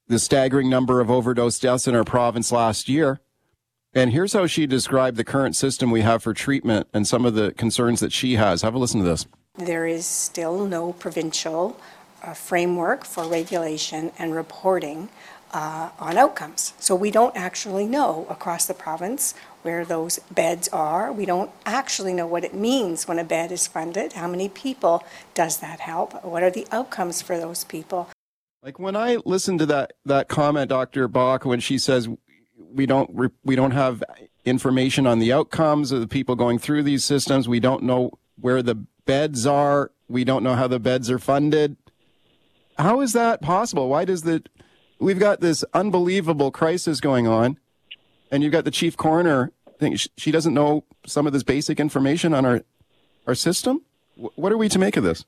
the 0.10 0.20
staggering 0.20 0.70
number 0.70 1.02
of 1.02 1.12
overdose 1.12 1.60
deaths 1.60 1.86
in 1.86 1.94
our 1.94 2.06
province 2.06 2.50
last 2.50 2.88
year. 2.88 3.20
And 3.94 4.14
here's 4.14 4.32
how 4.32 4.48
she 4.48 4.66
described 4.66 5.18
the 5.18 5.26
current 5.26 5.54
system 5.54 5.92
we 5.92 6.00
have 6.02 6.24
for 6.24 6.34
treatment 6.34 6.88
and 6.94 7.06
some 7.06 7.26
of 7.26 7.34
the 7.34 7.52
concerns 7.54 8.00
that 8.00 8.14
she 8.14 8.36
has. 8.36 8.62
Have 8.62 8.74
a 8.74 8.78
listen 8.78 9.02
to 9.02 9.06
this. 9.06 9.28
There 9.56 9.86
is 9.86 10.06
still 10.06 10.66
no 10.66 10.94
provincial 10.94 11.78
a 12.28 12.36
framework 12.36 13.06
for 13.06 13.24
regulation 13.24 14.12
and 14.20 14.36
reporting 14.36 15.10
uh, 15.54 15.90
on 15.98 16.18
outcomes. 16.18 16.74
So 16.78 16.94
we 16.94 17.10
don't 17.10 17.36
actually 17.36 17.86
know 17.86 18.28
across 18.30 18.66
the 18.66 18.74
province 18.74 19.34
where 19.62 19.86
those 19.86 20.20
beds 20.30 20.68
are. 20.70 21.12
We 21.12 21.26
don't 21.26 21.50
actually 21.66 22.14
know 22.14 22.28
what 22.28 22.44
it 22.44 22.54
means 22.54 23.08
when 23.08 23.18
a 23.18 23.24
bed 23.24 23.52
is 23.52 23.66
funded. 23.66 24.14
How 24.14 24.28
many 24.28 24.50
people 24.50 25.04
does 25.34 25.58
that 25.58 25.80
help? 25.80 26.24
What 26.24 26.44
are 26.44 26.52
the 26.52 26.68
outcomes 26.72 27.22
for 27.22 27.38
those 27.38 27.64
people? 27.64 28.10
Like 28.62 28.78
when 28.78 28.96
I 28.98 29.18
listen 29.26 29.58
to 29.60 29.66
that 29.68 29.94
that 30.06 30.28
comment, 30.28 30.70
Dr. 30.70 31.08
Bach, 31.08 31.46
when 31.46 31.62
she 31.62 31.78
says 31.78 32.10
we 32.58 32.86
don't 32.86 33.32
we 33.46 33.56
don't 33.56 33.72
have 33.72 34.04
information 34.44 35.08
on 35.08 35.20
the 35.20 35.32
outcomes 35.32 35.92
of 35.92 36.02
the 36.02 36.08
people 36.08 36.36
going 36.36 36.60
through 36.60 36.84
these 36.84 37.06
systems, 37.06 37.48
we 37.48 37.62
don't 37.62 37.84
know 37.84 38.12
where 38.40 38.62
the 38.62 38.76
beds 39.06 39.46
are, 39.46 39.92
we 40.10 40.26
don't 40.26 40.44
know 40.44 40.56
how 40.56 40.68
the 40.68 40.80
beds 40.80 41.10
are 41.10 41.20
funded 41.20 41.78
how 42.78 43.02
is 43.02 43.14
that 43.14 43.42
possible? 43.42 43.90
Why 43.90 44.06
does 44.06 44.24
the 44.24 44.44
we've 45.00 45.20
got 45.20 45.42
this 45.42 45.64
unbelievable 45.74 46.52
crisis 46.52 47.00
going 47.00 47.28
on, 47.28 47.58
and 48.32 48.44
you've 48.44 48.52
got 48.52 48.66
the 48.66 48.72
chief 48.72 48.98
coroner 48.98 49.52
think 49.78 50.00
she 50.18 50.32
doesn't 50.32 50.54
know 50.54 50.84
some 51.06 51.28
of 51.28 51.34
this 51.34 51.44
basic 51.44 51.80
information 51.80 52.34
on 52.34 52.46
our 52.46 52.62
our 53.26 53.36
system. 53.36 53.82
What 54.16 54.52
are 54.52 54.58
we 54.58 54.70
to 54.70 54.80
make 54.80 54.98
of 54.98 55.04
this? 55.04 55.26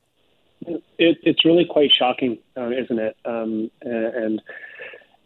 It, 0.66 1.18
it's 1.24 1.46
really 1.46 1.66
quite 1.66 1.92
shocking, 1.98 2.38
uh, 2.58 2.70
isn't 2.70 3.00
it? 3.00 3.16
Um, 3.26 3.70
and 3.82 4.42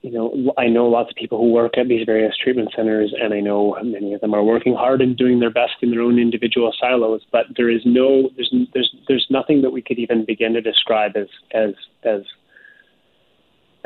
you 0.03 0.11
know, 0.11 0.53
I 0.57 0.67
know 0.67 0.85
lots 0.85 1.09
of 1.09 1.15
people 1.15 1.37
who 1.37 1.49
work 1.49 1.77
at 1.77 1.87
these 1.87 2.05
various 2.05 2.35
treatment 2.37 2.69
centers, 2.75 3.13
and 3.17 3.33
I 3.33 3.39
know 3.39 3.77
many 3.81 4.13
of 4.13 4.19
them 4.19 4.33
are 4.33 4.43
working 4.43 4.75
hard 4.75 5.01
and 5.01 5.15
doing 5.15 5.39
their 5.39 5.49
best 5.49 5.75
in 5.81 5.91
their 5.91 6.01
own 6.01 6.19
individual 6.19 6.73
silos. 6.77 7.21
But 7.31 7.45
there 7.55 7.69
is 7.69 7.81
no, 7.85 8.29
there's, 8.35 8.53
there's, 8.73 8.95
there's 9.07 9.27
nothing 9.29 9.61
that 9.61 9.71
we 9.71 9.81
could 9.81 9.99
even 9.99 10.25
begin 10.25 10.53
to 10.53 10.61
describe 10.61 11.15
as, 11.15 11.27
as, 11.53 11.73
as 12.03 12.21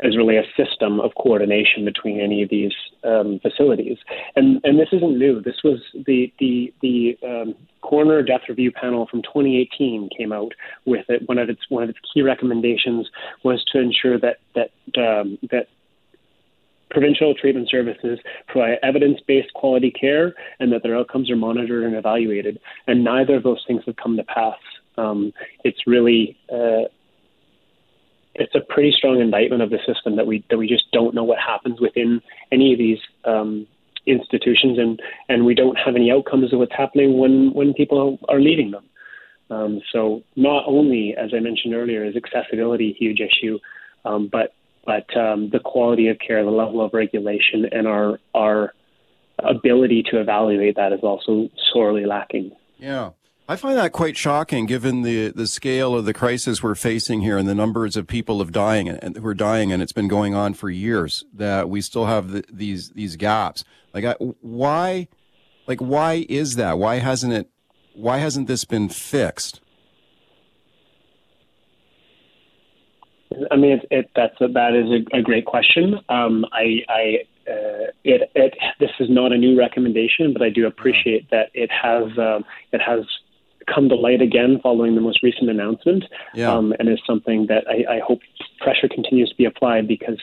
is 0.02 0.16
really 0.16 0.36
a 0.36 0.42
system 0.56 1.00
of 1.00 1.12
coordination 1.20 1.84
between 1.84 2.20
any 2.20 2.42
of 2.42 2.50
these 2.50 2.72
um, 3.04 3.40
facilities. 3.40 3.98
And 4.36 4.60
and 4.64 4.78
this 4.78 4.88
isn't 4.92 5.18
new. 5.18 5.40
This 5.42 5.56
was 5.64 5.80
the 6.06 6.32
the 6.38 6.72
the 6.82 7.18
um, 7.24 7.54
coroner 7.80 8.22
death 8.22 8.42
review 8.48 8.70
panel 8.70 9.08
from 9.10 9.22
2018 9.22 10.10
came 10.16 10.32
out 10.32 10.52
with 10.84 11.04
it. 11.08 11.28
One 11.28 11.38
of 11.38 11.48
its 11.48 11.62
one 11.68 11.82
of 11.82 11.88
its 11.88 11.98
key 12.12 12.22
recommendations 12.22 13.08
was 13.42 13.64
to 13.72 13.80
ensure 13.80 14.18
that 14.20 14.36
that 14.54 14.70
um, 14.96 15.38
that 15.50 15.66
provincial 16.90 17.34
treatment 17.34 17.68
services 17.70 18.18
provide 18.46 18.78
evidence-based 18.82 19.52
quality 19.54 19.90
care 19.90 20.34
and 20.60 20.72
that 20.72 20.82
their 20.82 20.96
outcomes 20.96 21.30
are 21.30 21.36
monitored 21.36 21.84
and 21.84 21.94
evaluated. 21.96 22.58
And 22.86 23.04
neither 23.04 23.36
of 23.36 23.42
those 23.42 23.62
things 23.66 23.82
have 23.86 23.96
come 23.96 24.16
to 24.16 24.24
pass. 24.24 24.58
Um, 24.96 25.32
it's 25.64 25.86
really 25.86 26.36
uh, 26.52 26.88
it's 28.38 28.54
a 28.54 28.60
pretty 28.60 28.92
strong 28.96 29.20
indictment 29.20 29.62
of 29.62 29.70
the 29.70 29.78
system 29.86 30.16
that 30.16 30.26
we 30.26 30.44
that 30.50 30.58
we 30.58 30.66
just 30.66 30.90
don't 30.92 31.14
know 31.14 31.24
what 31.24 31.38
happens 31.38 31.80
within 31.80 32.20
any 32.52 32.72
of 32.72 32.78
these 32.78 32.98
um, 33.24 33.66
institutions, 34.06 34.78
and 34.78 35.00
and 35.28 35.44
we 35.44 35.54
don't 35.54 35.76
have 35.76 35.96
any 35.96 36.10
outcomes 36.10 36.52
of 36.52 36.58
what's 36.58 36.74
happening 36.76 37.18
when 37.18 37.52
when 37.52 37.74
people 37.74 38.18
are 38.28 38.40
leaving 38.40 38.70
them. 38.70 38.84
Um, 39.50 39.80
so 39.92 40.22
not 40.36 40.64
only, 40.66 41.14
as 41.16 41.30
I 41.34 41.40
mentioned 41.40 41.74
earlier, 41.74 42.04
is 42.04 42.14
accessibility 42.16 42.90
a 42.90 42.94
huge 42.94 43.20
issue, 43.20 43.58
um, 44.04 44.28
but 44.30 44.52
but 44.88 45.14
um, 45.18 45.50
the 45.50 45.60
quality 45.60 46.08
of 46.08 46.18
care, 46.18 46.42
the 46.42 46.50
level 46.50 46.80
of 46.80 46.94
regulation, 46.94 47.66
and 47.70 47.86
our 47.86 48.18
our 48.34 48.72
ability 49.38 50.02
to 50.10 50.18
evaluate 50.18 50.76
that 50.76 50.94
is 50.94 51.00
also 51.02 51.50
sorely 51.72 52.06
lacking. 52.06 52.50
Yeah. 52.78 53.10
I 53.50 53.56
find 53.56 53.78
that 53.78 53.92
quite 53.92 54.16
shocking, 54.16 54.64
given 54.64 55.02
the 55.02 55.28
the 55.28 55.46
scale 55.46 55.94
of 55.94 56.06
the 56.06 56.14
crisis 56.14 56.62
we're 56.62 56.74
facing 56.74 57.20
here 57.20 57.36
and 57.36 57.46
the 57.46 57.54
numbers 57.54 57.96
of 57.96 58.06
people 58.06 58.40
of 58.40 58.50
dying 58.50 58.88
and 58.88 59.14
who 59.16 59.26
are 59.26 59.34
dying, 59.34 59.72
and 59.72 59.82
it's 59.82 59.92
been 59.92 60.08
going 60.08 60.34
on 60.34 60.54
for 60.54 60.70
years. 60.70 61.24
That 61.34 61.68
we 61.68 61.82
still 61.82 62.06
have 62.06 62.30
the, 62.30 62.44
these 62.50 62.90
these 62.90 63.16
gaps. 63.16 63.64
Like, 63.92 64.04
I, 64.04 64.14
why, 64.40 65.08
like, 65.66 65.80
why 65.80 66.26
is 66.30 66.56
that? 66.56 66.78
Why 66.78 66.96
hasn't 66.96 67.34
it? 67.34 67.50
Why 67.94 68.18
hasn't 68.18 68.48
this 68.48 68.64
been 68.64 68.88
fixed? 68.88 69.60
I 73.50 73.56
mean, 73.56 73.72
it, 73.72 73.86
it, 73.90 74.10
that's 74.16 74.40
a, 74.40 74.48
that 74.48 74.74
is 74.74 74.90
a, 74.90 75.18
a 75.18 75.22
great 75.22 75.44
question. 75.44 76.00
Um, 76.08 76.44
I, 76.52 76.80
I 76.88 77.18
uh, 77.48 77.90
it, 78.04 78.30
it, 78.34 78.54
this 78.78 78.90
is 79.00 79.08
not 79.10 79.32
a 79.32 79.38
new 79.38 79.58
recommendation, 79.58 80.32
but 80.32 80.42
I 80.42 80.50
do 80.50 80.66
appreciate 80.66 81.30
that 81.30 81.50
it 81.54 81.70
has 81.70 82.04
um, 82.18 82.44
it 82.72 82.80
has 82.80 83.04
come 83.72 83.88
to 83.88 83.94
light 83.94 84.22
again 84.22 84.60
following 84.62 84.94
the 84.94 85.00
most 85.00 85.22
recent 85.22 85.50
announcement, 85.50 86.04
yeah. 86.34 86.52
um, 86.52 86.72
and 86.78 86.88
is 86.88 87.00
something 87.06 87.46
that 87.48 87.64
I, 87.68 87.96
I, 87.96 88.00
hope 88.00 88.20
pressure 88.60 88.88
continues 88.88 89.28
to 89.30 89.36
be 89.36 89.44
applied 89.44 89.86
because 89.86 90.18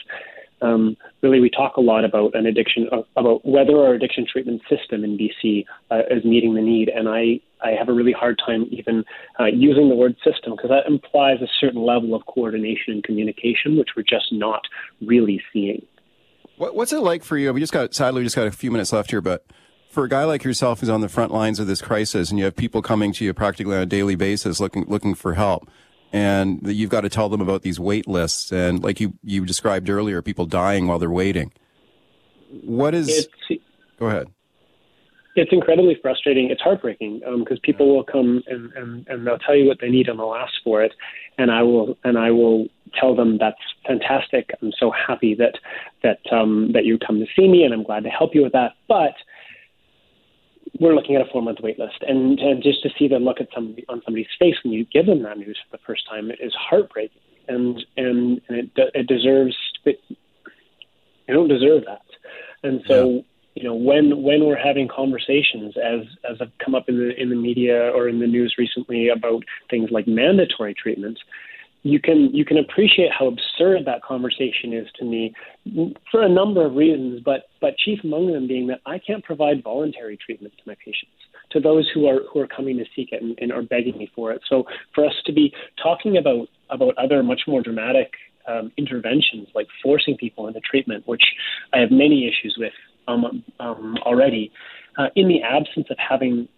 um, 0.62 0.96
really 1.22 1.40
we 1.40 1.50
talk 1.50 1.76
a 1.76 1.80
lot 1.80 2.04
about 2.04 2.34
an 2.34 2.46
addiction 2.46 2.88
uh, 2.90 3.02
about 3.16 3.44
whether 3.44 3.78
our 3.78 3.94
addiction 3.94 4.26
treatment 4.30 4.62
system 4.68 5.04
in 5.04 5.18
BC 5.18 5.64
uh, 5.90 6.02
is 6.10 6.24
meeting 6.24 6.54
the 6.54 6.62
need, 6.62 6.88
and 6.88 7.08
I 7.08 7.40
I 7.62 7.72
have 7.72 7.88
a 7.88 7.92
really 7.92 8.12
hard 8.12 8.40
time 8.44 8.66
even 8.70 9.04
uh, 9.38 9.46
using 9.46 9.88
the 9.88 9.94
word 9.94 10.16
system 10.24 10.52
because 10.56 10.70
that 10.70 10.86
implies 10.86 11.40
a 11.42 11.48
certain 11.60 11.82
level 11.82 12.14
of 12.14 12.24
coordination 12.26 12.94
and 12.94 13.04
communication, 13.04 13.76
which 13.76 13.90
we're 13.96 14.02
just 14.02 14.32
not 14.32 14.62
really 15.00 15.42
seeing. 15.52 15.84
what's 16.56 16.92
it 16.92 17.00
like 17.00 17.22
for 17.22 17.36
you? 17.36 17.52
We 17.52 17.60
just 17.60 17.72
got 17.72 17.94
sadly 17.94 18.20
we 18.20 18.24
just 18.24 18.36
got 18.36 18.46
a 18.46 18.52
few 18.52 18.70
minutes 18.70 18.92
left 18.92 19.10
here, 19.10 19.20
but 19.20 19.44
for 19.90 20.04
a 20.04 20.08
guy 20.08 20.24
like 20.24 20.44
yourself 20.44 20.80
who's 20.80 20.90
on 20.90 21.00
the 21.00 21.08
front 21.08 21.32
lines 21.32 21.58
of 21.58 21.66
this 21.66 21.80
crisis 21.80 22.30
and 22.30 22.38
you 22.38 22.44
have 22.44 22.54
people 22.54 22.82
coming 22.82 23.12
to 23.14 23.24
you 23.24 23.32
practically 23.32 23.74
on 23.74 23.82
a 23.82 23.86
daily 23.86 24.14
basis 24.14 24.60
looking 24.60 24.84
looking 24.88 25.14
for 25.14 25.34
help 25.34 25.70
and 26.12 26.60
you've 26.66 26.90
got 26.90 27.02
to 27.02 27.08
tell 27.08 27.28
them 27.28 27.40
about 27.40 27.62
these 27.62 27.80
wait 27.80 28.06
lists. 28.06 28.52
And 28.52 28.82
like 28.82 29.00
you 29.00 29.14
you 29.22 29.44
described 29.44 29.90
earlier 29.90 30.22
people 30.22 30.46
dying 30.46 30.86
while 30.86 30.98
they're 30.98 31.10
waiting. 31.10 31.52
What 32.62 32.94
is 32.94 33.08
it's, 33.48 33.62
go 33.98 34.06
ahead. 34.06 34.28
it's 35.34 35.52
incredibly 35.52 35.96
frustrating. 36.00 36.50
It's 36.50 36.62
heartbreaking 36.62 37.20
because 37.38 37.58
um, 37.58 37.62
people 37.62 37.94
will 37.94 38.04
come 38.04 38.42
and, 38.46 38.72
and, 38.74 39.06
and 39.08 39.26
they'll 39.26 39.38
tell 39.38 39.56
you 39.56 39.66
what 39.66 39.78
they 39.80 39.90
need 39.90 40.08
and 40.08 40.18
they'll 40.18 40.34
ask 40.34 40.54
for 40.62 40.82
it. 40.82 40.92
And 41.38 41.50
i 41.50 41.62
will 41.62 41.98
and 42.04 42.16
i 42.18 42.30
will 42.30 42.68
tell 42.98 43.14
them 43.14 43.38
that's 43.38 43.56
fantastic. 43.86 44.50
I'm 44.62 44.72
so 44.78 44.90
happy 44.90 45.34
that 45.34 45.58
that 46.02 46.20
um, 46.32 46.72
that 46.72 46.84
you 46.84 46.98
come 46.98 47.18
to 47.18 47.26
see 47.36 47.48
me 47.48 47.64
and 47.64 47.74
i'm 47.74 47.82
glad 47.82 48.04
to 48.04 48.10
help 48.10 48.34
you 48.34 48.42
with 48.42 48.52
that. 48.52 48.72
But 48.88 49.14
we're 50.80 50.94
looking 50.94 51.16
at 51.16 51.22
a 51.22 51.30
four 51.30 51.42
month 51.42 51.58
wait 51.62 51.78
list. 51.78 52.02
And, 52.06 52.38
and 52.38 52.62
just 52.62 52.82
to 52.82 52.90
see 52.98 53.08
the 53.08 53.18
look 53.18 53.40
at 53.40 53.48
some 53.54 53.76
on 53.88 54.02
somebody's 54.04 54.26
face 54.38 54.56
when 54.62 54.72
you 54.72 54.84
give 54.84 55.06
them 55.06 55.22
that 55.22 55.38
news 55.38 55.58
for 55.68 55.76
the 55.76 55.82
first 55.86 56.08
time 56.08 56.30
is 56.30 56.54
heartbreaking. 56.54 57.20
And 57.48 57.84
and, 57.96 58.40
and 58.48 58.58
it, 58.58 58.70
it 58.94 59.06
deserves 59.06 59.56
it, 59.84 60.00
you 60.08 61.34
don't 61.34 61.48
deserve 61.48 61.84
that. 61.86 62.02
And 62.62 62.82
so 62.86 63.08
yeah. 63.08 63.20
you 63.54 63.64
know 63.64 63.74
when 63.74 64.22
when 64.22 64.44
we're 64.44 64.58
having 64.58 64.88
conversations 64.88 65.74
as 65.76 66.00
as 66.28 66.38
have 66.40 66.50
come 66.64 66.74
up 66.74 66.88
in 66.88 66.98
the 66.98 67.20
in 67.20 67.30
the 67.30 67.36
media 67.36 67.90
or 67.94 68.08
in 68.08 68.18
the 68.18 68.26
news 68.26 68.54
recently 68.58 69.08
about 69.08 69.44
things 69.70 69.90
like 69.90 70.08
mandatory 70.08 70.74
treatments, 70.74 71.20
you 71.86 72.00
can 72.00 72.34
you 72.34 72.44
can 72.44 72.58
appreciate 72.58 73.10
how 73.16 73.26
absurd 73.28 73.84
that 73.86 74.02
conversation 74.02 74.72
is 74.72 74.86
to 74.98 75.04
me 75.04 75.34
for 76.10 76.22
a 76.22 76.28
number 76.28 76.64
of 76.64 76.74
reasons, 76.74 77.20
but 77.24 77.44
but 77.60 77.76
chief 77.78 78.00
among 78.02 78.32
them 78.32 78.46
being 78.46 78.66
that 78.68 78.80
I 78.86 78.98
can't 78.98 79.24
provide 79.24 79.62
voluntary 79.62 80.16
treatment 80.16 80.54
to 80.56 80.62
my 80.66 80.74
patients, 80.84 81.16
to 81.50 81.60
those 81.60 81.88
who 81.94 82.06
are 82.06 82.20
who 82.32 82.40
are 82.40 82.46
coming 82.46 82.76
to 82.78 82.84
seek 82.94 83.12
it 83.12 83.22
and, 83.22 83.38
and 83.40 83.52
are 83.52 83.62
begging 83.62 83.96
me 83.98 84.10
for 84.14 84.32
it. 84.32 84.42
So 84.48 84.64
for 84.94 85.04
us 85.04 85.14
to 85.26 85.32
be 85.32 85.54
talking 85.80 86.16
about 86.16 86.48
about 86.70 86.96
other 86.98 87.22
much 87.22 87.42
more 87.46 87.62
dramatic 87.62 88.12
um, 88.48 88.72
interventions 88.76 89.48
like 89.54 89.68
forcing 89.82 90.16
people 90.16 90.48
into 90.48 90.60
treatment, 90.60 91.06
which 91.06 91.24
I 91.72 91.78
have 91.78 91.90
many 91.90 92.26
issues 92.26 92.56
with 92.58 92.72
um, 93.08 93.44
um, 93.60 93.96
already, 94.02 94.50
uh, 94.98 95.08
in 95.14 95.28
the 95.28 95.42
absence 95.42 95.86
of 95.90 95.96
having 95.98 96.48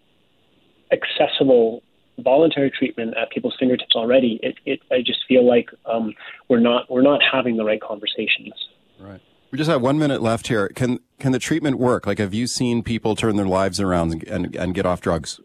accessible 0.91 1.83
voluntary 2.19 2.71
treatment 2.71 3.17
at 3.17 3.31
people's 3.31 3.57
fingertips 3.59 3.95
already, 3.95 4.39
it, 4.43 4.57
it 4.65 4.81
I 4.91 4.99
just 4.99 5.21
feel 5.27 5.47
like 5.47 5.71
um, 5.87 6.15
we're 6.49 6.61
not 6.61 6.91
we're 6.91 7.03
not 7.03 7.21
having 7.23 7.57
the 7.57 7.65
right 7.65 7.81
conversations. 7.81 8.55
Right. 9.01 9.21
We 9.51 9.57
just 9.57 9.71
have 9.71 9.81
one 9.81 9.99
minute 9.99 10.21
left 10.21 10.49
here. 10.49 10.69
Can 10.69 11.01
can 11.19 11.33
the 11.33 11.39
treatment 11.39 11.79
work? 11.79 12.07
Like, 12.07 12.19
have 12.19 12.35
you 12.35 12.47
seen 12.47 12.83
people 12.83 13.17
turn 13.17 13.37
their 13.37 13.47
lives 13.47 13.81
around 13.81 14.13
and 14.13 14.25
and, 14.29 14.57
and 14.57 14.75
get 14.75 14.87
off 14.87 15.01
drugs? 15.01 15.41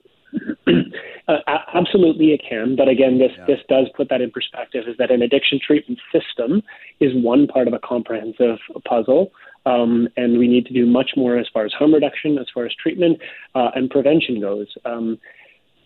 Uh, 1.25 1.37
absolutely, 1.73 2.33
it 2.33 2.41
can. 2.47 2.75
But 2.75 2.89
again, 2.89 3.17
this 3.17 3.31
yeah. 3.37 3.45
this 3.45 3.59
does 3.69 3.87
put 3.95 4.09
that 4.09 4.19
in 4.19 4.29
perspective. 4.29 4.83
Is 4.87 4.97
that 4.97 5.09
an 5.09 5.21
addiction 5.21 5.57
treatment 5.65 5.99
system 6.11 6.61
is 6.99 7.11
one 7.15 7.47
part 7.47 7.67
of 7.69 7.73
a 7.73 7.79
comprehensive 7.79 8.57
puzzle, 8.83 9.31
um, 9.65 10.09
and 10.17 10.37
we 10.37 10.47
need 10.47 10.65
to 10.65 10.73
do 10.73 10.85
much 10.85 11.11
more 11.15 11.37
as 11.37 11.47
far 11.53 11.65
as 11.65 11.71
harm 11.71 11.93
reduction, 11.93 12.37
as 12.37 12.47
far 12.53 12.65
as 12.65 12.73
treatment 12.75 13.19
uh, 13.55 13.71
and 13.73 13.89
prevention 13.89 14.41
goes. 14.41 14.67
Um, 14.83 15.17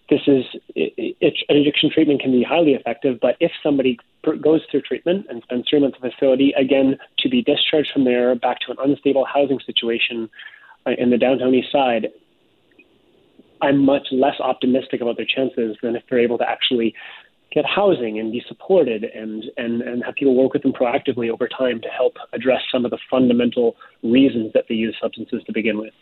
this 0.09 0.21
is 0.27 0.43
it, 0.75 1.33
addiction 1.49 1.89
treatment 1.93 2.21
can 2.21 2.31
be 2.31 2.43
highly 2.43 2.73
effective, 2.73 3.19
but 3.21 3.35
if 3.39 3.51
somebody 3.61 3.97
goes 4.41 4.61
through 4.71 4.81
treatment 4.81 5.25
and 5.29 5.43
spends 5.43 5.67
three 5.69 5.79
months 5.79 5.97
in 6.01 6.07
a 6.07 6.11
facility, 6.11 6.53
again, 6.57 6.97
to 7.19 7.29
be 7.29 7.41
discharged 7.41 7.91
from 7.93 8.05
there 8.05 8.33
back 8.35 8.59
to 8.61 8.71
an 8.71 8.77
unstable 8.79 9.25
housing 9.25 9.59
situation 9.65 10.29
uh, 10.85 10.91
in 10.97 11.09
the 11.09 11.17
downtown 11.17 11.53
east 11.53 11.71
side, 11.71 12.07
I'm 13.61 13.79
much 13.79 14.07
less 14.11 14.39
optimistic 14.39 15.01
about 15.01 15.17
their 15.17 15.25
chances 15.25 15.77
than 15.81 15.95
if 15.95 16.03
they're 16.09 16.19
able 16.19 16.37
to 16.37 16.49
actually 16.49 16.93
get 17.51 17.65
housing 17.65 18.19
and 18.19 18.31
be 18.31 18.43
supported 18.47 19.03
and, 19.03 19.45
and, 19.57 19.81
and 19.81 20.03
have 20.03 20.15
people 20.15 20.35
work 20.35 20.53
with 20.53 20.63
them 20.63 20.73
proactively 20.73 21.29
over 21.29 21.47
time 21.47 21.81
to 21.81 21.87
help 21.89 22.17
address 22.33 22.61
some 22.71 22.85
of 22.85 22.91
the 22.91 22.99
fundamental 23.09 23.75
reasons 24.03 24.51
that 24.53 24.65
they 24.69 24.75
use 24.75 24.95
substances 25.01 25.41
to 25.45 25.53
begin 25.53 25.77
with. 25.77 25.93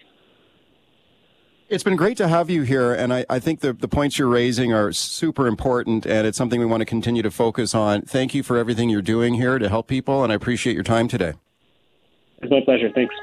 It's 1.67 1.83
been 1.83 1.95
great 1.95 2.15
to 2.17 2.27
have 2.27 2.51
you 2.51 2.61
here, 2.61 2.93
and 2.93 3.11
I, 3.11 3.25
I 3.27 3.39
think 3.39 3.61
the, 3.61 3.73
the 3.73 3.87
points 3.87 4.19
you're 4.19 4.27
raising 4.27 4.71
are 4.71 4.91
super 4.91 5.47
important, 5.47 6.05
and 6.05 6.27
it's 6.27 6.37
something 6.37 6.59
we 6.59 6.65
want 6.67 6.81
to 6.81 6.85
continue 6.85 7.23
to 7.23 7.31
focus 7.31 7.73
on. 7.73 8.03
Thank 8.03 8.35
you 8.35 8.43
for 8.43 8.57
everything 8.57 8.91
you're 8.91 9.01
doing 9.01 9.33
here 9.33 9.57
to 9.57 9.67
help 9.67 9.87
people, 9.87 10.23
and 10.23 10.31
I 10.31 10.35
appreciate 10.35 10.75
your 10.75 10.83
time 10.83 11.07
today. 11.07 11.33
It's 12.43 12.51
my 12.51 12.61
pleasure. 12.63 12.91
Thanks. 12.93 13.15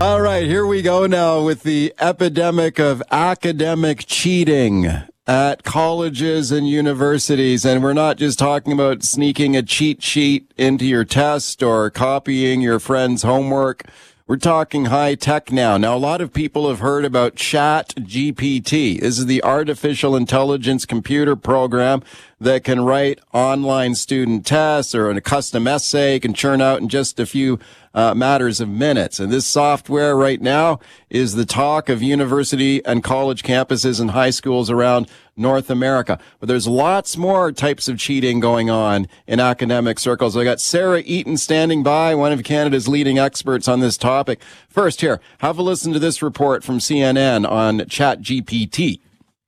All 0.00 0.22
right, 0.22 0.46
here 0.46 0.64
we 0.64 0.80
go 0.80 1.06
now 1.06 1.42
with 1.42 1.62
the 1.62 1.92
epidemic 2.00 2.78
of 2.80 3.02
academic 3.10 4.06
cheating 4.06 4.86
at 5.26 5.62
colleges 5.62 6.50
and 6.50 6.66
universities. 6.66 7.66
And 7.66 7.82
we're 7.82 7.92
not 7.92 8.16
just 8.16 8.38
talking 8.38 8.72
about 8.72 9.02
sneaking 9.02 9.56
a 9.56 9.62
cheat 9.62 10.02
sheet 10.02 10.54
into 10.56 10.86
your 10.86 11.04
test 11.04 11.62
or 11.62 11.90
copying 11.90 12.62
your 12.62 12.80
friend's 12.80 13.24
homework. 13.24 13.82
We're 14.28 14.36
talking 14.36 14.84
high 14.84 15.14
tech 15.14 15.50
now. 15.50 15.78
Now, 15.78 15.96
a 15.96 15.98
lot 15.98 16.20
of 16.20 16.34
people 16.34 16.68
have 16.68 16.80
heard 16.80 17.06
about 17.06 17.34
Chat 17.34 17.94
GPT. 17.96 19.00
This 19.00 19.18
is 19.18 19.24
the 19.24 19.42
artificial 19.42 20.14
intelligence 20.14 20.84
computer 20.84 21.34
program 21.34 22.02
that 22.38 22.62
can 22.62 22.82
write 22.82 23.20
online 23.32 23.94
student 23.94 24.44
tests 24.44 24.94
or 24.94 25.08
a 25.08 25.22
custom 25.22 25.66
essay, 25.66 26.20
can 26.20 26.34
churn 26.34 26.60
out 26.60 26.82
in 26.82 26.90
just 26.90 27.18
a 27.18 27.24
few 27.24 27.58
uh, 27.94 28.12
matters 28.12 28.60
of 28.60 28.68
minutes. 28.68 29.18
And 29.18 29.32
this 29.32 29.46
software 29.46 30.14
right 30.14 30.42
now 30.42 30.78
is 31.08 31.34
the 31.34 31.46
talk 31.46 31.88
of 31.88 32.02
university 32.02 32.84
and 32.84 33.02
college 33.02 33.42
campuses 33.42 33.98
and 33.98 34.10
high 34.10 34.28
schools 34.28 34.68
around 34.68 35.08
North 35.38 35.70
America. 35.70 36.18
But 36.40 36.48
there's 36.48 36.66
lots 36.66 37.16
more 37.16 37.52
types 37.52 37.88
of 37.88 37.98
cheating 37.98 38.40
going 38.40 38.70
on 38.70 39.06
in 39.26 39.40
academic 39.40 39.98
circles. 39.98 40.36
I 40.36 40.44
got 40.44 40.60
Sarah 40.60 41.02
Eaton 41.04 41.36
standing 41.36 41.82
by, 41.82 42.14
one 42.14 42.32
of 42.32 42.42
Canada's 42.42 42.88
leading 42.88 43.18
experts 43.18 43.68
on 43.68 43.80
this 43.80 43.96
topic. 43.96 44.40
First 44.68 45.00
here, 45.00 45.20
have 45.38 45.58
a 45.58 45.62
listen 45.62 45.92
to 45.92 45.98
this 45.98 46.22
report 46.22 46.64
from 46.64 46.78
CNN 46.78 47.48
on 47.48 47.80
ChatGPT. 47.80 49.00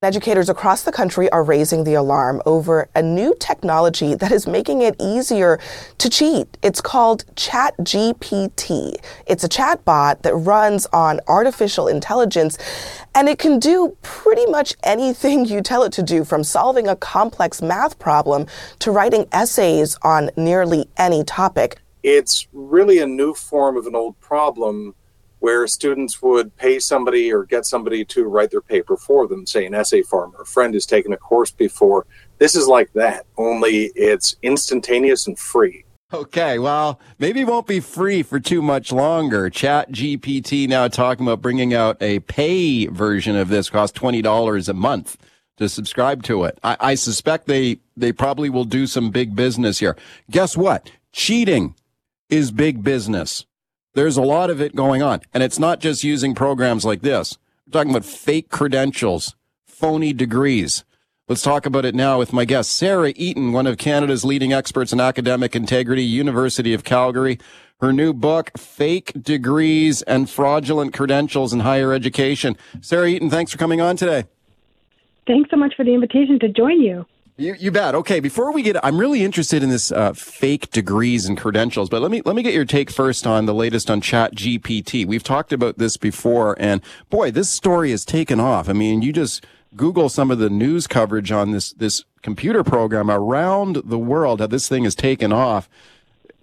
Educators 0.03 0.49
across 0.49 0.83
the 0.85 0.93
country 0.93 1.29
are 1.29 1.45
raising 1.45 1.85
the 1.85 1.93
alarm 1.93 2.41
over 2.47 2.89
a 2.95 3.03
new 3.03 3.35
technology 3.39 4.15
that 4.15 4.33
is 4.33 4.47
making 4.47 4.81
it 4.81 4.97
easier 4.99 5.61
to 5.99 6.09
cheat. 6.09 6.57
It's 6.63 6.81
called 6.81 7.27
ChatGPT. 7.37 8.95
It's 9.27 9.45
a 9.45 9.49
chatbot 9.49 10.23
that 10.23 10.35
runs 10.35 10.87
on 10.87 11.21
artificial 11.29 11.87
intelligence 11.87 12.57
and 13.15 13.29
it 13.29 13.39
can 13.39 13.59
do 13.59 13.95
pretty 14.01 14.47
much 14.47 14.75
anything 14.85 15.45
you 15.45 15.61
tell 15.61 15.83
it 15.83 15.93
to 15.93 16.03
do 16.03 16.25
from 16.25 16.45
solving 16.45 16.89
a 16.89 16.97
complex 16.97 17.61
math 17.61 17.99
problem 17.99 18.47
to 18.79 18.91
writing 18.91 19.27
essays 19.33 19.99
on 20.01 20.31
nearly 20.35 20.89
any 20.97 21.25
topic. 21.25 21.79
It's 22.03 22.49
really 22.55 23.01
a 23.01 23.07
new 23.07 23.35
form 23.35 23.77
of 23.77 23.87
an 23.87 23.95
old 23.95 24.19
problem 24.19 24.95
where 25.41 25.67
students 25.67 26.23
would 26.23 26.55
pay 26.57 26.79
somebody 26.79 27.33
or 27.33 27.45
get 27.45 27.67
somebody 27.67 28.05
to 28.05 28.25
write 28.25 28.51
their 28.51 28.61
paper 28.61 28.97
for 28.97 29.27
them, 29.27 29.47
say 29.47 29.67
an 29.67 29.75
essay 29.75 30.03
form. 30.03 30.35
A 30.41 30.45
friend 30.45 30.75
has 30.75 30.87
taken 30.87 31.13
a 31.13 31.17
course 31.17 31.51
before. 31.51 32.07
This 32.39 32.55
is 32.55 32.69
like 32.69 32.93
that, 32.93 33.27
only 33.37 33.91
it's 33.95 34.37
instantaneous 34.43 35.27
and 35.27 35.39
free. 35.39 35.85
Okay, 36.13 36.59
well, 36.59 36.99
maybe 37.21 37.43
it 37.43 37.47
won't 37.47 37.69
be 37.69 37.79
free 37.79 38.25
for 38.25 38.41
too 38.41 38.63
much 38.63 38.91
longer. 38.91 39.49
Chat 39.49 39.93
GPT 39.93 40.69
now 40.69 40.89
talking 40.89 41.25
about 41.25 41.41
bringing 41.41 41.73
out 41.73 41.97
a 42.03 42.19
pay 42.21 42.87
version 42.87 43.37
of 43.37 43.49
this, 43.49 43.71
cost 43.71 43.95
$20 43.95 44.69
a 44.69 44.75
month 44.75 45.17
to 45.59 45.69
subscribe 45.69 46.25
to 46.25 46.45
it. 46.45 46.59
I, 46.65 46.77
I 46.81 46.95
suspect 46.97 47.47
they, 47.47 47.79
they 47.97 48.13
probably 48.13 48.51
will 48.51 48.65
do 48.65 48.89
some 48.89 49.11
big 49.11 49.37
business 49.37 49.79
here. 49.79 49.97
Guess 50.31 50.57
what? 50.57 50.91
Cheating 51.13 51.77
is 52.29 52.51
big 52.51 52.83
business. 52.83 53.45
There's 53.95 54.17
a 54.17 54.23
lot 54.23 54.51
of 54.51 54.61
it 54.61 54.77
going 54.77 55.03
on. 55.03 55.21
And 55.35 55.43
it's 55.43 55.59
not 55.59 55.81
just 55.81 56.05
using 56.05 56.35
programs 56.35 56.85
like 56.85 57.03
this. 57.03 57.39
We're 57.67 57.73
talking 57.73 57.91
about 57.91 58.05
fake 58.05 58.49
credentials, 58.49 59.35
phony 59.67 60.13
degrees. 60.13 60.85
Let's 61.29 61.43
talk 61.43 61.67
about 61.67 61.85
it 61.85 61.95
now 61.95 62.19
with 62.19 62.33
my 62.33 62.45
guest, 62.45 62.73
Sarah 62.73 63.13
Eaton, 63.15 63.53
one 63.53 63.67
of 63.67 63.79
Canada's 63.79 64.25
leading 64.25 64.53
experts 64.53 64.93
in 64.93 65.01
academic 65.01 65.55
integrity, 65.55 66.03
University 66.03 66.75
of 66.75 66.83
Calgary. 66.83 67.39
Her 67.81 67.93
new 67.93 68.13
book, 68.13 68.51
Fake 68.59 69.13
Degrees 69.21 70.03
and 70.03 70.29
Fraudulent 70.29 70.93
Credentials 70.93 71.53
in 71.53 71.61
Higher 71.61 71.93
Education. 71.93 72.57
Sarah 72.81 73.09
Eaton, 73.09 73.31
thanks 73.31 73.53
for 73.53 73.59
coming 73.59 73.81
on 73.81 73.97
today. 73.97 74.25
Thanks 75.27 75.51
so 75.51 75.57
much 75.57 75.75
for 75.77 75.85
the 75.85 75.95
invitation 75.95 76.39
to 76.41 76.49
join 76.49 76.81
you. 76.81 77.07
You, 77.41 77.57
you 77.59 77.71
bet. 77.71 77.95
Okay, 77.95 78.21
before 78.21 78.53
we 78.53 78.61
get, 78.61 78.77
I'm 78.85 78.99
really 78.99 79.25
interested 79.25 79.63
in 79.63 79.71
this 79.71 79.91
uh, 79.91 80.13
fake 80.13 80.71
degrees 80.73 81.25
and 81.25 81.39
credentials. 81.39 81.89
But 81.89 82.03
let 82.03 82.11
me 82.11 82.21
let 82.27 82.37
me 82.37 82.43
get 82.43 82.53
your 82.53 82.67
take 82.67 82.91
first 82.91 83.27
on 83.27 83.47
the 83.47 83.55
latest 83.55 83.91
on 83.91 84.03
Chat 84.03 84.35
GPT. 84.35 85.07
We've 85.07 85.23
talked 85.23 85.51
about 85.51 85.79
this 85.79 85.97
before, 85.97 86.55
and 86.61 86.83
boy, 87.09 87.31
this 87.31 87.49
story 87.49 87.93
has 87.93 88.05
taken 88.05 88.41
off. 88.41 88.69
I 88.69 88.75
mean, 88.75 89.01
you 89.01 89.11
just 89.11 89.47
Google 89.75 90.11
some 90.11 90.31
of 90.31 90.39
the 90.39 90.51
news 90.51 90.87
coverage 90.87 91.33
on 91.33 91.53
this 91.53 91.73
this 91.73 92.05
computer 92.21 92.63
program 92.63 93.11
around 93.11 93.77
the 93.87 93.99
world. 93.99 94.41
How 94.41 94.47
this 94.47 94.69
thing 94.69 94.85
has 94.85 94.95
taken 94.95 95.33
off. 95.33 95.67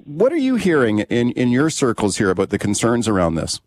What 0.04 0.34
are 0.34 0.38
you 0.38 0.56
hearing 0.56 1.02
in 1.02 1.30
in 1.34 1.52
your 1.52 1.70
circles 1.70 2.18
here 2.18 2.32
about 2.32 2.50
the 2.50 2.58
concerns 2.58 3.08
around 3.08 3.36
this? 3.36 3.62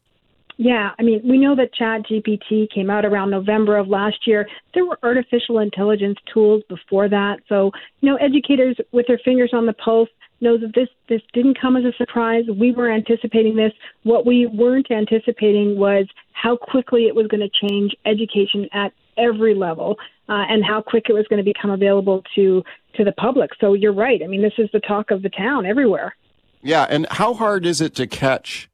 Yeah, 0.62 0.90
I 0.98 1.02
mean, 1.02 1.22
we 1.24 1.38
know 1.38 1.56
that 1.56 1.72
Chat 1.72 2.02
GPT 2.02 2.70
came 2.70 2.90
out 2.90 3.06
around 3.06 3.30
November 3.30 3.78
of 3.78 3.88
last 3.88 4.26
year. 4.26 4.46
There 4.74 4.84
were 4.84 4.98
artificial 5.02 5.58
intelligence 5.58 6.18
tools 6.30 6.62
before 6.68 7.08
that. 7.08 7.38
So, 7.48 7.70
you 8.02 8.10
know, 8.10 8.16
educators 8.16 8.76
with 8.92 9.06
their 9.06 9.18
fingers 9.24 9.52
on 9.54 9.64
the 9.64 9.72
pulse 9.72 10.10
know 10.42 10.58
that 10.58 10.74
this 10.74 10.88
this 11.08 11.22
didn't 11.32 11.58
come 11.58 11.78
as 11.78 11.84
a 11.86 11.96
surprise. 11.96 12.44
We 12.54 12.72
were 12.72 12.90
anticipating 12.92 13.56
this. 13.56 13.72
What 14.02 14.26
we 14.26 14.44
weren't 14.44 14.90
anticipating 14.90 15.78
was 15.78 16.06
how 16.32 16.58
quickly 16.58 17.06
it 17.06 17.14
was 17.14 17.26
going 17.28 17.40
to 17.40 17.66
change 17.66 17.96
education 18.04 18.68
at 18.74 18.92
every 19.16 19.54
level 19.54 19.96
uh, 20.28 20.44
and 20.50 20.62
how 20.62 20.82
quick 20.82 21.06
it 21.08 21.14
was 21.14 21.26
going 21.28 21.42
to 21.42 21.42
become 21.42 21.70
available 21.70 22.22
to 22.34 22.62
to 22.96 23.04
the 23.04 23.12
public. 23.12 23.52
So 23.62 23.72
you're 23.72 23.94
right. 23.94 24.20
I 24.22 24.26
mean, 24.26 24.42
this 24.42 24.58
is 24.58 24.68
the 24.74 24.80
talk 24.80 25.10
of 25.10 25.22
the 25.22 25.30
town 25.30 25.64
everywhere. 25.64 26.14
Yeah, 26.60 26.86
and 26.90 27.06
how 27.12 27.32
hard 27.32 27.64
is 27.64 27.80
it 27.80 27.94
to 27.94 28.06
catch 28.06 28.69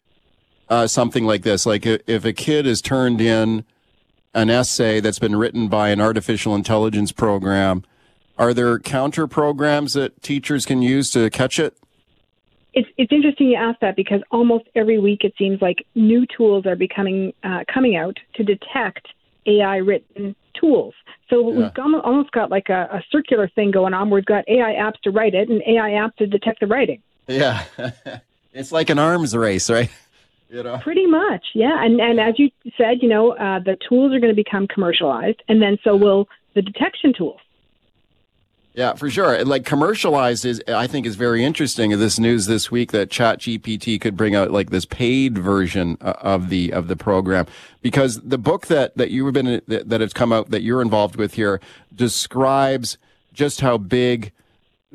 uh, 0.68 0.86
something 0.86 1.24
like 1.24 1.42
this. 1.42 1.66
Like 1.66 1.86
if 1.86 2.24
a 2.24 2.32
kid 2.32 2.66
has 2.66 2.80
turned 2.80 3.20
in 3.20 3.64
an 4.34 4.50
essay 4.50 5.00
that's 5.00 5.18
been 5.18 5.36
written 5.36 5.68
by 5.68 5.88
an 5.88 6.00
artificial 6.00 6.54
intelligence 6.54 7.12
program, 7.12 7.84
are 8.38 8.52
there 8.52 8.78
counter 8.78 9.26
programs 9.26 9.94
that 9.94 10.22
teachers 10.22 10.66
can 10.66 10.82
use 10.82 11.10
to 11.12 11.30
catch 11.30 11.58
it? 11.58 11.76
It's, 12.74 12.88
it's 12.98 13.10
interesting 13.10 13.48
you 13.48 13.56
ask 13.56 13.80
that 13.80 13.96
because 13.96 14.20
almost 14.30 14.66
every 14.74 14.98
week 14.98 15.24
it 15.24 15.32
seems 15.38 15.62
like 15.62 15.86
new 15.94 16.26
tools 16.36 16.66
are 16.66 16.76
becoming 16.76 17.32
uh, 17.42 17.64
coming 17.72 17.96
out 17.96 18.18
to 18.34 18.44
detect 18.44 19.08
AI 19.46 19.76
written 19.76 20.36
tools. 20.60 20.92
So 21.30 21.50
yeah. 21.50 21.70
we've 21.74 22.00
almost 22.04 22.32
got 22.32 22.50
like 22.50 22.68
a, 22.68 22.88
a 22.92 23.02
circular 23.10 23.48
thing 23.48 23.70
going 23.70 23.94
on. 23.94 24.10
We've 24.10 24.24
got 24.24 24.44
AI 24.46 24.74
apps 24.74 25.00
to 25.04 25.10
write 25.10 25.34
it 25.34 25.48
and 25.48 25.62
AI 25.62 25.92
apps 25.92 26.16
to 26.16 26.26
detect 26.26 26.60
the 26.60 26.66
writing. 26.66 27.00
Yeah, 27.26 27.64
it's 28.52 28.72
like 28.72 28.90
an 28.90 28.98
arms 28.98 29.34
race, 29.34 29.70
right? 29.70 29.90
You 30.48 30.62
know? 30.62 30.78
Pretty 30.78 31.06
much, 31.06 31.44
yeah. 31.54 31.84
And 31.84 32.00
and 32.00 32.20
as 32.20 32.38
you 32.38 32.50
said, 32.76 32.98
you 33.02 33.08
know, 33.08 33.32
uh, 33.32 33.58
the 33.58 33.76
tools 33.88 34.12
are 34.12 34.20
going 34.20 34.34
to 34.34 34.36
become 34.36 34.68
commercialized, 34.68 35.42
and 35.48 35.60
then 35.60 35.78
so 35.82 35.96
will 35.96 36.28
the 36.54 36.62
detection 36.62 37.12
tools. 37.12 37.40
Yeah, 38.76 38.92
for 38.92 39.08
sure. 39.08 39.42
Like 39.42 39.64
commercialized 39.64 40.44
is, 40.44 40.62
I 40.68 40.86
think, 40.86 41.06
is 41.06 41.16
very 41.16 41.42
interesting. 41.42 41.98
This 41.98 42.18
news 42.18 42.44
this 42.44 42.70
week 42.70 42.92
that 42.92 43.08
ChatGPT 43.08 43.98
could 43.98 44.18
bring 44.18 44.34
out 44.34 44.50
like 44.50 44.68
this 44.68 44.84
paid 44.84 45.38
version 45.38 45.96
uh, 46.02 46.12
of 46.20 46.50
the 46.50 46.74
of 46.74 46.86
the 46.88 46.94
program 46.94 47.46
because 47.80 48.20
the 48.20 48.36
book 48.36 48.66
that 48.66 48.94
that 48.98 49.10
you've 49.10 49.32
been 49.32 49.62
that, 49.66 49.88
that 49.88 50.02
has 50.02 50.12
come 50.12 50.30
out 50.30 50.50
that 50.50 50.60
you're 50.60 50.82
involved 50.82 51.16
with 51.16 51.34
here 51.34 51.58
describes 51.94 52.98
just 53.32 53.62
how 53.62 53.78
big 53.78 54.30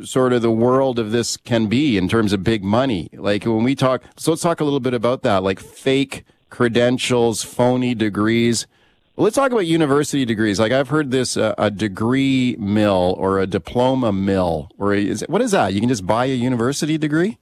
sort 0.06 0.34
of 0.34 0.42
the 0.42 0.52
world 0.52 1.00
of 1.00 1.12
this 1.12 1.38
can 1.38 1.68
be 1.68 1.98
in 1.98 2.08
terms 2.08 2.34
of 2.34 2.44
big 2.44 2.64
money. 2.64 3.10
Like 3.14 3.46
when 3.46 3.64
we 3.64 3.76
talk, 3.76 4.04
so 4.18 4.32
let's 4.32 4.42
talk 4.42 4.60
a 4.60 4.64
little 4.64 4.80
bit 4.80 4.94
about 4.94 5.24
that, 5.24 5.44
like 5.44 5.60
fake 5.60 6.24
credentials, 6.50 7.44
phony 7.44 7.96
degrees. 7.96 8.68
Well, 9.16 9.26
let's 9.26 9.36
talk 9.36 9.52
about 9.52 9.68
university 9.68 10.26
degrees. 10.26 10.60
Like 10.60 10.72
I've 10.72 10.90
heard 10.90 11.12
this 11.12 11.38
uh, 11.38 11.54
a 11.58 11.70
degree 11.70 12.56
mill 12.58 13.16
or 13.18 13.40
a 13.40 13.48
diploma 13.48 14.12
mill, 14.12 14.70
or 14.78 14.94
is 14.94 15.22
it, 15.22 15.30
what 15.30 15.42
is 15.42 15.52
that? 15.52 15.74
You 15.74 15.80
can 15.80 15.90
just 15.90 16.06
buy 16.06 16.26
a 16.26 16.36
university 16.36 16.98
degree. 16.98 17.38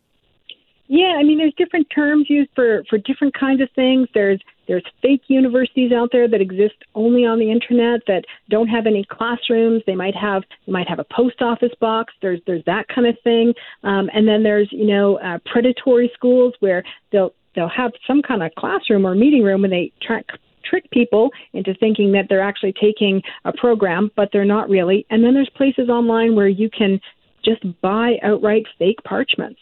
Yeah, 0.87 1.17
I 1.19 1.23
mean, 1.23 1.37
there's 1.37 1.53
different 1.55 1.87
terms 1.93 2.29
used 2.29 2.49
for 2.55 2.83
for 2.89 2.97
different 2.97 3.35
kinds 3.35 3.61
of 3.61 3.69
things. 3.75 4.07
There's 4.13 4.41
there's 4.69 4.85
fake 5.01 5.23
universities 5.29 5.91
out 5.91 6.09
there 6.11 6.27
that 6.27 6.41
exist 6.41 6.75
only 6.93 7.25
on 7.25 7.39
the 7.39 7.51
internet 7.51 8.01
that 8.05 8.25
don't 8.51 8.67
have 8.67 8.85
any 8.85 9.03
classrooms. 9.03 9.81
They 9.87 9.95
might 9.95 10.15
have 10.15 10.43
they 10.67 10.71
might 10.71 10.87
have 10.87 10.99
a 10.99 11.03
post 11.03 11.41
office 11.41 11.73
box. 11.79 12.13
There's 12.21 12.39
there's 12.45 12.63
that 12.65 12.87
kind 12.87 13.07
of 13.07 13.17
thing. 13.23 13.55
Um, 13.83 14.11
and 14.13 14.27
then 14.27 14.43
there's 14.43 14.71
you 14.71 14.85
know 14.85 15.17
uh, 15.17 15.39
predatory 15.43 16.11
schools 16.13 16.53
where 16.59 16.83
they'll 17.11 17.33
they'll 17.55 17.67
have 17.67 17.93
some 18.05 18.21
kind 18.21 18.43
of 18.43 18.53
classroom 18.55 19.07
or 19.07 19.15
meeting 19.15 19.41
room 19.41 19.63
and 19.63 19.73
they 19.73 19.91
try 20.03 20.21
trick 20.63 20.89
people 20.91 21.31
into 21.53 21.73
thinking 21.73 22.11
that 22.11 22.27
they're 22.29 22.43
actually 22.43 22.73
taking 22.73 23.23
a 23.45 23.51
program, 23.51 24.11
but 24.15 24.29
they're 24.31 24.45
not 24.45 24.69
really. 24.69 25.03
And 25.09 25.23
then 25.23 25.33
there's 25.33 25.49
places 25.49 25.89
online 25.89 26.35
where 26.35 26.47
you 26.47 26.69
can 26.69 27.01
just 27.43 27.63
buy 27.81 28.19
outright 28.21 28.67
fake 28.77 29.03
parchments. 29.03 29.59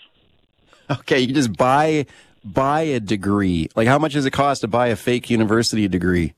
Okay, 0.89 1.19
you 1.19 1.33
just 1.33 1.55
buy 1.55 2.05
buy 2.53 2.81
a 2.81 2.99
degree. 2.99 3.69
Like, 3.75 3.87
how 3.87 3.99
much 3.99 4.13
does 4.13 4.25
it 4.25 4.31
cost 4.31 4.61
to 4.61 4.67
buy 4.67 4.87
a 4.87 4.95
fake 4.95 5.29
university 5.29 5.87
degree? 5.87 6.33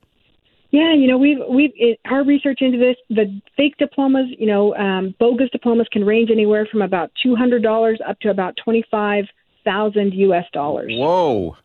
Yeah, 0.72 0.94
you 0.94 1.08
know, 1.08 1.18
we've 1.18 1.40
we've 1.50 1.72
it, 1.76 2.00
our 2.06 2.24
research 2.24 2.60
into 2.62 2.78
this. 2.78 2.96
The 3.10 3.42
fake 3.58 3.78
diplomas, 3.78 4.28
you 4.38 4.46
know, 4.46 4.76
um, 4.76 5.16
bogus 5.20 5.50
diplomas 5.50 5.88
can 5.92 6.06
range 6.06 6.30
anywhere 6.30 6.68
from 6.70 6.84
about 6.84 7.12
two 7.24 7.36
hundred 7.36 7.64
dollars 7.64 8.00
up 8.08 8.20
to 8.20 8.30
about 8.30 8.56
twenty 8.64 8.84
five 8.92 9.26
thousand 9.64 10.14
U.S. 10.14 10.46
dollars. 10.54 10.92
Whoa, 10.96 11.58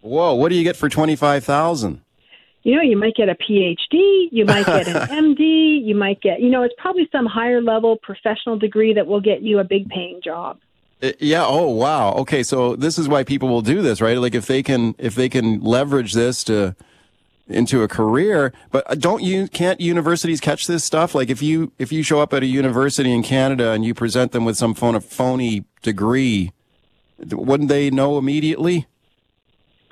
whoa! 0.00 0.34
What 0.34 0.50
do 0.50 0.54
you 0.54 0.62
get 0.62 0.76
for 0.76 0.88
twenty 0.88 1.16
five 1.16 1.42
thousand? 1.42 2.02
You 2.62 2.74
know, 2.74 2.82
you 2.82 2.96
might 2.96 3.14
get 3.14 3.28
a 3.28 3.36
PhD, 3.36 4.28
you 4.32 4.44
might 4.44 4.66
get 4.66 4.88
an 4.88 4.94
MD, 5.36 5.84
you 5.84 5.94
might 5.94 6.20
get, 6.20 6.40
you 6.40 6.48
know, 6.48 6.64
it's 6.64 6.74
probably 6.78 7.08
some 7.12 7.24
higher 7.24 7.62
level 7.62 7.96
professional 8.02 8.58
degree 8.58 8.92
that 8.94 9.06
will 9.06 9.20
get 9.20 9.40
you 9.40 9.60
a 9.60 9.64
big 9.64 9.88
paying 9.88 10.20
job. 10.20 10.58
Uh, 11.02 11.12
yeah. 11.20 11.44
Oh, 11.46 11.68
wow. 11.68 12.12
Okay. 12.14 12.42
So 12.42 12.76
this 12.76 12.98
is 12.98 13.08
why 13.08 13.24
people 13.24 13.48
will 13.48 13.62
do 13.62 13.82
this, 13.82 14.00
right? 14.00 14.18
Like 14.18 14.34
if 14.34 14.46
they 14.46 14.62
can, 14.62 14.94
if 14.98 15.14
they 15.14 15.28
can 15.28 15.60
leverage 15.60 16.14
this 16.14 16.42
to, 16.44 16.74
into 17.48 17.82
a 17.82 17.88
career, 17.88 18.52
but 18.72 18.90
uh, 18.90 18.94
don't 18.94 19.22
you, 19.22 19.46
can't 19.48 19.80
universities 19.80 20.40
catch 20.40 20.66
this 20.66 20.82
stuff? 20.84 21.14
Like 21.14 21.30
if 21.30 21.42
you, 21.42 21.72
if 21.78 21.92
you 21.92 22.02
show 22.02 22.20
up 22.20 22.32
at 22.32 22.42
a 22.42 22.46
university 22.46 23.12
in 23.12 23.22
Canada 23.22 23.70
and 23.72 23.84
you 23.84 23.94
present 23.94 24.32
them 24.32 24.44
with 24.44 24.56
some 24.56 24.74
phony 24.74 25.64
degree, 25.82 26.52
Wouldn't 27.18 27.68
they 27.68 27.90
know 27.90 28.18
immediately? 28.18 28.86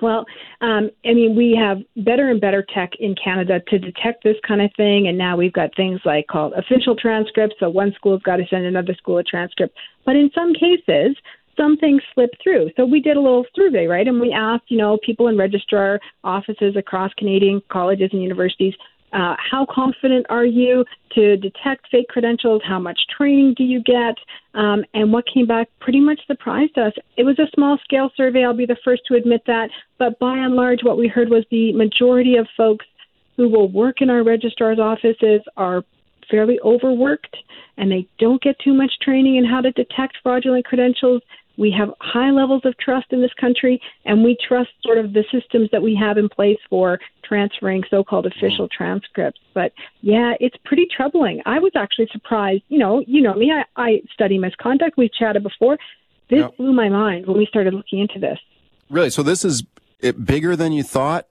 Well, 0.03 0.25
um, 0.61 0.91
I 1.05 1.15
mean, 1.15 1.37
we 1.37 1.57
have 1.59 1.79
better 2.05 2.29
and 2.31 2.41
better 2.41 2.65
tech 2.75 2.93
in 2.99 3.15
Canada 3.15 3.61
to 3.69 3.79
detect 3.79 4.25
this 4.25 4.37
kind 4.47 4.61
of 4.61 4.71
thing, 4.77 5.07
and 5.07 5.17
now 5.17 5.37
we've 5.37 5.53
got 5.53 5.75
things 5.77 6.01
like 6.05 6.27
called 6.27 6.53
official 6.55 6.97
transcripts. 6.97 7.57
So 7.61 7.71
one 7.71 7.93
school's 7.95 8.23
got 8.23 8.37
to 8.37 8.47
send 8.49 8.65
another 8.65 8.95
school 8.95 9.19
a 9.19 9.23
transcript. 9.23 9.77
But 10.05 10.17
in 10.17 10.31
some 10.35 10.53
cases, 10.53 11.17
some 11.57 11.77
things 11.77 12.03
slip 12.15 12.31
through. 12.43 12.71
So 12.77 12.85
we 12.85 13.01
did 13.01 13.17
a 13.17 13.21
little 13.21 13.47
survey, 13.55 13.87
right? 13.87 14.07
And 14.07 14.21
we 14.21 14.33
asked, 14.33 14.65
you 14.69 14.79
know, 14.79 14.99
people 15.05 15.29
in 15.29 15.39
registrar 15.39 16.01
offices 16.25 16.77
across 16.77 17.13
Canadian 17.15 17.63
colleges 17.71 18.11
and 18.13 18.23
universities, 18.23 18.75
uh, 19.15 19.37
how 19.39 19.65
confident 19.71 20.27
are 20.29 20.45
you 20.45 20.85
to 21.15 21.37
detect 21.37 21.87
fake 21.91 22.09
credentials? 22.09 22.63
How 22.67 22.81
much 22.81 22.99
training 23.17 23.55
do 23.57 23.63
you 23.63 23.81
get? 23.83 24.17
Um, 24.55 24.85
and 24.93 25.13
what 25.13 25.25
came 25.33 25.47
back 25.47 25.69
pretty 25.81 26.01
much 26.01 26.21
surprised 26.27 26.77
us. 26.77 26.93
It 27.17 27.23
was 27.23 27.39
a 27.39 27.49
small 27.55 27.79
scale 27.85 28.11
survey, 28.17 28.45
I'll 28.45 28.57
be 28.57 28.67
the 28.67 28.77
first 28.85 29.03
to 29.07 29.15
admit 29.15 29.43
that. 29.47 29.71
But 29.99 30.19
by 30.19 30.37
and 30.37 30.55
large, 30.55 30.81
what 30.83 30.99
we 30.99 31.07
heard 31.07 31.31
was 31.31 31.45
the 31.51 31.73
majority 31.73 32.37
of 32.37 32.49
folks 32.57 32.87
who 33.37 33.49
will 33.49 33.69
work 33.69 34.01
in 34.01 34.11
our 34.11 34.25
registrar's 34.25 34.79
offices 34.79 35.43
are 35.57 35.85
fairly 36.31 36.59
overworked 36.65 37.37
and 37.77 37.91
they 37.91 38.09
don't 38.19 38.43
get 38.43 38.59
too 38.59 38.75
much 38.75 38.93
training 39.01 39.37
in 39.37 39.45
how 39.45 39.61
to 39.61 39.71
detect 39.73 40.17
fraudulent 40.23 40.65
credentials. 40.65 41.23
We 41.57 41.71
have 41.79 41.91
high 42.01 42.31
levels 42.31 42.63
of 42.65 42.77
trust 42.79 43.07
in 43.11 43.21
this 43.23 43.33
country, 43.41 43.81
and 44.05 44.25
we 44.25 44.37
trust 44.47 44.71
sort 44.83 44.99
of 44.99 45.13
the 45.13 45.25
systems 45.33 45.69
that 45.73 45.83
we 45.83 45.95
have 45.95 46.19
in 46.19 46.29
place 46.29 46.59
for 46.69 46.99
transferring 47.23 47.85
so 47.91 48.03
called 48.03 48.27
official 48.27 48.67
mm. 48.67 48.71
transcripts. 48.71 49.41
But 49.55 49.73
yeah, 50.01 50.35
it's 50.41 50.57
pretty 50.65 50.87
troubling. 50.95 51.43
I 51.47 51.59
was 51.59 51.73
actually 51.77 52.09
surprised. 52.13 52.63
You 52.69 52.79
know, 52.79 53.03
you 53.07 53.23
know 53.23 53.35
me, 53.35 53.53
I, 53.53 53.65
I 53.77 54.03
study 54.13 54.39
misconduct. 54.39 54.97
We've 54.97 55.13
chatted 55.13 55.43
before. 55.43 55.79
This 56.31 56.41
yep. 56.41 56.57
blew 56.57 56.73
my 56.73 56.89
mind 56.89 57.27
when 57.27 57.37
we 57.37 57.47
started 57.47 57.75
looking 57.75 58.01
into 58.01 58.19
this. 58.19 58.39
Really? 58.91 59.11
So 59.11 59.23
this 59.23 59.45
is 59.45 59.63
bigger 60.13 60.57
than 60.57 60.73
you 60.73 60.83
thought? 60.83 61.27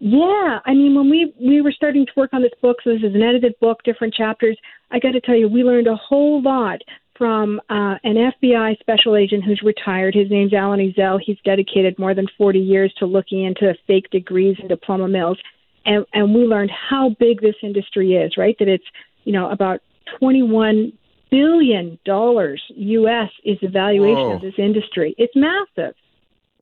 Yeah, 0.00 0.60
I 0.64 0.74
mean, 0.74 0.94
when 0.94 1.10
we 1.10 1.34
we 1.40 1.60
were 1.60 1.72
starting 1.72 2.06
to 2.06 2.12
work 2.16 2.30
on 2.32 2.42
this 2.42 2.52
book, 2.62 2.76
so 2.84 2.90
this 2.90 3.02
is 3.02 3.14
an 3.14 3.22
edited 3.22 3.58
book, 3.60 3.82
different 3.84 4.14
chapters. 4.14 4.56
I 4.92 5.00
got 5.00 5.12
to 5.12 5.20
tell 5.20 5.34
you, 5.34 5.48
we 5.48 5.64
learned 5.64 5.88
a 5.88 5.96
whole 5.96 6.40
lot 6.40 6.80
from 7.18 7.60
uh, 7.68 7.96
an 8.04 8.32
FBI 8.42 8.78
special 8.78 9.16
agent 9.16 9.44
who's 9.44 9.60
retired. 9.62 10.14
His 10.14 10.30
name's 10.30 10.54
Alan 10.54 10.80
Ezell. 10.80 11.20
He's 11.22 11.36
dedicated 11.44 11.98
more 11.98 12.14
than 12.14 12.28
40 12.38 12.60
years 12.60 12.94
to 12.98 13.06
looking 13.06 13.44
into 13.44 13.74
fake 13.86 14.08
degrees 14.10 14.56
and 14.60 14.68
diploma 14.68 15.08
mills. 15.08 15.38
And, 15.84 16.06
and 16.14 16.34
we 16.34 16.42
learned 16.42 16.70
how 16.70 17.10
big 17.18 17.40
this 17.40 17.56
industry 17.62 18.14
is, 18.14 18.36
right? 18.36 18.56
That 18.58 18.68
it's, 18.68 18.84
you 19.24 19.32
know, 19.32 19.50
about 19.50 19.80
21 20.20 20.92
billion 21.30 21.98
dollars 22.04 22.62
US 22.74 23.30
is 23.44 23.58
the 23.60 23.68
valuation 23.68 24.16
Whoa. 24.16 24.36
of 24.36 24.40
this 24.40 24.54
industry. 24.56 25.14
It's 25.18 25.34
massive. 25.36 25.94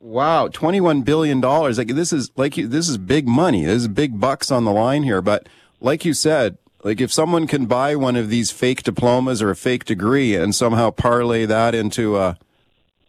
Wow, 0.00 0.48
21 0.48 1.02
billion 1.02 1.40
dollars. 1.40 1.78
Like 1.78 1.88
this 1.88 2.12
is 2.12 2.30
like 2.36 2.54
this 2.54 2.88
is 2.88 2.98
big 2.98 3.26
money. 3.26 3.64
There's 3.64 3.88
big 3.88 4.20
bucks 4.20 4.50
on 4.50 4.64
the 4.64 4.72
line 4.72 5.02
here, 5.02 5.22
but 5.22 5.48
like 5.80 6.04
you 6.04 6.14
said, 6.14 6.58
like 6.86 7.00
if 7.00 7.12
someone 7.12 7.48
can 7.48 7.66
buy 7.66 7.96
one 7.96 8.14
of 8.14 8.28
these 8.28 8.52
fake 8.52 8.84
diplomas 8.84 9.42
or 9.42 9.50
a 9.50 9.56
fake 9.56 9.84
degree 9.84 10.36
and 10.36 10.54
somehow 10.54 10.92
parlay 10.92 11.44
that 11.44 11.74
into 11.74 12.16
a, 12.16 12.38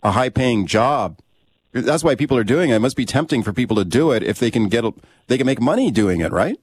a 0.02 0.14
high 0.14 0.30
paying 0.30 0.66
job, 0.66 1.20
that's 1.74 2.04
why 2.04 2.16
people 2.16 2.36
are 2.38 2.44
doing 2.44 2.72
it. 2.72 2.78
It 2.78 2.80
must 2.80 2.96
be 2.96 3.06
tempting 3.06 3.44
for 3.44 3.54
people 3.54 3.76
to 3.76 3.86
do 3.86 4.10
it 4.10 4.24
if 4.24 4.40
they 4.40 4.50
can 4.50 4.68
get, 4.68 4.84
they 5.28 5.38
can 5.38 5.46
make 5.46 5.62
money 5.62 5.92
doing 5.92 6.22
it, 6.22 6.32
right? 6.32 6.60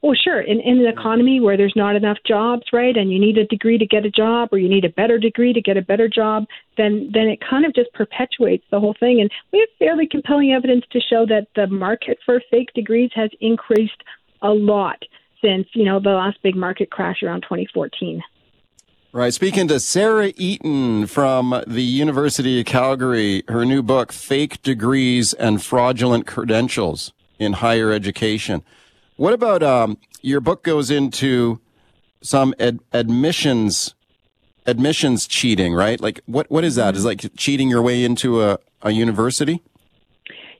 Well, 0.00 0.14
sure. 0.14 0.40
In, 0.40 0.60
in 0.60 0.78
an 0.78 0.86
economy 0.86 1.40
where 1.40 1.58
there's 1.58 1.74
not 1.76 1.94
enough 1.94 2.16
jobs, 2.26 2.62
right, 2.72 2.96
and 2.96 3.12
you 3.12 3.20
need 3.20 3.36
a 3.36 3.44
degree 3.44 3.76
to 3.76 3.84
get 3.84 4.06
a 4.06 4.10
job, 4.10 4.48
or 4.50 4.56
you 4.56 4.70
need 4.70 4.86
a 4.86 4.88
better 4.88 5.18
degree 5.18 5.52
to 5.52 5.60
get 5.60 5.76
a 5.76 5.82
better 5.82 6.08
job, 6.08 6.46
then 6.78 7.10
then 7.12 7.28
it 7.28 7.40
kind 7.42 7.66
of 7.66 7.74
just 7.74 7.92
perpetuates 7.92 8.64
the 8.70 8.80
whole 8.80 8.96
thing. 8.98 9.20
And 9.20 9.30
we 9.52 9.58
have 9.58 9.68
fairly 9.78 10.08
compelling 10.10 10.52
evidence 10.52 10.86
to 10.92 11.00
show 11.00 11.26
that 11.26 11.48
the 11.54 11.66
market 11.66 12.16
for 12.24 12.40
fake 12.50 12.72
degrees 12.74 13.10
has 13.14 13.28
increased 13.42 14.02
a 14.40 14.48
lot 14.48 15.04
since 15.42 15.68
you 15.74 15.84
know 15.84 16.00
the 16.00 16.10
last 16.10 16.38
big 16.42 16.56
market 16.56 16.90
crash 16.90 17.22
around 17.22 17.42
2014. 17.42 18.22
Right. 19.12 19.34
Speaking 19.34 19.66
to 19.68 19.80
Sarah 19.80 20.32
Eaton 20.36 21.06
from 21.08 21.64
the 21.66 21.82
University 21.82 22.60
of 22.60 22.66
Calgary, 22.66 23.42
her 23.48 23.64
new 23.64 23.82
book, 23.82 24.12
Fake 24.12 24.62
Degrees 24.62 25.32
and 25.32 25.60
Fraudulent 25.60 26.28
Credentials 26.28 27.12
in 27.36 27.54
Higher 27.54 27.90
Education. 27.90 28.62
What 29.16 29.32
about 29.32 29.64
um, 29.64 29.98
your 30.22 30.40
book 30.40 30.62
goes 30.62 30.92
into 30.92 31.60
some 32.22 32.54
ad- 32.60 32.80
admissions 32.92 33.94
admissions 34.66 35.26
cheating, 35.26 35.74
right? 35.74 36.00
Like 36.00 36.20
what 36.26 36.48
what 36.50 36.64
is 36.64 36.76
that? 36.76 36.94
Is 36.94 37.04
like 37.04 37.36
cheating 37.36 37.68
your 37.68 37.82
way 37.82 38.04
into 38.04 38.42
a, 38.42 38.58
a 38.82 38.92
university? 38.92 39.62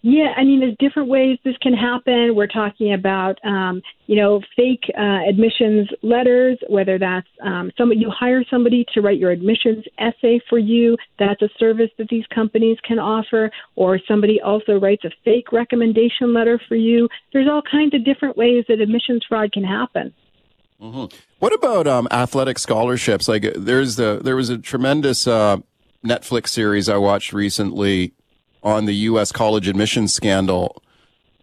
Yeah, 0.03 0.33
I 0.35 0.45
mean, 0.45 0.61
there's 0.61 0.77
different 0.79 1.11
ways 1.11 1.39
this 1.45 1.59
can 1.61 1.75
happen. 1.75 2.35
We're 2.35 2.47
talking 2.47 2.95
about, 2.95 3.39
um, 3.45 3.83
you 4.07 4.17
know, 4.17 4.41
fake 4.57 4.85
uh, 4.97 5.29
admissions 5.29 5.91
letters, 6.03 6.59
whether 6.69 6.99
that's 6.99 7.29
um, 7.43 7.71
somebody 7.77 8.01
you 8.01 8.11
hire 8.11 8.43
somebody 8.51 8.87
to 8.95 9.03
write 9.03 9.19
your 9.19 9.31
admissions 9.31 9.85
essay 9.99 10.41
for 10.49 10.59
you. 10.59 10.97
That's 11.19 11.43
a 11.43 11.51
service 11.59 11.91
that 11.99 12.09
these 12.09 12.25
companies 12.35 12.79
can 12.83 12.99
offer, 12.99 13.51
or 13.77 14.01
somebody 14.09 14.41
also 14.41 14.81
writes 14.81 15.05
a 15.05 15.11
fake 15.23 15.53
recommendation 15.53 16.33
letter 16.33 16.59
for 16.67 16.77
you. 16.77 17.07
There's 17.35 17.49
all 17.49 17.63
kinds 17.63 17.93
of 17.93 18.03
different 18.03 18.39
ways 18.39 18.65
that 18.69 18.81
admissions 18.81 19.23
fraud 19.29 19.53
can 19.53 19.65
happen. 19.65 20.15
Mm-hmm. 20.81 21.15
What 21.41 21.53
about 21.53 21.87
um, 21.87 22.09
athletic 22.11 22.59
scholarships? 22.59 23.29
Like, 23.29 23.53
there's 23.55 23.97
the 23.97 24.19
there 24.25 24.37
was 24.37 24.49
a 24.49 24.57
tremendous 24.57 25.27
uh, 25.27 25.59
Netflix 26.03 26.49
series 26.49 26.89
I 26.89 26.97
watched 26.97 27.35
recently 27.35 28.15
on 28.63 28.85
the 28.85 28.95
U.S. 28.95 29.33
college 29.33 29.69
admissions 29.69 30.15
scandal, 30.15 30.83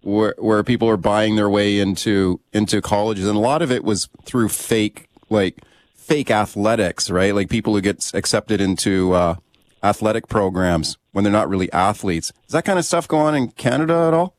where 0.01 0.35
where 0.37 0.63
people 0.63 0.89
are 0.89 0.97
buying 0.97 1.35
their 1.35 1.49
way 1.49 1.79
into 1.79 2.39
into 2.53 2.81
colleges, 2.81 3.27
and 3.27 3.35
a 3.35 3.41
lot 3.41 3.61
of 3.61 3.71
it 3.71 3.83
was 3.83 4.09
through 4.23 4.49
fake 4.49 5.07
like 5.29 5.61
fake 5.93 6.31
athletics, 6.31 7.09
right? 7.09 7.35
Like 7.35 7.49
people 7.49 7.73
who 7.73 7.81
get 7.81 8.11
accepted 8.13 8.61
into 8.61 9.13
uh, 9.13 9.35
athletic 9.83 10.27
programs 10.27 10.97
when 11.11 11.23
they're 11.23 11.33
not 11.33 11.49
really 11.49 11.71
athletes. 11.73 12.31
Does 12.45 12.53
that 12.53 12.65
kind 12.65 12.79
of 12.79 12.85
stuff 12.85 13.07
go 13.07 13.17
on 13.17 13.35
in 13.35 13.49
Canada 13.49 14.05
at 14.07 14.13
all? 14.13 14.33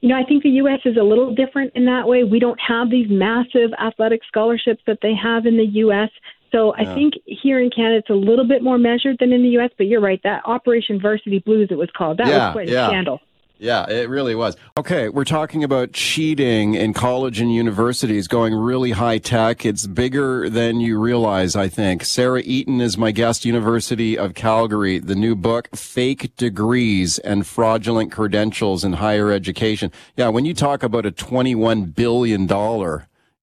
You 0.00 0.10
know, 0.10 0.16
I 0.16 0.24
think 0.24 0.42
the 0.42 0.50
U.S. 0.50 0.80
is 0.84 0.98
a 0.98 1.02
little 1.02 1.34
different 1.34 1.72
in 1.74 1.86
that 1.86 2.06
way. 2.06 2.24
We 2.24 2.38
don't 2.38 2.60
have 2.60 2.90
these 2.90 3.06
massive 3.08 3.70
athletic 3.80 4.20
scholarships 4.28 4.82
that 4.86 4.98
they 5.00 5.14
have 5.14 5.46
in 5.46 5.56
the 5.56 5.64
U.S. 5.64 6.10
So 6.54 6.72
I 6.76 6.84
think 6.94 7.14
here 7.26 7.60
in 7.60 7.68
Canada 7.68 7.98
it's 7.98 8.10
a 8.10 8.14
little 8.14 8.46
bit 8.46 8.62
more 8.62 8.78
measured 8.78 9.16
than 9.18 9.32
in 9.32 9.42
the 9.42 9.48
U.S. 9.50 9.70
But 9.76 9.88
you're 9.88 10.00
right, 10.00 10.20
that 10.22 10.42
Operation 10.44 11.00
Varsity 11.00 11.40
Blues 11.40 11.68
it 11.72 11.74
was 11.74 11.90
called. 11.96 12.18
That 12.18 12.28
yeah, 12.28 12.46
was 12.46 12.52
quite 12.52 12.68
yeah. 12.68 12.86
a 12.86 12.90
scandal. 12.90 13.20
Yeah, 13.58 13.88
it 13.88 14.08
really 14.08 14.34
was. 14.34 14.56
Okay, 14.78 15.08
we're 15.08 15.24
talking 15.24 15.64
about 15.64 15.92
cheating 15.92 16.74
in 16.74 16.92
college 16.92 17.40
and 17.40 17.52
universities 17.52 18.28
going 18.28 18.54
really 18.54 18.92
high 18.92 19.18
tech. 19.18 19.64
It's 19.64 19.86
bigger 19.86 20.48
than 20.48 20.80
you 20.80 20.98
realize, 20.98 21.56
I 21.56 21.68
think. 21.68 22.04
Sarah 22.04 22.42
Eaton 22.44 22.80
is 22.80 22.98
my 22.98 23.10
guest, 23.10 23.44
University 23.44 24.18
of 24.18 24.34
Calgary. 24.34 24.98
The 24.98 25.14
new 25.14 25.34
book, 25.34 25.74
Fake 25.74 26.36
Degrees 26.36 27.18
and 27.20 27.46
Fraudulent 27.46 28.12
Credentials 28.12 28.84
in 28.84 28.94
Higher 28.94 29.30
Education. 29.30 29.90
Yeah, 30.16 30.28
when 30.28 30.44
you 30.44 30.54
talk 30.54 30.82
about 30.82 31.06
a 31.06 31.12
$21 31.12 31.94
billion 31.94 32.48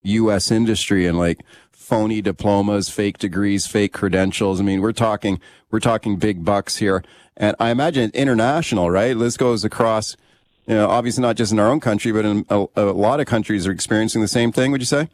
U.S. 0.04 0.52
industry 0.52 1.06
and 1.06 1.18
like 1.18 1.40
phony 1.92 2.22
diplomas, 2.22 2.90
fake 2.90 3.18
degrees, 3.18 3.68
fake 3.68 3.92
credentials. 3.92 4.62
I 4.62 4.64
mean, 4.64 4.80
we're 4.80 4.94
talking, 4.94 5.42
we're 5.72 5.82
talking 5.82 6.16
big 6.16 6.46
bucks 6.46 6.78
here. 6.78 7.04
And 7.36 7.54
I 7.60 7.70
imagine 7.70 8.04
it's 8.04 8.16
international, 8.16 8.90
right? 8.90 9.18
This 9.18 9.36
goes 9.36 9.66
across, 9.66 10.16
you 10.68 10.76
know, 10.76 10.90
obviously 10.90 11.22
not 11.22 11.36
just 11.36 11.52
in 11.52 11.60
our 11.60 11.68
own 11.68 11.82
country, 11.82 12.14
but 12.14 12.24
in 12.24 12.46
a, 12.50 12.66
a 12.78 12.84
lot 12.94 13.20
of 13.20 13.26
countries 13.26 13.68
are 13.68 13.72
experiencing 13.72 14.22
the 14.22 14.30
same 14.30 14.54
thing, 14.54 14.72
would 14.72 14.80
you 14.80 14.86
say? 14.86 15.10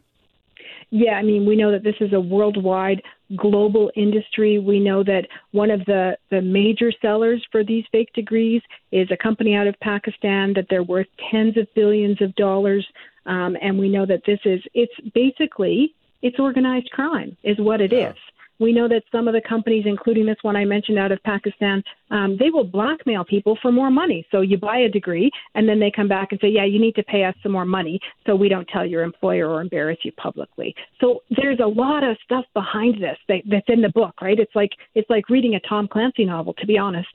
Yeah, 0.90 1.14
I 1.14 1.22
mean, 1.22 1.46
we 1.46 1.56
know 1.56 1.72
that 1.72 1.82
this 1.82 1.96
is 1.98 2.12
a 2.12 2.20
worldwide 2.20 3.02
global 3.34 3.90
industry. 3.96 4.60
We 4.60 4.78
know 4.78 5.02
that 5.02 5.26
one 5.50 5.72
of 5.72 5.84
the, 5.86 6.16
the 6.30 6.42
major 6.42 6.92
sellers 7.02 7.44
for 7.50 7.64
these 7.64 7.86
fake 7.90 8.12
degrees 8.14 8.62
is 8.92 9.10
a 9.10 9.16
company 9.16 9.56
out 9.56 9.66
of 9.66 9.74
Pakistan, 9.80 10.52
that 10.54 10.66
they're 10.70 10.84
worth 10.84 11.08
tens 11.28 11.56
of 11.56 11.66
billions 11.74 12.22
of 12.22 12.36
dollars. 12.36 12.86
Um, 13.26 13.56
and 13.60 13.80
we 13.80 13.88
know 13.88 14.06
that 14.06 14.22
this 14.26 14.38
is, 14.44 14.60
it's 14.74 14.94
basically 15.12 15.92
it's 16.22 16.38
organized 16.38 16.90
crime, 16.90 17.36
is 17.42 17.58
what 17.58 17.80
it 17.80 17.92
yeah. 17.92 18.10
is. 18.10 18.16
We 18.60 18.72
know 18.72 18.88
that 18.88 19.04
some 19.12 19.28
of 19.28 19.34
the 19.34 19.40
companies, 19.40 19.84
including 19.86 20.26
this 20.26 20.38
one 20.42 20.56
I 20.56 20.64
mentioned 20.64 20.98
out 20.98 21.12
of 21.12 21.22
Pakistan, 21.22 21.82
um, 22.10 22.36
they 22.38 22.50
will 22.50 22.64
blackmail 22.64 23.24
people 23.24 23.56
for 23.62 23.70
more 23.70 23.90
money. 23.90 24.26
So 24.32 24.40
you 24.40 24.58
buy 24.58 24.78
a 24.78 24.88
degree, 24.88 25.30
and 25.54 25.68
then 25.68 25.78
they 25.78 25.92
come 25.94 26.08
back 26.08 26.32
and 26.32 26.40
say, 26.40 26.48
"Yeah, 26.48 26.64
you 26.64 26.80
need 26.80 26.96
to 26.96 27.04
pay 27.04 27.24
us 27.24 27.36
some 27.42 27.52
more 27.52 27.64
money, 27.64 28.00
so 28.26 28.34
we 28.34 28.48
don't 28.48 28.66
tell 28.68 28.84
your 28.84 29.04
employer 29.04 29.48
or 29.48 29.60
embarrass 29.60 29.98
you 30.02 30.12
publicly." 30.12 30.74
So 31.00 31.22
there's 31.30 31.60
a 31.60 31.66
lot 31.66 32.02
of 32.02 32.16
stuff 32.24 32.46
behind 32.52 33.00
this 33.00 33.18
that, 33.28 33.42
that's 33.46 33.68
in 33.68 33.80
the 33.80 33.90
book, 33.90 34.20
right? 34.20 34.38
It's 34.38 34.54
like 34.56 34.72
it's 34.96 35.08
like 35.08 35.28
reading 35.28 35.54
a 35.54 35.60
Tom 35.60 35.86
Clancy 35.86 36.24
novel, 36.24 36.54
to 36.54 36.66
be 36.66 36.76
honest. 36.76 37.08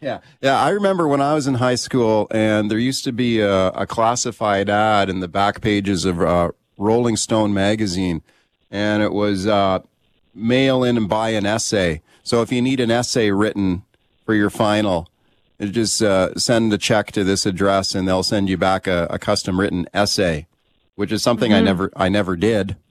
Yeah, 0.00 0.20
yeah. 0.40 0.60
I 0.60 0.70
remember 0.70 1.08
when 1.08 1.20
I 1.20 1.34
was 1.34 1.46
in 1.46 1.54
high 1.54 1.76
school, 1.76 2.28
and 2.30 2.70
there 2.70 2.78
used 2.78 3.04
to 3.04 3.12
be 3.12 3.40
a, 3.40 3.68
a 3.68 3.86
classified 3.86 4.68
ad 4.68 5.08
in 5.08 5.20
the 5.20 5.28
back 5.28 5.60
pages 5.60 6.04
of 6.04 6.20
uh, 6.20 6.50
Rolling 6.76 7.16
Stone 7.16 7.54
magazine 7.54 8.22
and 8.70 9.02
it 9.02 9.12
was 9.12 9.46
uh, 9.46 9.78
mail 10.34 10.82
in 10.84 10.96
and 10.96 11.08
buy 11.08 11.30
an 11.30 11.46
essay. 11.46 12.02
So 12.22 12.42
if 12.42 12.50
you 12.52 12.60
need 12.60 12.80
an 12.80 12.90
essay 12.90 13.30
written 13.30 13.82
for 14.24 14.34
your 14.34 14.50
final, 14.50 15.08
just 15.60 16.02
uh, 16.02 16.34
send 16.34 16.72
a 16.72 16.78
check 16.78 17.12
to 17.12 17.22
this 17.24 17.46
address, 17.46 17.94
and 17.94 18.06
they'll 18.08 18.22
send 18.24 18.48
you 18.48 18.56
back 18.58 18.86
a, 18.88 19.06
a 19.08 19.18
custom 19.18 19.58
written 19.60 19.86
essay, 19.94 20.46
which 20.96 21.12
is 21.12 21.22
something 21.22 21.52
I 21.54 21.60
Mhm. 21.60 21.64
never 21.64 21.90
I 21.96 22.08
never 22.08 22.36
did. 22.36 22.76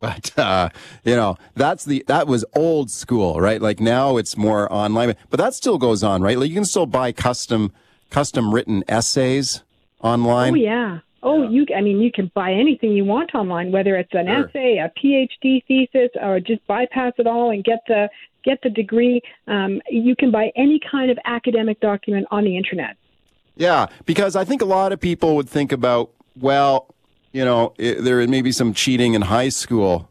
But 0.00 0.36
uh, 0.38 0.70
you 1.04 1.14
know, 1.14 1.36
that's 1.54 1.84
the 1.84 2.02
that 2.08 2.26
was 2.26 2.44
old 2.54 2.90
school, 2.90 3.38
right? 3.40 3.60
Like 3.60 3.80
now 3.80 4.16
it's 4.16 4.34
more 4.36 4.70
online, 4.72 5.14
but 5.28 5.38
that 5.38 5.52
still 5.54 5.76
goes 5.76 6.02
on, 6.02 6.22
right? 6.22 6.38
Like 6.38 6.48
you 6.48 6.54
can 6.54 6.64
still 6.64 6.86
buy 6.86 7.12
custom 7.12 7.70
custom 8.08 8.52
written 8.54 8.82
essays 8.88 9.62
online. 10.02 10.54
Oh 10.54 10.56
yeah. 10.56 10.98
Oh, 11.22 11.48
you. 11.48 11.66
I 11.76 11.80
mean, 11.80 12.00
you 12.00 12.10
can 12.10 12.30
buy 12.34 12.52
anything 12.52 12.92
you 12.92 13.04
want 13.04 13.34
online, 13.34 13.72
whether 13.72 13.96
it's 13.96 14.12
an 14.14 14.26
Sure. 14.26 14.48
essay, 14.48 14.78
a 14.78 14.90
PhD 14.98 15.62
thesis, 15.66 16.10
or 16.20 16.40
just 16.40 16.66
bypass 16.66 17.12
it 17.18 17.26
all 17.26 17.50
and 17.50 17.62
get 17.62 17.80
the 17.88 18.08
get 18.42 18.62
the 18.62 18.70
degree. 18.70 19.20
Um, 19.46 19.82
you 19.90 20.16
can 20.16 20.30
buy 20.30 20.50
any 20.56 20.80
kind 20.90 21.10
of 21.10 21.18
academic 21.26 21.78
document 21.80 22.26
on 22.30 22.44
the 22.44 22.56
internet. 22.56 22.96
Yeah, 23.56 23.86
because 24.06 24.36
I 24.36 24.44
think 24.44 24.62
a 24.62 24.66
lot 24.66 24.92
of 24.92 25.00
people 25.00 25.36
would 25.36 25.48
think 25.48 25.72
about, 25.72 26.10
well, 26.38 26.94
you 27.32 27.44
know, 27.44 27.74
i 27.78 27.96
there 28.00 28.26
may 28.26 28.40
be 28.40 28.52
some 28.52 28.72
cheating 28.72 29.12
in 29.14 29.22
high 29.22 29.50
school. 29.50 30.08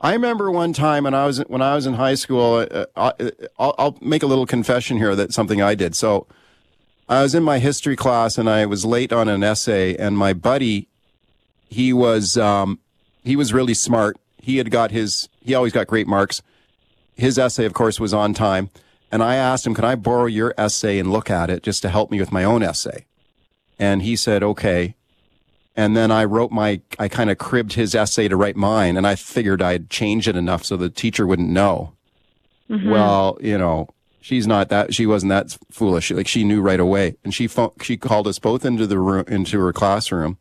I 0.00 0.12
remember 0.12 0.50
one 0.50 0.72
time 0.72 1.04
when 1.04 1.14
I 1.14 1.26
was 1.26 1.40
when 1.40 1.60
I 1.60 1.74
was 1.74 1.86
in 1.86 1.94
high 1.94 2.14
school. 2.14 2.66
Uh, 2.70 2.86
I, 2.96 3.12
I'll, 3.58 3.74
I'll 3.78 3.98
make 4.00 4.22
a 4.22 4.26
little 4.26 4.46
confession 4.46 4.96
here 4.96 5.14
that 5.16 5.32
something 5.32 5.60
I 5.60 5.74
did. 5.74 5.94
So, 5.94 6.26
I 7.10 7.22
was 7.22 7.34
in 7.34 7.42
my 7.42 7.58
history 7.58 7.96
class 7.96 8.38
and 8.38 8.48
I 8.48 8.64
was 8.66 8.84
late 8.84 9.12
on 9.12 9.28
an 9.28 9.42
essay, 9.42 9.96
and 9.96 10.16
my 10.16 10.32
buddy, 10.32 10.88
he 11.68 11.92
was 11.92 12.38
um, 12.38 12.78
he 13.24 13.34
was 13.34 13.52
really 13.52 13.74
smart. 13.74 14.16
He 14.40 14.58
had 14.58 14.70
got 14.70 14.92
his 14.92 15.28
he 15.42 15.54
always 15.54 15.72
got 15.72 15.88
great 15.88 16.06
marks. 16.06 16.40
His 17.16 17.36
essay, 17.36 17.66
of 17.66 17.74
course, 17.74 18.00
was 18.00 18.14
on 18.14 18.32
time. 18.32 18.70
And 19.12 19.24
I 19.24 19.34
asked 19.34 19.66
him, 19.66 19.74
can 19.74 19.84
I 19.84 19.96
borrow 19.96 20.26
your 20.26 20.54
essay 20.56 21.00
and 21.00 21.10
look 21.10 21.28
at 21.30 21.50
it 21.50 21.64
just 21.64 21.82
to 21.82 21.88
help 21.88 22.12
me 22.12 22.20
with 22.20 22.30
my 22.30 22.44
own 22.44 22.62
essay? 22.62 23.06
And 23.76 24.02
he 24.02 24.14
said, 24.14 24.42
okay. 24.44 24.94
And 25.74 25.96
then 25.96 26.12
I 26.12 26.24
wrote 26.24 26.52
my, 26.52 26.80
I 26.98 27.08
kind 27.08 27.28
of 27.28 27.36
cribbed 27.36 27.72
his 27.72 27.94
essay 27.94 28.28
to 28.28 28.36
write 28.36 28.54
mine. 28.54 28.96
And 28.96 29.06
I 29.06 29.16
figured 29.16 29.60
I'd 29.60 29.90
change 29.90 30.28
it 30.28 30.36
enough 30.36 30.64
so 30.64 30.76
the 30.76 30.88
teacher 30.88 31.26
wouldn't 31.26 31.50
know. 31.50 31.92
Well, 32.90 33.36
you 33.40 33.58
know, 33.58 33.88
she's 34.20 34.46
not 34.46 34.68
that, 34.68 34.94
she 34.94 35.06
wasn't 35.06 35.30
that 35.30 35.56
foolish. 35.70 36.10
Like 36.10 36.28
she 36.28 36.44
knew 36.44 36.60
right 36.60 36.80
away. 36.80 37.16
And 37.24 37.34
she, 37.34 37.46
pho- 37.46 37.74
she 37.80 37.96
called 37.96 38.26
us 38.28 38.38
both 38.38 38.64
into 38.64 38.86
the 38.86 38.98
room, 38.98 39.24
into 39.28 39.58
her 39.60 39.72
classroom, 39.72 40.38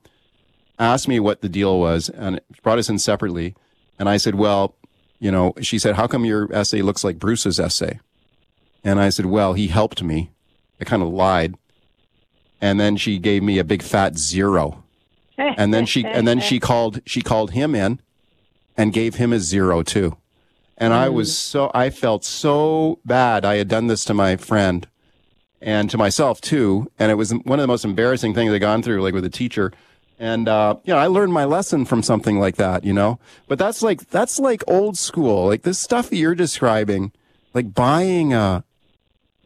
asked 0.78 1.08
me 1.08 1.20
what 1.20 1.42
the 1.42 1.50
deal 1.50 1.80
was 1.80 2.10
and 2.10 2.40
brought 2.64 2.80
us 2.80 2.90
in 2.90 3.00
separately. 3.00 3.56
And 3.98 4.08
I 4.08 4.18
said, 4.18 4.36
well, 4.36 4.76
you 5.20 5.32
know, 5.32 5.54
she 5.62 5.80
said, 5.80 5.96
how 5.96 6.08
come 6.08 6.26
your 6.26 6.52
essay 6.54 6.82
looks 6.82 7.04
like 7.04 7.20
Bruce's 7.20 7.60
essay? 7.60 8.00
And 8.84 9.00
I 9.00 9.10
said, 9.10 9.26
well, 9.26 9.54
he 9.54 9.68
helped 9.68 10.02
me. 10.02 10.32
I 10.80 10.86
kind 10.86 11.04
of 11.04 11.10
lied. 11.10 11.56
And 12.62 12.80
then 12.80 12.96
she 12.98 13.20
gave 13.20 13.44
me 13.44 13.60
a 13.60 13.64
big 13.64 13.82
fat 13.84 14.18
zero. 14.18 14.84
And 15.58 15.74
then 15.74 15.86
she, 15.86 16.06
and 16.06 16.28
then 16.28 16.40
she 16.40 16.60
called, 16.62 17.02
she 17.06 17.22
called 17.22 17.52
him 17.52 17.76
in 17.76 18.00
and 18.78 18.94
gave 18.94 19.16
him 19.16 19.34
a 19.34 19.40
zero 19.40 19.84
too. 19.84 20.18
And 20.80 20.94
I 20.94 21.10
was 21.10 21.38
so, 21.38 21.70
I 21.74 21.90
felt 21.90 22.24
so 22.24 23.00
bad. 23.04 23.44
I 23.44 23.58
had 23.58 23.68
done 23.68 23.88
this 23.88 24.06
to 24.06 24.14
my 24.14 24.38
friend 24.38 24.88
and 25.62 25.90
to 25.90 25.98
myself 25.98 26.40
too. 26.40 26.90
And 26.98 27.12
it 27.12 27.16
was 27.16 27.32
one 27.32 27.60
of 27.60 27.64
the 27.64 27.68
most 27.68 27.84
embarrassing 27.84 28.34
things 28.34 28.54
I'd 28.54 28.62
gone 28.62 28.82
through, 28.82 29.02
like 29.02 29.14
with 29.14 29.26
a 29.26 29.30
teacher. 29.30 29.74
And, 30.18 30.48
uh, 30.48 30.78
you 30.86 30.94
know, 30.94 31.00
I 31.00 31.08
learned 31.08 31.34
my 31.34 31.44
lesson 31.44 31.84
from 31.84 32.02
something 32.02 32.40
like 32.40 32.56
that, 32.56 32.86
you 32.86 32.94
know, 32.94 33.20
but 33.48 33.60
that's 33.60 33.82
like, 33.82 34.10
that's 34.10 34.40
like 34.40 34.64
old 34.68 34.98
school. 34.98 35.48
Like 35.48 35.64
this 35.64 35.80
stuff 35.80 36.14
you're 36.14 36.36
describing, 36.36 37.12
like 37.54 37.74
buying 37.74 38.34
a, 38.34 38.64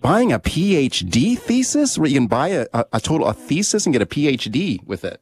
buying 0.02 0.32
a 0.32 0.40
PhD 0.40 1.38
thesis 1.38 1.98
where 1.98 2.10
you 2.10 2.16
can 2.16 2.28
buy 2.28 2.50
a, 2.50 2.68
a, 2.74 2.86
a 2.94 3.00
total, 3.00 3.28
a 3.28 3.34
thesis 3.34 3.88
and 3.88 3.94
get 3.94 4.04
a 4.04 4.06
PhD 4.06 4.86
with 4.86 5.04
it. 5.04 5.20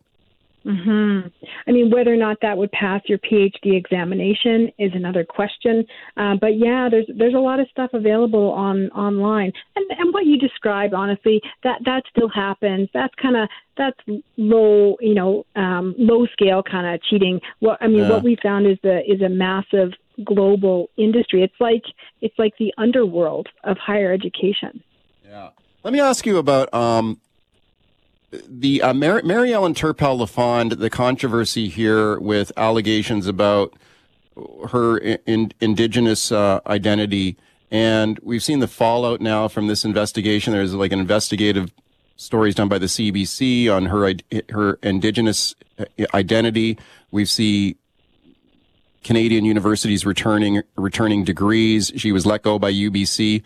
Hmm 0.63 1.19
I 1.67 1.71
mean, 1.71 1.89
whether 1.89 2.13
or 2.13 2.17
not 2.17 2.37
that 2.41 2.57
would 2.57 2.71
pass 2.71 3.01
your 3.05 3.17
PhD 3.17 3.75
examination 3.75 4.71
is 4.77 4.91
another 4.93 5.23
question. 5.23 5.85
Uh, 6.17 6.35
but 6.39 6.57
yeah, 6.57 6.87
there's 6.89 7.07
there's 7.17 7.33
a 7.33 7.39
lot 7.39 7.59
of 7.59 7.67
stuff 7.71 7.91
available 7.93 8.51
on 8.51 8.89
online, 8.91 9.51
and 9.75 9.85
and 9.97 10.13
what 10.13 10.25
you 10.25 10.37
described, 10.37 10.93
honestly, 10.93 11.41
that 11.63 11.79
that 11.85 12.03
still 12.09 12.29
happens. 12.29 12.89
That's 12.93 13.13
kind 13.21 13.37
of 13.37 13.49
that's 13.77 13.99
low, 14.37 14.97
you 14.99 15.15
know, 15.15 15.45
um, 15.55 15.95
low 15.97 16.27
scale 16.27 16.61
kind 16.61 16.93
of 16.93 17.01
cheating. 17.03 17.39
What 17.59 17.77
I 17.81 17.87
mean, 17.87 18.03
Yeah. 18.03 18.09
what 18.09 18.23
we 18.23 18.37
found 18.43 18.67
is 18.67 18.77
the 18.83 19.01
is 19.11 19.21
a 19.21 19.29
massive 19.29 19.93
global 20.23 20.89
industry. 20.97 21.41
It's 21.43 21.59
like 21.59 21.83
it's 22.21 22.37
like 22.37 22.53
the 22.59 22.73
underworld 22.77 23.47
of 23.63 23.77
higher 23.77 24.11
education. 24.13 24.83
Yeah. 25.27 25.49
Let 25.83 25.93
me 25.93 25.99
ask 25.99 26.25
you 26.27 26.37
about 26.37 26.71
um, 26.73 27.19
the 28.47 28.81
uh, 28.81 28.93
Mary, 28.93 29.21
Mary 29.23 29.53
Ellen 29.53 29.73
Turpel 29.73 30.17
LaFond, 30.19 30.73
the 30.73 30.89
controversy 30.89 31.67
here 31.67 32.19
with 32.19 32.51
allegations 32.57 33.27
about 33.27 33.73
her 34.69 34.97
in, 34.97 35.51
indigenous 35.59 36.31
uh, 36.31 36.61
identity. 36.65 37.37
And 37.69 38.19
we've 38.19 38.43
seen 38.43 38.59
the 38.59 38.67
fallout 38.67 39.21
now 39.21 39.47
from 39.47 39.67
this 39.67 39.83
investigation. 39.85 40.53
There's 40.53 40.73
like 40.73 40.91
an 40.91 40.99
investigative 40.99 41.71
stories 42.15 42.55
done 42.55 42.69
by 42.69 42.77
the 42.77 42.85
CBC 42.85 43.73
on 43.73 43.85
her 43.87 44.13
her 44.49 44.79
indigenous 44.83 45.55
uh, 45.79 45.85
identity. 46.13 46.77
We 47.11 47.25
see 47.25 47.75
Canadian 49.03 49.45
universities 49.45 50.05
returning 50.05 50.61
returning 50.77 51.23
degrees. 51.23 51.91
She 51.95 52.11
was 52.11 52.25
let 52.25 52.43
go 52.43 52.59
by 52.59 52.71
UBC. 52.71 53.43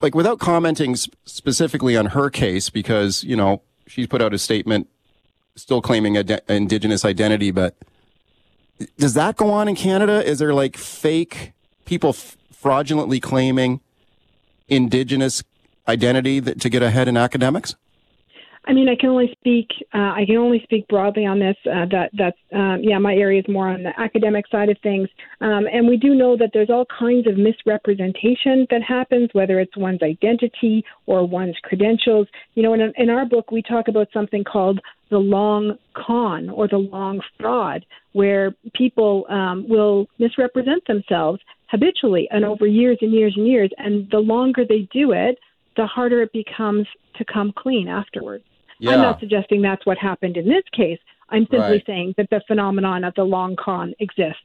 Like 0.00 0.14
without 0.14 0.38
commenting 0.38 0.96
sp- 0.96 1.12
specifically 1.26 1.96
on 1.96 2.06
her 2.06 2.30
case, 2.30 2.70
because 2.70 3.22
you 3.22 3.36
know 3.36 3.62
she's 3.90 4.06
put 4.06 4.22
out 4.22 4.32
a 4.32 4.38
statement, 4.38 4.88
still 5.56 5.82
claiming 5.82 6.16
ide- 6.16 6.42
indigenous 6.48 7.04
identity. 7.04 7.50
But 7.50 7.74
does 8.98 9.14
that 9.14 9.36
go 9.36 9.50
on 9.50 9.68
in 9.68 9.74
Canada? 9.74 10.24
Is 10.24 10.38
there 10.38 10.54
like 10.54 10.76
fake 10.76 11.52
people 11.84 12.10
f- 12.10 12.36
fraudulently 12.52 13.20
claiming 13.20 13.80
indigenous 14.68 15.42
identity 15.88 16.40
that, 16.40 16.60
to 16.60 16.68
get 16.68 16.82
ahead 16.82 17.08
in 17.08 17.16
academics? 17.16 17.74
I 18.66 18.74
mean, 18.74 18.88
I 18.88 18.94
can 18.94 19.08
only 19.08 19.34
speak. 19.38 19.68
Uh, 19.94 20.12
I 20.12 20.24
can 20.26 20.36
only 20.36 20.60
speak 20.64 20.86
broadly 20.88 21.24
on 21.24 21.38
this. 21.38 21.56
Uh, 21.64 21.86
that 21.90 22.10
that's 22.16 22.36
um, 22.52 22.80
yeah, 22.82 22.98
my 22.98 23.14
area 23.14 23.40
is 23.40 23.48
more 23.48 23.68
on 23.68 23.82
the 23.82 23.98
academic 23.98 24.44
side 24.48 24.68
of 24.68 24.76
things. 24.82 25.08
Um, 25.40 25.66
and 25.72 25.88
we 25.88 25.96
do 25.96 26.14
know 26.14 26.36
that 26.36 26.50
there's 26.52 26.68
all 26.68 26.84
kinds 26.86 27.26
of 27.26 27.38
misrepresentation 27.38 28.66
that 28.70 28.82
happens, 28.86 29.30
whether 29.32 29.58
it's 29.60 29.76
one's 29.76 30.02
identity 30.02 30.84
or 31.06 31.26
one's 31.26 31.56
credentials. 31.62 32.28
You 32.54 32.62
know, 32.62 32.74
in, 32.74 32.92
in 32.96 33.08
our 33.08 33.24
book, 33.24 33.50
we 33.50 33.62
talk 33.62 33.88
about 33.88 34.08
something 34.12 34.44
called 34.44 34.80
the 35.10 35.18
long 35.18 35.78
con 35.94 36.50
or 36.50 36.68
the 36.68 36.76
long 36.76 37.20
fraud, 37.38 37.86
where 38.12 38.54
people 38.74 39.24
um, 39.30 39.66
will 39.68 40.06
misrepresent 40.18 40.86
themselves 40.86 41.40
habitually 41.70 42.28
and 42.30 42.44
over 42.44 42.66
years 42.66 42.98
and 43.00 43.12
years 43.12 43.32
and 43.36 43.46
years. 43.46 43.70
And 43.78 44.08
the 44.10 44.18
longer 44.18 44.64
they 44.68 44.88
do 44.92 45.12
it, 45.12 45.38
the 45.76 45.86
harder 45.86 46.22
it 46.22 46.32
becomes 46.32 46.86
to 47.16 47.24
come 47.24 47.52
clean 47.56 47.88
afterwards. 47.88 48.44
Yeah. 48.78 48.92
I'm 48.92 49.02
not 49.02 49.20
suggesting 49.20 49.62
that's 49.62 49.84
what 49.84 49.98
happened 49.98 50.36
in 50.36 50.48
this 50.48 50.64
case. 50.72 50.98
I'm 51.28 51.42
simply 51.42 51.58
Right. 51.58 51.86
saying 51.86 52.14
that 52.16 52.28
the 52.30 52.40
phenomenon 52.46 53.04
of 53.04 53.14
the 53.14 53.24
long 53.24 53.56
con 53.56 53.94
exists. 54.00 54.40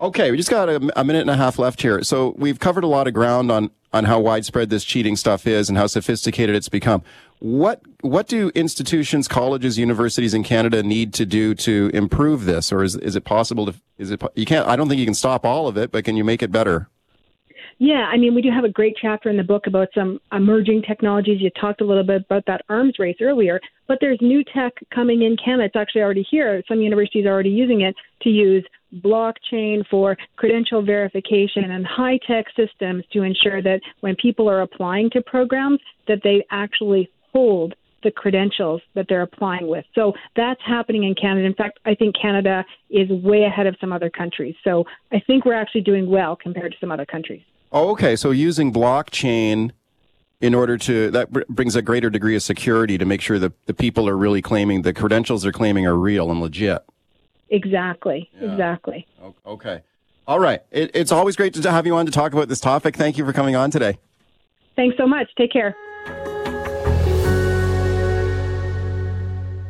Okay, 0.00 0.30
we 0.30 0.36
just 0.36 0.50
got 0.50 0.68
a, 0.68 0.76
a 0.98 1.04
minute 1.04 1.22
and 1.22 1.30
a 1.30 1.36
half 1.36 1.58
left 1.58 1.82
here. 1.82 2.02
So 2.02 2.34
we've 2.38 2.60
covered 2.60 2.84
a 2.84 2.86
lot 2.86 3.06
of 3.08 3.14
ground 3.14 3.50
on 3.50 3.70
on 3.92 4.04
how 4.04 4.20
widespread 4.20 4.68
this 4.68 4.84
cheating 4.84 5.16
stuff 5.16 5.46
is 5.46 5.70
and 5.70 5.78
how 5.78 5.86
sophisticated 5.86 6.54
it's 6.54 6.68
become. 6.68 7.02
What 7.40 7.82
what 8.02 8.28
do 8.28 8.50
institutions, 8.54 9.26
colleges, 9.28 9.78
universities 9.78 10.34
in 10.34 10.44
Canada 10.44 10.82
need 10.82 11.14
to 11.14 11.26
do 11.26 11.54
to 11.56 11.90
improve 11.94 12.44
this, 12.44 12.72
or 12.72 12.82
is 12.84 12.96
is 12.96 13.16
it 13.16 13.24
possible 13.24 13.66
to? 13.66 13.74
Is 13.96 14.10
it 14.10 14.22
you 14.34 14.44
can't? 14.46 14.68
I 14.68 14.76
don't 14.76 14.88
think 14.88 14.98
you 15.00 15.06
can 15.06 15.14
stop 15.14 15.44
all 15.44 15.66
of 15.68 15.76
it, 15.76 15.90
but 15.90 16.04
can 16.04 16.16
you 16.16 16.24
make 16.24 16.42
it 16.42 16.52
better? 16.52 16.88
Yeah, 17.80 18.08
I 18.12 18.16
mean, 18.16 18.34
we 18.34 18.42
do 18.42 18.50
have 18.50 18.64
a 18.64 18.68
great 18.68 18.96
chapter 19.00 19.30
in 19.30 19.36
the 19.36 19.44
book 19.44 19.68
about 19.68 19.88
some 19.94 20.18
emerging 20.32 20.82
technologies. 20.82 21.40
You 21.40 21.50
talked 21.50 21.80
a 21.80 21.84
little 21.84 22.02
bit 22.02 22.22
about 22.22 22.42
that 22.46 22.62
arms 22.68 22.94
race 22.98 23.18
earlier, 23.20 23.60
but 23.86 23.98
there's 24.00 24.18
new 24.20 24.42
tech 24.42 24.72
coming 24.92 25.22
in 25.22 25.36
Canada. 25.36 25.66
It's 25.66 25.76
actually 25.76 26.02
already 26.02 26.26
here. 26.28 26.60
Some 26.66 26.80
universities 26.80 27.24
are 27.24 27.30
already 27.30 27.50
using 27.50 27.82
it 27.82 27.94
to 28.22 28.30
use 28.30 28.66
blockchain 28.96 29.86
for 29.88 30.16
credential 30.34 30.82
verification 30.82 31.70
and 31.70 31.86
high 31.86 32.18
tech 32.26 32.46
systems 32.56 33.04
to 33.12 33.22
ensure 33.22 33.62
that 33.62 33.80
when 34.00 34.16
people 34.16 34.50
are 34.50 34.62
applying 34.62 35.08
to 35.10 35.22
programs, 35.22 35.78
that 36.08 36.18
they 36.24 36.44
actually 36.50 37.08
hold 37.32 37.74
the 38.02 38.10
credentials 38.10 38.80
that 38.94 39.06
they're 39.08 39.22
applying 39.22 39.68
with. 39.68 39.84
So 39.94 40.14
that's 40.34 40.60
happening 40.66 41.04
in 41.04 41.14
Canada. 41.14 41.46
In 41.46 41.54
fact, 41.54 41.78
I 41.84 41.94
think 41.94 42.16
Canada 42.20 42.64
is 42.90 43.08
way 43.08 43.44
ahead 43.44 43.68
of 43.68 43.76
some 43.80 43.92
other 43.92 44.10
countries. 44.10 44.56
So 44.64 44.84
I 45.12 45.20
think 45.26 45.44
we're 45.44 45.54
actually 45.54 45.82
doing 45.82 46.10
well 46.10 46.34
compared 46.34 46.72
to 46.72 46.78
some 46.80 46.90
other 46.90 47.06
countries. 47.06 47.42
Oh, 47.70 47.90
okay. 47.90 48.16
So 48.16 48.30
using 48.30 48.72
blockchain 48.72 49.72
in 50.40 50.54
order 50.54 50.78
to 50.78 51.10
that 51.10 51.30
br- 51.32 51.42
brings 51.48 51.76
a 51.76 51.82
greater 51.82 52.10
degree 52.10 52.36
of 52.36 52.42
security 52.42 52.96
to 52.98 53.04
make 53.04 53.20
sure 53.20 53.38
that 53.38 53.52
the 53.66 53.74
people 53.74 54.08
are 54.08 54.16
really 54.16 54.40
claiming 54.40 54.82
the 54.82 54.92
credentials 54.94 55.42
they're 55.42 55.52
claiming 55.52 55.86
are 55.86 55.96
real 55.96 56.30
and 56.30 56.40
legit. 56.40 56.82
Exactly. 57.50 58.30
Exactly. 58.40 59.06
O- 59.22 59.34
Okay. 59.46 59.82
All 60.26 60.38
right. 60.38 60.60
It, 60.70 60.90
it's 60.94 61.10
always 61.10 61.36
great 61.36 61.54
to 61.54 61.70
have 61.70 61.86
you 61.86 61.96
on 61.96 62.04
to 62.06 62.12
talk 62.12 62.32
about 62.34 62.48
this 62.48 62.60
topic. 62.60 62.94
Thank 62.96 63.16
you 63.18 63.24
for 63.24 63.32
coming 63.32 63.56
on 63.56 63.70
today. 63.70 63.98
Thanks 64.76 64.96
so 64.96 65.06
much. 65.06 65.26
Take 65.36 65.50
care. 65.52 65.74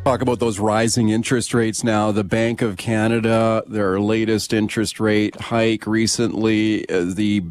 Talk 0.05 0.22
about 0.22 0.38
those 0.40 0.59
rising 0.59 1.11
interest 1.11 1.53
rates 1.53 1.84
now. 1.84 2.12
The 2.12 2.24
Bank 2.24 2.62
of 2.62 2.78
Canada, 2.78 3.62
their 3.66 4.01
latest 4.01 4.55
interest 4.55 4.99
rate 5.01 5.38
hike 5.38 5.86
recently, 5.86 6.88
uh, 6.88 7.05
the 7.14 7.42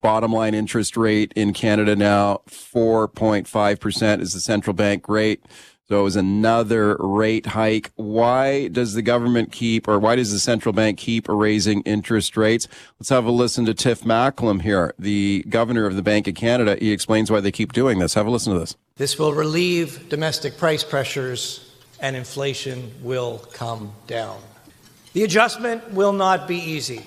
bottom 0.00 0.32
line 0.32 0.54
interest 0.54 0.96
rate 0.96 1.32
in 1.34 1.52
Canada 1.52 1.96
now 1.96 2.40
4.5% 2.48 4.20
is 4.20 4.32
the 4.32 4.40
central 4.40 4.74
bank 4.74 5.08
rate. 5.08 5.42
So 5.88 6.00
it 6.00 6.02
was 6.02 6.16
another 6.16 6.96
rate 7.00 7.46
hike. 7.46 7.90
Why 7.96 8.68
does 8.68 8.92
the 8.92 9.00
government 9.00 9.52
keep, 9.52 9.88
or 9.88 9.98
why 9.98 10.16
does 10.16 10.30
the 10.30 10.38
central 10.38 10.74
bank 10.74 10.98
keep 10.98 11.26
raising 11.28 11.80
interest 11.82 12.36
rates? 12.36 12.68
Let's 13.00 13.08
have 13.08 13.24
a 13.24 13.30
listen 13.30 13.64
to 13.64 13.72
Tiff 13.72 14.02
Macklem 14.02 14.60
here, 14.60 14.92
the 14.98 15.46
governor 15.48 15.86
of 15.86 15.96
the 15.96 16.02
Bank 16.02 16.28
of 16.28 16.34
Canada. 16.34 16.76
He 16.78 16.92
explains 16.92 17.30
why 17.30 17.40
they 17.40 17.50
keep 17.50 17.72
doing 17.72 18.00
this. 18.00 18.12
Have 18.12 18.26
a 18.26 18.30
listen 18.30 18.52
to 18.52 18.58
this. 18.58 18.76
This 18.96 19.18
will 19.18 19.32
relieve 19.32 20.10
domestic 20.10 20.58
price 20.58 20.84
pressures 20.84 21.74
and 22.00 22.14
inflation 22.14 22.92
will 23.02 23.38
come 23.54 23.92
down. 24.06 24.38
The 25.14 25.24
adjustment 25.24 25.92
will 25.92 26.12
not 26.12 26.46
be 26.46 26.58
easy, 26.58 27.06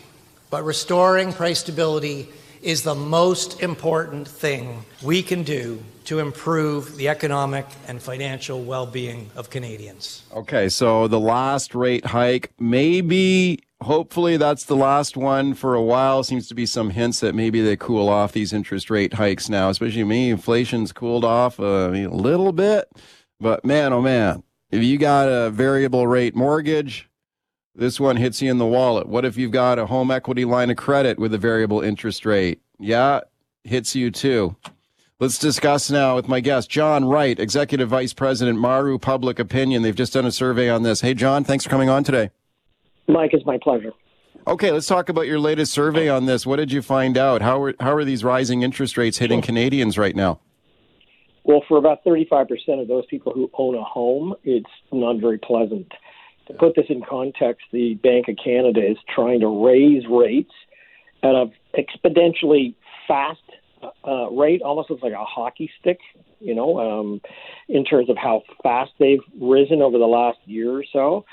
but 0.49 0.63
restoring 0.63 1.33
price 1.33 1.59
stability 1.59 2.29
is 2.61 2.83
the 2.83 2.95
most 2.95 3.61
important 3.61 4.27
thing 4.27 4.85
we 5.01 5.23
can 5.23 5.43
do 5.43 5.81
to 6.05 6.19
improve 6.19 6.97
the 6.97 7.07
economic 7.07 7.65
and 7.87 8.01
financial 8.01 8.61
well 8.63 8.85
being 8.85 9.29
of 9.35 9.49
Canadians. 9.49 10.23
Okay, 10.33 10.69
so 10.69 11.07
the 11.07 11.19
last 11.19 11.75
rate 11.75 12.05
hike, 12.05 12.51
maybe, 12.59 13.59
hopefully, 13.81 14.37
that's 14.37 14.65
the 14.65 14.75
last 14.75 15.15
one 15.15 15.53
for 15.53 15.75
a 15.75 15.81
while. 15.81 16.23
Seems 16.23 16.47
to 16.47 16.55
be 16.55 16.65
some 16.65 16.89
hints 16.89 17.19
that 17.19 17.35
maybe 17.35 17.61
they 17.61 17.75
cool 17.75 18.09
off 18.09 18.31
these 18.31 18.53
interest 18.53 18.89
rate 18.89 19.13
hikes 19.13 19.49
now, 19.49 19.69
especially 19.69 20.03
me. 20.03 20.29
Inflation's 20.29 20.91
cooled 20.91 21.25
off 21.25 21.59
uh, 21.59 21.91
a 21.91 22.07
little 22.07 22.51
bit, 22.51 22.89
but 23.39 23.63
man, 23.63 23.93
oh 23.93 24.01
man, 24.01 24.43
if 24.71 24.83
you 24.83 24.97
got 24.97 25.27
a 25.27 25.49
variable 25.49 26.07
rate 26.07 26.35
mortgage, 26.35 27.09
this 27.75 27.99
one 27.99 28.17
hits 28.17 28.41
you 28.41 28.51
in 28.51 28.57
the 28.57 28.65
wallet. 28.65 29.07
What 29.07 29.25
if 29.25 29.37
you've 29.37 29.51
got 29.51 29.79
a 29.79 29.85
home 29.85 30.11
equity 30.11 30.45
line 30.45 30.69
of 30.69 30.77
credit 30.77 31.17
with 31.17 31.33
a 31.33 31.37
variable 31.37 31.81
interest 31.81 32.25
rate? 32.25 32.61
Yeah, 32.79 33.21
hits 33.63 33.95
you 33.95 34.11
too. 34.11 34.55
Let's 35.19 35.37
discuss 35.37 35.91
now 35.91 36.15
with 36.15 36.27
my 36.27 36.39
guest, 36.39 36.69
John 36.69 37.05
Wright, 37.05 37.39
Executive 37.39 37.89
Vice 37.89 38.11
President, 38.11 38.57
Maru 38.57 38.97
Public 38.97 39.37
Opinion. 39.37 39.83
They've 39.83 39.95
just 39.95 40.13
done 40.13 40.25
a 40.25 40.31
survey 40.31 40.67
on 40.67 40.81
this. 40.81 41.01
Hey, 41.01 41.13
John, 41.13 41.43
thanks 41.43 41.63
for 41.63 41.69
coming 41.69 41.89
on 41.89 42.03
today. 42.03 42.31
Mike, 43.07 43.31
it's 43.33 43.45
my 43.45 43.59
pleasure. 43.61 43.91
Okay, 44.47 44.71
let's 44.71 44.87
talk 44.87 45.09
about 45.09 45.27
your 45.27 45.39
latest 45.39 45.71
survey 45.71 46.09
on 46.09 46.25
this. 46.25 46.47
What 46.47 46.55
did 46.55 46.71
you 46.71 46.81
find 46.81 47.17
out? 47.17 47.43
How 47.43 47.61
are, 47.61 47.75
how 47.79 47.93
are 47.93 48.03
these 48.03 48.23
rising 48.23 48.63
interest 48.63 48.97
rates 48.97 49.19
hitting 49.19 49.41
Canadians 49.41 49.97
right 49.97 50.15
now? 50.15 50.39
Well, 51.43 51.63
for 51.67 51.77
about 51.77 52.03
35% 52.03 52.81
of 52.81 52.87
those 52.87 53.05
people 53.05 53.31
who 53.33 53.51
own 53.53 53.75
a 53.75 53.83
home, 53.83 54.33
it's 54.43 54.69
not 54.91 55.17
very 55.17 55.37
pleasant. 55.37 55.91
To 56.51 56.57
put 56.57 56.75
this 56.75 56.87
in 56.89 57.01
context, 57.01 57.65
the 57.71 57.93
Bank 57.95 58.27
of 58.27 58.35
Canada 58.43 58.81
is 58.85 58.97
trying 59.13 59.39
to 59.39 59.65
raise 59.65 60.03
rates 60.09 60.51
at 61.23 61.33
an 61.33 61.53
exponentially 61.77 62.75
fast 63.07 63.39
uh, 64.05 64.29
rate, 64.31 64.61
almost 64.61 64.89
looks 64.89 65.01
like 65.01 65.13
a 65.13 65.23
hockey 65.23 65.71
stick, 65.79 65.99
you 66.39 66.53
know, 66.53 66.79
um, 66.79 67.21
in 67.69 67.85
terms 67.85 68.09
of 68.09 68.17
how 68.17 68.43
fast 68.61 68.91
they've 68.99 69.21
risen 69.39 69.81
over 69.81 69.97
the 69.97 70.05
last 70.05 70.39
year 70.45 70.71
or 70.71 70.83
so. 70.91 71.25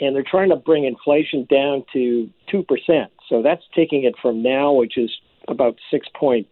And 0.00 0.14
they're 0.16 0.24
trying 0.28 0.50
to 0.50 0.56
bring 0.56 0.84
inflation 0.84 1.46
down 1.48 1.84
to 1.92 2.28
2%. 2.52 3.06
So 3.28 3.42
that's 3.42 3.62
taking 3.74 4.04
it 4.04 4.14
from 4.20 4.42
now, 4.42 4.72
which 4.72 4.98
is 4.98 5.10
about 5.48 5.76
6.8%, 5.92 6.46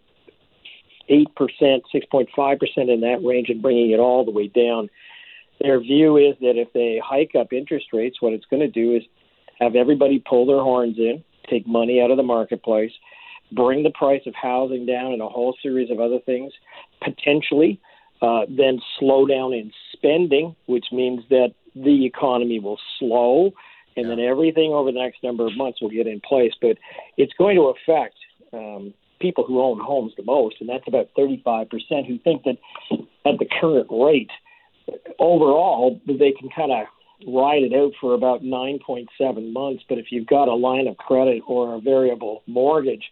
6.5% 1.08 2.94
in 2.94 3.00
that 3.00 3.24
range, 3.24 3.48
and 3.50 3.60
bringing 3.60 3.90
it 3.90 3.98
all 3.98 4.24
the 4.24 4.30
way 4.30 4.46
down. 4.46 4.88
Their 5.64 5.80
view 5.80 6.18
is 6.18 6.36
that 6.42 6.58
if 6.58 6.70
they 6.74 7.00
hike 7.02 7.34
up 7.34 7.50
interest 7.50 7.86
rates, 7.94 8.20
what 8.20 8.34
it's 8.34 8.44
going 8.50 8.60
to 8.60 8.68
do 8.68 8.94
is 8.94 9.02
have 9.58 9.74
everybody 9.74 10.22
pull 10.28 10.44
their 10.44 10.60
horns 10.60 10.98
in, 10.98 11.24
take 11.48 11.66
money 11.66 12.02
out 12.02 12.10
of 12.10 12.18
the 12.18 12.22
marketplace, 12.22 12.92
bring 13.50 13.82
the 13.82 13.90
price 13.92 14.20
of 14.26 14.34
housing 14.34 14.84
down, 14.84 15.14
and 15.14 15.22
a 15.22 15.26
whole 15.26 15.56
series 15.62 15.90
of 15.90 16.00
other 16.00 16.18
things, 16.26 16.52
potentially, 17.02 17.80
uh, 18.20 18.42
then 18.46 18.78
slow 18.98 19.24
down 19.24 19.54
in 19.54 19.72
spending, 19.94 20.54
which 20.66 20.84
means 20.92 21.22
that 21.30 21.54
the 21.74 22.04
economy 22.04 22.60
will 22.60 22.78
slow, 22.98 23.50
and 23.96 24.10
then 24.10 24.20
everything 24.20 24.70
over 24.70 24.92
the 24.92 25.00
next 25.00 25.22
number 25.22 25.46
of 25.46 25.56
months 25.56 25.80
will 25.80 25.88
get 25.88 26.06
in 26.06 26.20
place. 26.20 26.52
But 26.60 26.76
it's 27.16 27.32
going 27.38 27.56
to 27.56 27.72
affect 27.72 28.16
um, 28.52 28.92
people 29.18 29.44
who 29.46 29.62
own 29.62 29.80
homes 29.80 30.12
the 30.18 30.24
most, 30.24 30.56
and 30.60 30.68
that's 30.68 30.86
about 30.86 31.08
35% 31.16 31.70
who 32.06 32.18
think 32.18 32.42
that 32.42 32.58
at 33.24 33.38
the 33.38 33.46
current 33.58 33.86
rate, 33.90 34.30
overall, 35.18 36.00
they 36.06 36.32
can 36.32 36.48
kind 36.54 36.72
of 36.72 36.86
ride 37.26 37.62
it 37.62 37.72
out 37.72 37.92
for 38.00 38.14
about 38.14 38.42
9.7 38.42 39.52
months. 39.52 39.84
But 39.88 39.98
if 39.98 40.06
you've 40.10 40.26
got 40.26 40.48
a 40.48 40.54
line 40.54 40.86
of 40.86 40.96
credit 40.96 41.42
or 41.46 41.74
a 41.74 41.80
variable 41.80 42.42
mortgage 42.46 43.04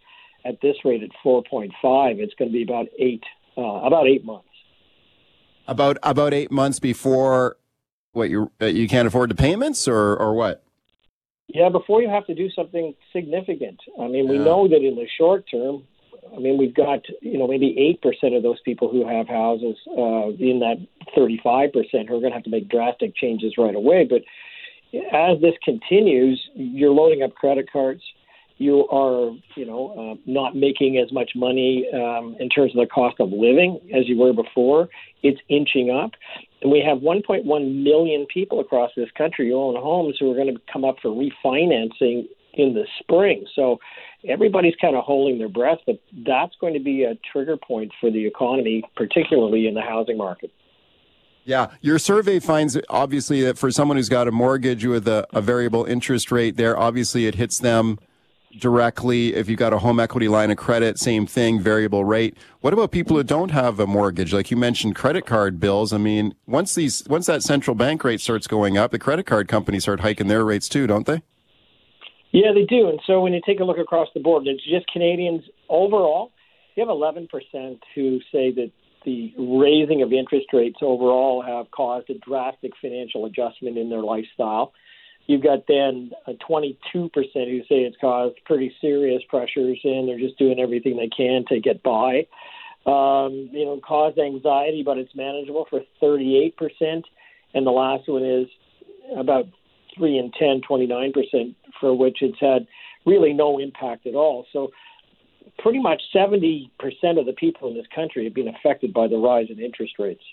at 0.45 0.61
this 0.61 0.75
rate 0.83 1.03
at 1.03 1.09
4.5, 1.25 1.71
it's 2.19 2.33
going 2.35 2.51
to 2.51 2.53
be 2.53 2.63
about 2.63 2.87
eight 2.99 3.23
uh, 3.55 3.61
about 3.61 4.07
eight 4.07 4.25
months. 4.25 4.47
About 5.67 5.97
about 6.03 6.33
eight 6.33 6.51
months 6.51 6.79
before 6.79 7.57
what 8.11 8.29
you 8.29 8.51
uh, 8.61 8.65
you 8.65 8.87
can't 8.87 9.07
afford 9.07 9.29
the 9.29 9.35
payments 9.35 9.87
or 9.87 10.15
or 10.15 10.33
what? 10.33 10.63
Yeah, 11.47 11.69
before 11.69 12.01
you 12.01 12.09
have 12.09 12.25
to 12.27 12.35
do 12.35 12.49
something 12.49 12.95
significant. 13.13 13.79
I 13.99 14.07
mean, 14.07 14.27
we 14.27 14.39
know 14.39 14.67
that 14.67 14.81
in 14.81 14.95
the 14.95 15.07
short 15.17 15.45
term, 15.49 15.83
I 16.35 16.39
mean, 16.39 16.57
we've 16.57 16.73
got 16.73 17.01
you 17.21 17.37
know 17.37 17.47
maybe 17.47 17.75
eight 17.77 18.01
percent 18.01 18.33
of 18.33 18.43
those 18.43 18.59
people 18.61 18.89
who 18.89 19.07
have 19.07 19.27
houses 19.27 19.77
uh, 19.89 20.29
in 20.39 20.59
that 20.59 20.77
thirty-five 21.15 21.71
percent 21.73 22.09
who 22.09 22.15
are 22.15 22.19
going 22.19 22.31
to 22.31 22.37
have 22.37 22.43
to 22.43 22.49
make 22.49 22.69
drastic 22.69 23.15
changes 23.15 23.53
right 23.57 23.75
away. 23.75 24.07
But 24.09 24.21
as 25.11 25.41
this 25.41 25.53
continues, 25.63 26.41
you're 26.53 26.91
loading 26.91 27.23
up 27.23 27.33
credit 27.35 27.71
cards. 27.71 28.01
You 28.57 28.87
are, 28.89 29.31
you 29.55 29.65
know, 29.65 30.13
uh, 30.13 30.21
not 30.25 30.55
making 30.55 30.97
as 30.97 31.11
much 31.11 31.31
money 31.35 31.87
um, 31.91 32.35
in 32.39 32.49
terms 32.49 32.71
of 32.75 32.77
the 32.77 32.85
cost 32.85 33.19
of 33.19 33.29
living 33.31 33.79
as 33.93 34.07
you 34.07 34.17
were 34.17 34.31
before. 34.31 34.89
It's 35.23 35.39
inching 35.49 35.89
up, 35.89 36.11
and 36.61 36.71
we 36.71 36.79
have 36.85 36.99
1.1 36.99 37.45
million 37.83 38.27
people 38.31 38.59
across 38.59 38.91
this 38.95 39.09
country 39.17 39.49
who 39.49 39.55
own 39.55 39.75
homes 39.75 40.17
who 40.19 40.31
are 40.31 40.35
going 40.35 40.53
to 40.53 40.61
come 40.71 40.85
up 40.85 40.97
for 41.01 41.09
refinancing 41.09 42.27
in 42.53 42.73
the 42.73 42.85
spring. 42.99 43.45
So 43.55 43.79
everybody's 44.27 44.75
kind 44.81 44.95
of 44.95 45.03
holding 45.03 45.37
their 45.39 45.49
breath, 45.49 45.79
but 45.85 45.99
that's 46.25 46.53
going 46.59 46.73
to 46.73 46.79
be 46.79 47.03
a 47.03 47.15
trigger 47.31 47.57
point 47.57 47.91
for 47.99 48.09
the 48.11 48.25
economy, 48.25 48.83
particularly 48.95 49.67
in 49.67 49.73
the 49.73 49.81
housing 49.81 50.17
market. 50.17 50.51
Yeah, 51.45 51.71
your 51.81 51.99
survey 51.99 52.39
finds 52.39 52.77
obviously 52.89 53.41
that 53.41 53.57
for 53.57 53.69
someone 53.69 53.97
who's 53.97 54.07
got 54.07 54.29
a 54.29 54.31
mortgage 54.31 54.85
with 54.85 55.07
a, 55.07 55.27
a 55.33 55.41
variable 55.41 55.83
interest 55.83 56.31
rate, 56.31 56.55
there 56.55 56.77
obviously 56.77 57.25
it 57.25 57.35
hits 57.35 57.59
them 57.59 57.99
directly. 58.59 59.35
If 59.35 59.49
you've 59.49 59.59
got 59.59 59.73
a 59.73 59.79
home 59.79 59.99
equity 59.99 60.29
line 60.29 60.51
of 60.51 60.57
credit, 60.57 60.99
same 60.99 61.25
thing, 61.25 61.59
variable 61.59 62.05
rate. 62.05 62.37
What 62.61 62.71
about 62.71 62.91
people 62.91 63.17
who 63.17 63.23
don't 63.23 63.51
have 63.51 63.79
a 63.79 63.87
mortgage? 63.87 64.33
Like 64.33 64.51
you 64.51 64.57
mentioned, 64.57 64.95
credit 64.95 65.25
card 65.25 65.59
bills. 65.59 65.91
I 65.91 65.97
mean, 65.97 66.33
once 66.47 66.75
these, 66.75 67.03
once 67.09 67.25
that 67.25 67.43
central 67.43 67.75
bank 67.75 68.05
rate 68.05 68.21
starts 68.21 68.47
going 68.47 68.77
up, 68.77 68.91
the 68.91 68.99
credit 68.99 69.25
card 69.25 69.49
companies 69.49 69.83
start 69.83 69.99
hiking 69.99 70.27
their 70.27 70.45
rates 70.45 70.69
too, 70.69 70.87
don't 70.87 71.05
they? 71.05 71.23
Yeah, 72.33 72.51
they 72.51 72.65
do. 72.65 72.89
And 72.89 72.99
so 73.05 73.21
when 73.21 73.33
you 73.33 73.41
take 73.45 73.59
a 73.59 73.63
look 73.63 73.77
across 73.77 74.09
the 74.13 74.19
board, 74.19 74.47
it's 74.47 74.63
just 74.63 74.87
Canadians 74.91 75.43
overall. 75.69 76.31
You 76.75 76.85
have 76.85 76.89
11% 76.89 77.29
who 77.93 78.19
say 78.31 78.51
that 78.51 78.71
the 79.05 79.33
raising 79.37 80.01
of 80.01 80.11
interest 80.11 80.47
rates 80.51 80.79
overall 80.81 81.43
have 81.45 81.69
caused 81.69 82.09
a 82.09 82.17
drastic 82.17 82.71
financial 82.81 83.25
adjustment 83.25 83.77
in 83.77 83.91
their 83.91 84.01
lifestyle. 84.01 84.73
You've 85.27 85.43
got 85.43 85.67
then 85.67 86.11
a 86.25 86.33
22% 86.33 86.75
who 87.05 87.59
say 87.61 87.81
it's 87.81 87.97
caused 88.01 88.35
pretty 88.45 88.73
serious 88.81 89.21
pressures 89.29 89.79
and 89.83 90.07
they're 90.07 90.19
just 90.19 90.37
doing 90.39 90.59
everything 90.59 90.97
they 90.97 91.09
can 91.15 91.45
to 91.49 91.59
get 91.59 91.83
by. 91.83 92.27
Um, 92.85 93.49
you 93.51 93.63
know, 93.63 93.79
caused 93.85 94.17
anxiety, 94.17 94.81
but 94.83 94.97
it's 94.97 95.15
manageable 95.15 95.67
for 95.69 95.81
38%. 96.01 97.03
And 97.53 97.65
the 97.65 97.71
last 97.71 98.09
one 98.09 98.25
is 98.25 98.47
about 99.15 99.45
3 99.95 100.17
and 100.17 100.33
10, 100.33 100.61
29%, 100.69 101.55
for 101.79 101.95
which 101.95 102.21
it's 102.21 102.39
had 102.39 102.67
really 103.05 103.33
no 103.33 103.59
impact 103.59 104.07
at 104.07 104.15
all. 104.15 104.45
So 104.53 104.71
pretty 105.59 105.79
much 105.79 106.01
70% 106.13 106.69
of 107.17 107.25
the 107.25 107.33
people 107.37 107.69
in 107.69 107.75
this 107.75 107.85
country 107.93 108.23
have 108.23 108.33
been 108.33 108.47
affected 108.47 108.93
by 108.93 109.07
the 109.07 109.17
rise 109.17 109.47
in 109.49 109.59
interest 109.59 109.93
rates. 109.99 110.23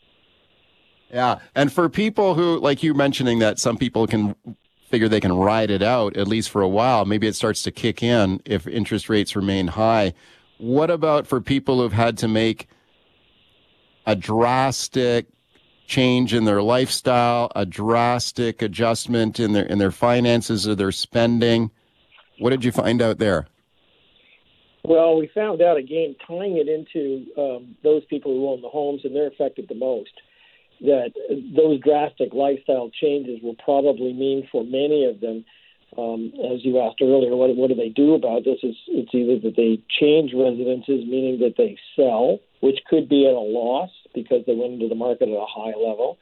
Yeah. 1.10 1.40
And 1.54 1.72
for 1.72 1.88
people 1.88 2.34
who, 2.34 2.58
like 2.60 2.82
you 2.82 2.94
mentioning 2.94 3.40
that 3.40 3.58
some 3.58 3.76
people 3.76 4.06
can 4.06 4.36
figure 4.88 5.08
they 5.08 5.20
can 5.20 5.32
ride 5.32 5.70
it 5.70 5.82
out 5.82 6.16
at 6.16 6.28
least 6.28 6.50
for 6.50 6.62
a 6.62 6.68
while, 6.68 7.04
maybe 7.04 7.26
it 7.26 7.34
starts 7.34 7.62
to 7.62 7.70
kick 7.70 8.02
in 8.02 8.40
if 8.44 8.66
interest 8.66 9.08
rates 9.08 9.34
remain 9.34 9.68
high. 9.68 10.14
What 10.58 10.90
about 10.90 11.26
for 11.26 11.40
people 11.40 11.80
who've 11.80 11.92
had 11.92 12.18
to 12.18 12.28
make 12.28 12.68
a 14.06 14.14
drastic 14.14 15.26
change 15.90 16.32
in 16.32 16.44
their 16.44 16.62
lifestyle, 16.62 17.50
a 17.56 17.66
drastic 17.66 18.62
adjustment 18.62 19.40
in 19.40 19.52
their 19.52 19.66
in 19.66 19.78
their 19.78 19.90
finances 19.90 20.66
or 20.66 20.76
their 20.76 20.92
spending. 20.92 21.70
What 22.38 22.50
did 22.50 22.64
you 22.64 22.72
find 22.72 23.02
out 23.02 23.18
there? 23.18 23.48
Well, 24.84 25.18
we 25.18 25.26
found 25.34 25.60
out 25.60 25.76
again, 25.76 26.16
tying 26.26 26.56
it 26.56 26.68
into 26.68 27.26
um, 27.36 27.76
those 27.82 28.04
people 28.06 28.32
who 28.32 28.48
own 28.48 28.62
the 28.62 28.68
homes 28.68 29.02
and 29.04 29.14
they're 29.14 29.26
affected 29.26 29.66
the 29.68 29.74
most, 29.74 30.14
that 30.80 31.12
those 31.54 31.80
drastic 31.80 32.32
lifestyle 32.32 32.90
changes 33.02 33.40
will 33.42 33.56
probably 33.62 34.14
mean 34.14 34.48
for 34.50 34.64
many 34.64 35.04
of 35.04 35.20
them, 35.20 35.44
um, 35.98 36.32
as 36.50 36.64
you 36.64 36.80
asked 36.80 37.02
earlier, 37.02 37.36
what, 37.36 37.54
what 37.56 37.68
do 37.68 37.74
they 37.74 37.90
do 37.90 38.14
about 38.14 38.44
this? 38.44 38.58
It's, 38.62 38.78
it's 38.88 39.14
either 39.14 39.38
that 39.40 39.56
they 39.56 39.82
change 40.00 40.32
residences, 40.32 41.04
meaning 41.04 41.40
that 41.40 41.56
they 41.58 41.76
sell, 41.94 42.38
which 42.60 42.78
could 42.88 43.08
be 43.08 43.26
at 43.26 43.34
a 43.34 43.46
loss 43.60 43.90
because 44.14 44.44
they 44.46 44.54
went 44.54 44.74
into 44.74 44.88
the 44.88 44.94
market 44.94 45.28
at 45.28 45.34
a 45.34 45.46
high 45.46 45.76
level. 45.76 46.18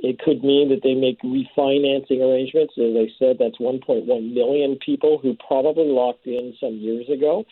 It 0.00 0.18
could 0.18 0.42
mean 0.42 0.70
that 0.70 0.82
they 0.82 0.94
make 0.94 1.22
refinancing 1.22 2.20
arrangements. 2.20 2.74
As 2.76 2.96
I 2.96 3.06
said, 3.18 3.36
that's 3.38 3.58
1.1 3.58 4.06
million 4.06 4.76
people 4.84 5.18
who 5.18 5.36
probably 5.46 5.86
locked 5.86 6.26
in 6.26 6.54
some 6.58 6.74
years 6.74 7.08
ago 7.08 7.44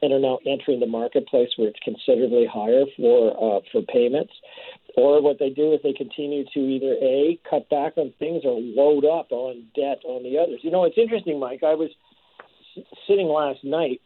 and 0.00 0.12
are 0.12 0.20
now 0.20 0.38
entering 0.46 0.80
the 0.80 0.86
marketplace 0.86 1.50
where 1.56 1.68
it's 1.68 1.78
considerably 1.82 2.46
higher 2.46 2.84
for 2.96 3.34
uh, 3.34 3.60
for 3.72 3.82
payments. 3.82 4.32
Or 4.96 5.22
what 5.22 5.38
they 5.38 5.50
do 5.50 5.72
is 5.72 5.80
they 5.82 5.92
continue 5.92 6.44
to 6.54 6.60
either 6.60 6.94
a 7.02 7.38
cut 7.48 7.68
back 7.68 7.94
on 7.96 8.12
things 8.18 8.42
or 8.44 8.58
load 8.60 9.04
up 9.04 9.30
on 9.30 9.64
debt 9.74 9.98
on 10.04 10.22
the 10.22 10.38
others. 10.38 10.60
You 10.62 10.70
know, 10.70 10.84
it's 10.84 10.98
interesting, 10.98 11.38
Mike. 11.38 11.62
I 11.62 11.74
was 11.74 11.90
sitting 13.06 13.28
last 13.28 13.64
night 13.64 14.00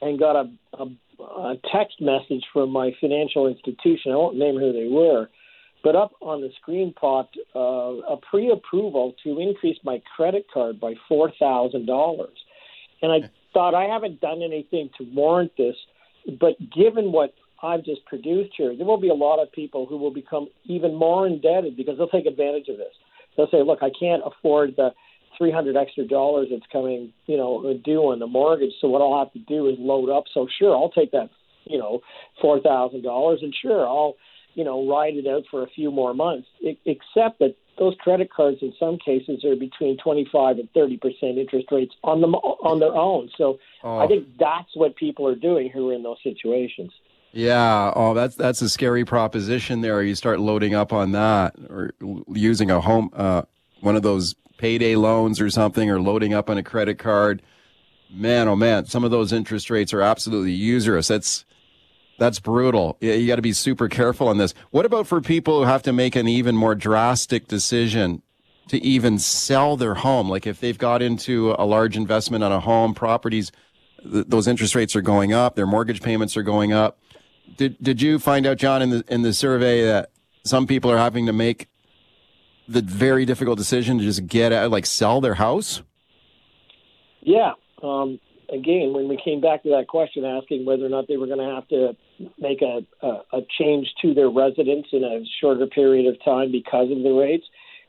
and 0.00 0.18
got 0.18 0.36
a, 0.36 0.50
a, 0.78 0.86
a 1.20 1.54
text 1.72 2.00
message 2.00 2.44
from 2.52 2.70
my 2.70 2.92
financial 3.00 3.46
institution. 3.46 4.12
I 4.12 4.16
won't 4.16 4.36
name 4.36 4.56
who 4.56 4.72
they 4.72 4.88
were, 4.88 5.28
but 5.82 5.96
up 5.96 6.12
on 6.20 6.40
the 6.40 6.50
screen 6.60 6.92
popped 6.92 7.38
uh, 7.54 7.58
a 7.58 8.16
pre-approval 8.30 9.14
to 9.24 9.38
increase 9.40 9.78
my 9.84 10.02
credit 10.16 10.46
card 10.52 10.80
by 10.80 10.94
four 11.08 11.32
thousand 11.38 11.86
dollars, 11.86 12.36
and 13.02 13.12
I 13.12 13.30
thought 13.52 13.74
I 13.74 13.84
haven't 13.84 14.20
done 14.20 14.42
anything 14.42 14.90
to 14.98 15.04
warrant 15.14 15.52
this, 15.56 15.76
but 16.40 16.54
given 16.70 17.12
what 17.12 17.34
I've 17.62 17.84
just 17.84 18.04
produced 18.06 18.52
here, 18.56 18.76
there 18.76 18.86
will 18.86 19.00
be 19.00 19.10
a 19.10 19.14
lot 19.14 19.42
of 19.42 19.52
people 19.52 19.86
who 19.86 19.96
will 19.96 20.12
become 20.12 20.48
even 20.64 20.94
more 20.94 21.26
indebted 21.26 21.76
because 21.76 21.98
they'll 21.98 22.08
take 22.08 22.26
advantage 22.26 22.68
of 22.68 22.76
this. 22.76 22.94
They'll 23.36 23.50
say, 23.50 23.62
"Look, 23.62 23.82
I 23.82 23.90
can't 23.98 24.22
afford 24.24 24.76
the 24.76 24.92
300 25.40 25.74
extra 25.74 26.04
dollars 26.04 26.48
that's 26.50 26.70
coming, 26.70 27.12
you 27.26 27.36
know, 27.38 27.72
due 27.82 28.02
on 28.12 28.18
the 28.18 28.26
mortgage. 28.26 28.72
So 28.80 28.88
what 28.88 29.00
I'll 29.00 29.18
have 29.24 29.32
to 29.32 29.38
do 29.38 29.68
is 29.68 29.76
load 29.78 30.10
up. 30.10 30.24
So 30.34 30.46
sure, 30.58 30.76
I'll 30.76 30.90
take 30.90 31.12
that, 31.12 31.30
you 31.64 31.78
know, 31.78 32.02
four 32.42 32.60
thousand 32.60 33.02
dollars, 33.02 33.40
and 33.42 33.54
sure, 33.54 33.86
I'll, 33.88 34.16
you 34.54 34.64
know, 34.64 34.86
ride 34.86 35.14
it 35.16 35.26
out 35.26 35.44
for 35.50 35.62
a 35.62 35.66
few 35.68 35.90
more 35.90 36.12
months. 36.12 36.46
I- 36.62 36.76
except 36.84 37.38
that 37.38 37.54
those 37.78 37.94
credit 38.00 38.30
cards, 38.30 38.58
in 38.60 38.74
some 38.78 38.98
cases, 38.98 39.42
are 39.42 39.56
between 39.56 39.96
25 39.96 40.58
and 40.58 40.68
30 40.74 40.96
percent 40.98 41.38
interest 41.38 41.68
rates 41.72 41.94
on 42.04 42.20
them 42.20 42.34
on 42.34 42.78
their 42.78 42.94
own. 42.94 43.30
So 43.38 43.58
Oh. 43.82 43.96
I 43.98 44.06
think 44.06 44.26
that's 44.38 44.76
what 44.76 44.94
people 44.96 45.26
are 45.26 45.34
doing 45.34 45.70
who 45.70 45.88
are 45.88 45.94
in 45.94 46.02
those 46.02 46.18
situations. 46.22 46.92
Yeah. 47.32 47.92
Oh, 47.96 48.12
that's 48.12 48.34
that's 48.36 48.60
a 48.60 48.68
scary 48.68 49.06
proposition. 49.06 49.80
There, 49.80 50.02
you 50.02 50.14
start 50.14 50.38
loading 50.40 50.74
up 50.74 50.92
on 50.92 51.12
that, 51.12 51.54
or 51.70 51.94
using 52.28 52.70
a 52.70 52.80
home, 52.82 53.08
uh, 53.14 53.42
one 53.80 53.96
of 53.96 54.02
those 54.02 54.34
payday 54.60 54.94
loans 54.94 55.40
or 55.40 55.48
something, 55.48 55.90
or 55.90 56.00
loading 56.00 56.34
up 56.34 56.50
on 56.50 56.58
a 56.58 56.62
credit 56.62 56.98
card. 56.98 57.40
Man, 58.12 58.46
oh 58.46 58.56
man, 58.56 58.86
some 58.86 59.04
of 59.04 59.10
those 59.10 59.32
interest 59.32 59.70
rates 59.70 59.94
are 59.94 60.02
absolutely 60.02 60.52
usurious. 60.52 61.08
That's 61.08 61.44
that's 62.18 62.38
brutal. 62.38 62.98
You 63.00 63.26
got 63.26 63.36
to 63.36 63.42
be 63.42 63.54
super 63.54 63.88
careful 63.88 64.28
on 64.28 64.36
this. 64.36 64.52
What 64.70 64.84
about 64.84 65.06
for 65.06 65.22
people 65.22 65.60
who 65.60 65.64
have 65.64 65.82
to 65.84 65.92
make 65.92 66.14
an 66.16 66.28
even 66.28 66.54
more 66.54 66.74
drastic 66.74 67.48
decision 67.48 68.20
to 68.68 68.78
even 68.82 69.18
sell 69.18 69.78
their 69.78 69.94
home? 69.94 70.28
Like 70.28 70.46
if 70.46 70.60
they've 70.60 70.76
got 70.76 71.00
into 71.00 71.54
a 71.58 71.64
large 71.64 71.96
investment 71.96 72.44
on 72.44 72.52
a 72.52 72.60
home, 72.60 72.92
properties, 72.92 73.50
th- 74.02 74.26
those 74.28 74.46
interest 74.46 74.74
rates 74.74 74.94
are 74.94 75.00
going 75.00 75.32
up, 75.32 75.56
their 75.56 75.66
mortgage 75.66 76.02
payments 76.02 76.36
are 76.36 76.42
going 76.42 76.74
up. 76.74 76.98
Did 77.56 77.82
did 77.82 78.02
you 78.02 78.18
find 78.18 78.46
out, 78.46 78.58
John, 78.58 78.82
in 78.82 78.90
the 78.90 79.04
in 79.08 79.22
the 79.22 79.32
survey 79.32 79.82
that 79.84 80.10
some 80.44 80.66
people 80.66 80.90
are 80.90 80.98
having 80.98 81.24
to 81.24 81.32
make 81.32 81.68
the 82.70 82.82
very 82.82 83.24
difficult 83.24 83.58
decision 83.58 83.98
to 83.98 84.04
just 84.04 84.26
get 84.26 84.52
out, 84.52 84.70
like 84.70 84.86
sell 84.86 85.20
their 85.20 85.34
house? 85.34 85.82
Yeah. 87.20 87.52
Um, 87.82 88.20
again, 88.52 88.92
when 88.92 89.08
we 89.08 89.18
came 89.22 89.40
back 89.40 89.62
to 89.62 89.70
that 89.70 89.88
question 89.88 90.24
asking 90.24 90.64
whether 90.64 90.84
or 90.84 90.88
not 90.88 91.08
they 91.08 91.16
were 91.16 91.26
going 91.26 91.38
to 91.38 91.54
have 91.54 91.68
to 91.68 91.96
make 92.38 92.62
a, 92.62 92.84
a, 93.04 93.38
a 93.38 93.40
change 93.58 93.88
to 94.02 94.14
their 94.14 94.28
residence 94.28 94.86
in 94.92 95.04
a 95.04 95.24
shorter 95.40 95.66
period 95.66 96.06
of 96.06 96.22
time 96.24 96.52
because 96.52 96.90
of 96.90 97.02
the 97.02 97.10
rates, 97.10 97.46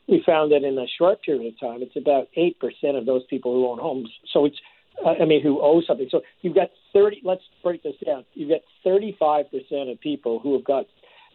we 0.08 0.22
found 0.24 0.52
that 0.52 0.64
in 0.64 0.78
a 0.78 0.86
short 0.98 1.22
period 1.22 1.54
of 1.54 1.60
time, 1.60 1.80
it's 1.82 1.96
about 1.96 2.28
8% 2.36 2.98
of 2.98 3.06
those 3.06 3.22
people 3.28 3.54
who 3.54 3.68
own 3.68 3.78
homes. 3.78 4.10
So 4.32 4.44
it's, 4.44 4.56
uh, 5.04 5.14
I 5.20 5.24
mean, 5.24 5.42
who 5.42 5.60
owe 5.60 5.80
something. 5.86 6.08
So 6.10 6.22
you've 6.40 6.54
got 6.54 6.70
30, 6.92 7.22
let's 7.24 7.42
break 7.62 7.82
this 7.82 7.94
down. 8.04 8.24
You've 8.34 8.50
got 8.50 8.60
35% 8.84 9.92
of 9.92 10.00
people 10.00 10.38
who 10.38 10.54
have 10.54 10.64
got, 10.64 10.86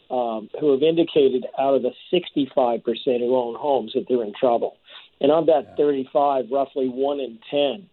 um, 0.10 0.49
who 0.60 0.72
have 0.72 0.84
indicated 0.84 1.45
out 1.60 1.74
of 1.74 1.82
the 1.82 1.91
65% 2.14 2.82
who 2.84 3.36
own 3.36 3.55
homes 3.55 3.91
that 3.93 4.05
they're 4.08 4.24
in 4.24 4.34
trouble. 4.39 4.78
And 5.20 5.32
of 5.32 5.47
that 5.47 5.76
35, 5.78 6.45
roughly 6.51 6.88
one 6.88 7.20
in 7.20 7.39
10 7.51 7.89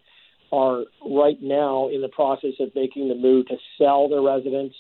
are 0.53 0.85
right 1.05 1.41
now 1.43 1.89
in 1.89 2.03
the 2.03 2.09
process 2.09 2.53
of 2.61 2.75
making 2.75 3.09
the 3.09 3.15
move 3.15 3.47
to 3.49 3.57
sell 3.79 4.09
their 4.09 4.21
residence 4.21 4.75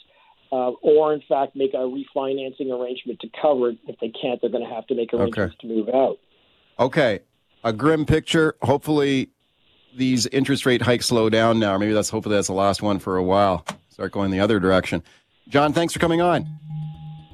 uh, 0.53 0.71
or, 0.83 1.13
in 1.13 1.23
fact, 1.29 1.57
make 1.57 1.75
a 1.75 1.79
refinancing 1.79 2.71
arrangement 2.71 3.19
to 3.21 3.29
cover 3.41 3.71
it. 3.71 3.79
If 3.89 3.99
they 3.99 4.11
can't, 4.11 4.41
they're 4.41 4.51
going 4.51 4.67
to 4.67 4.73
have 4.73 4.87
to 4.89 4.95
make 4.95 5.13
arrangements 5.13 5.57
to 5.61 5.67
move 5.67 5.89
out. 5.89 6.19
Okay, 6.79 7.21
a 7.65 7.73
grim 7.73 8.07
picture. 8.07 8.55
Hopefully, 8.63 9.31
these 9.97 10.27
interest 10.27 10.65
rate 10.67 10.83
hikes 10.83 11.07
slow 11.07 11.29
down 11.29 11.59
now. 11.59 11.77
Maybe 11.79 11.93
that's 11.93 12.11
hopefully 12.11 12.37
that's 12.37 12.49
the 12.49 12.55
last 12.55 12.83
one 12.83 13.01
for 13.01 13.17
a 13.17 13.23
while. 13.23 13.65
Start 13.91 14.13
going 14.13 14.31
the 14.31 14.41
other 14.41 14.61
direction. 14.61 15.03
John, 15.49 15.73
thanks 15.73 15.93
for 15.93 15.99
coming 15.99 16.21
on. 16.21 16.47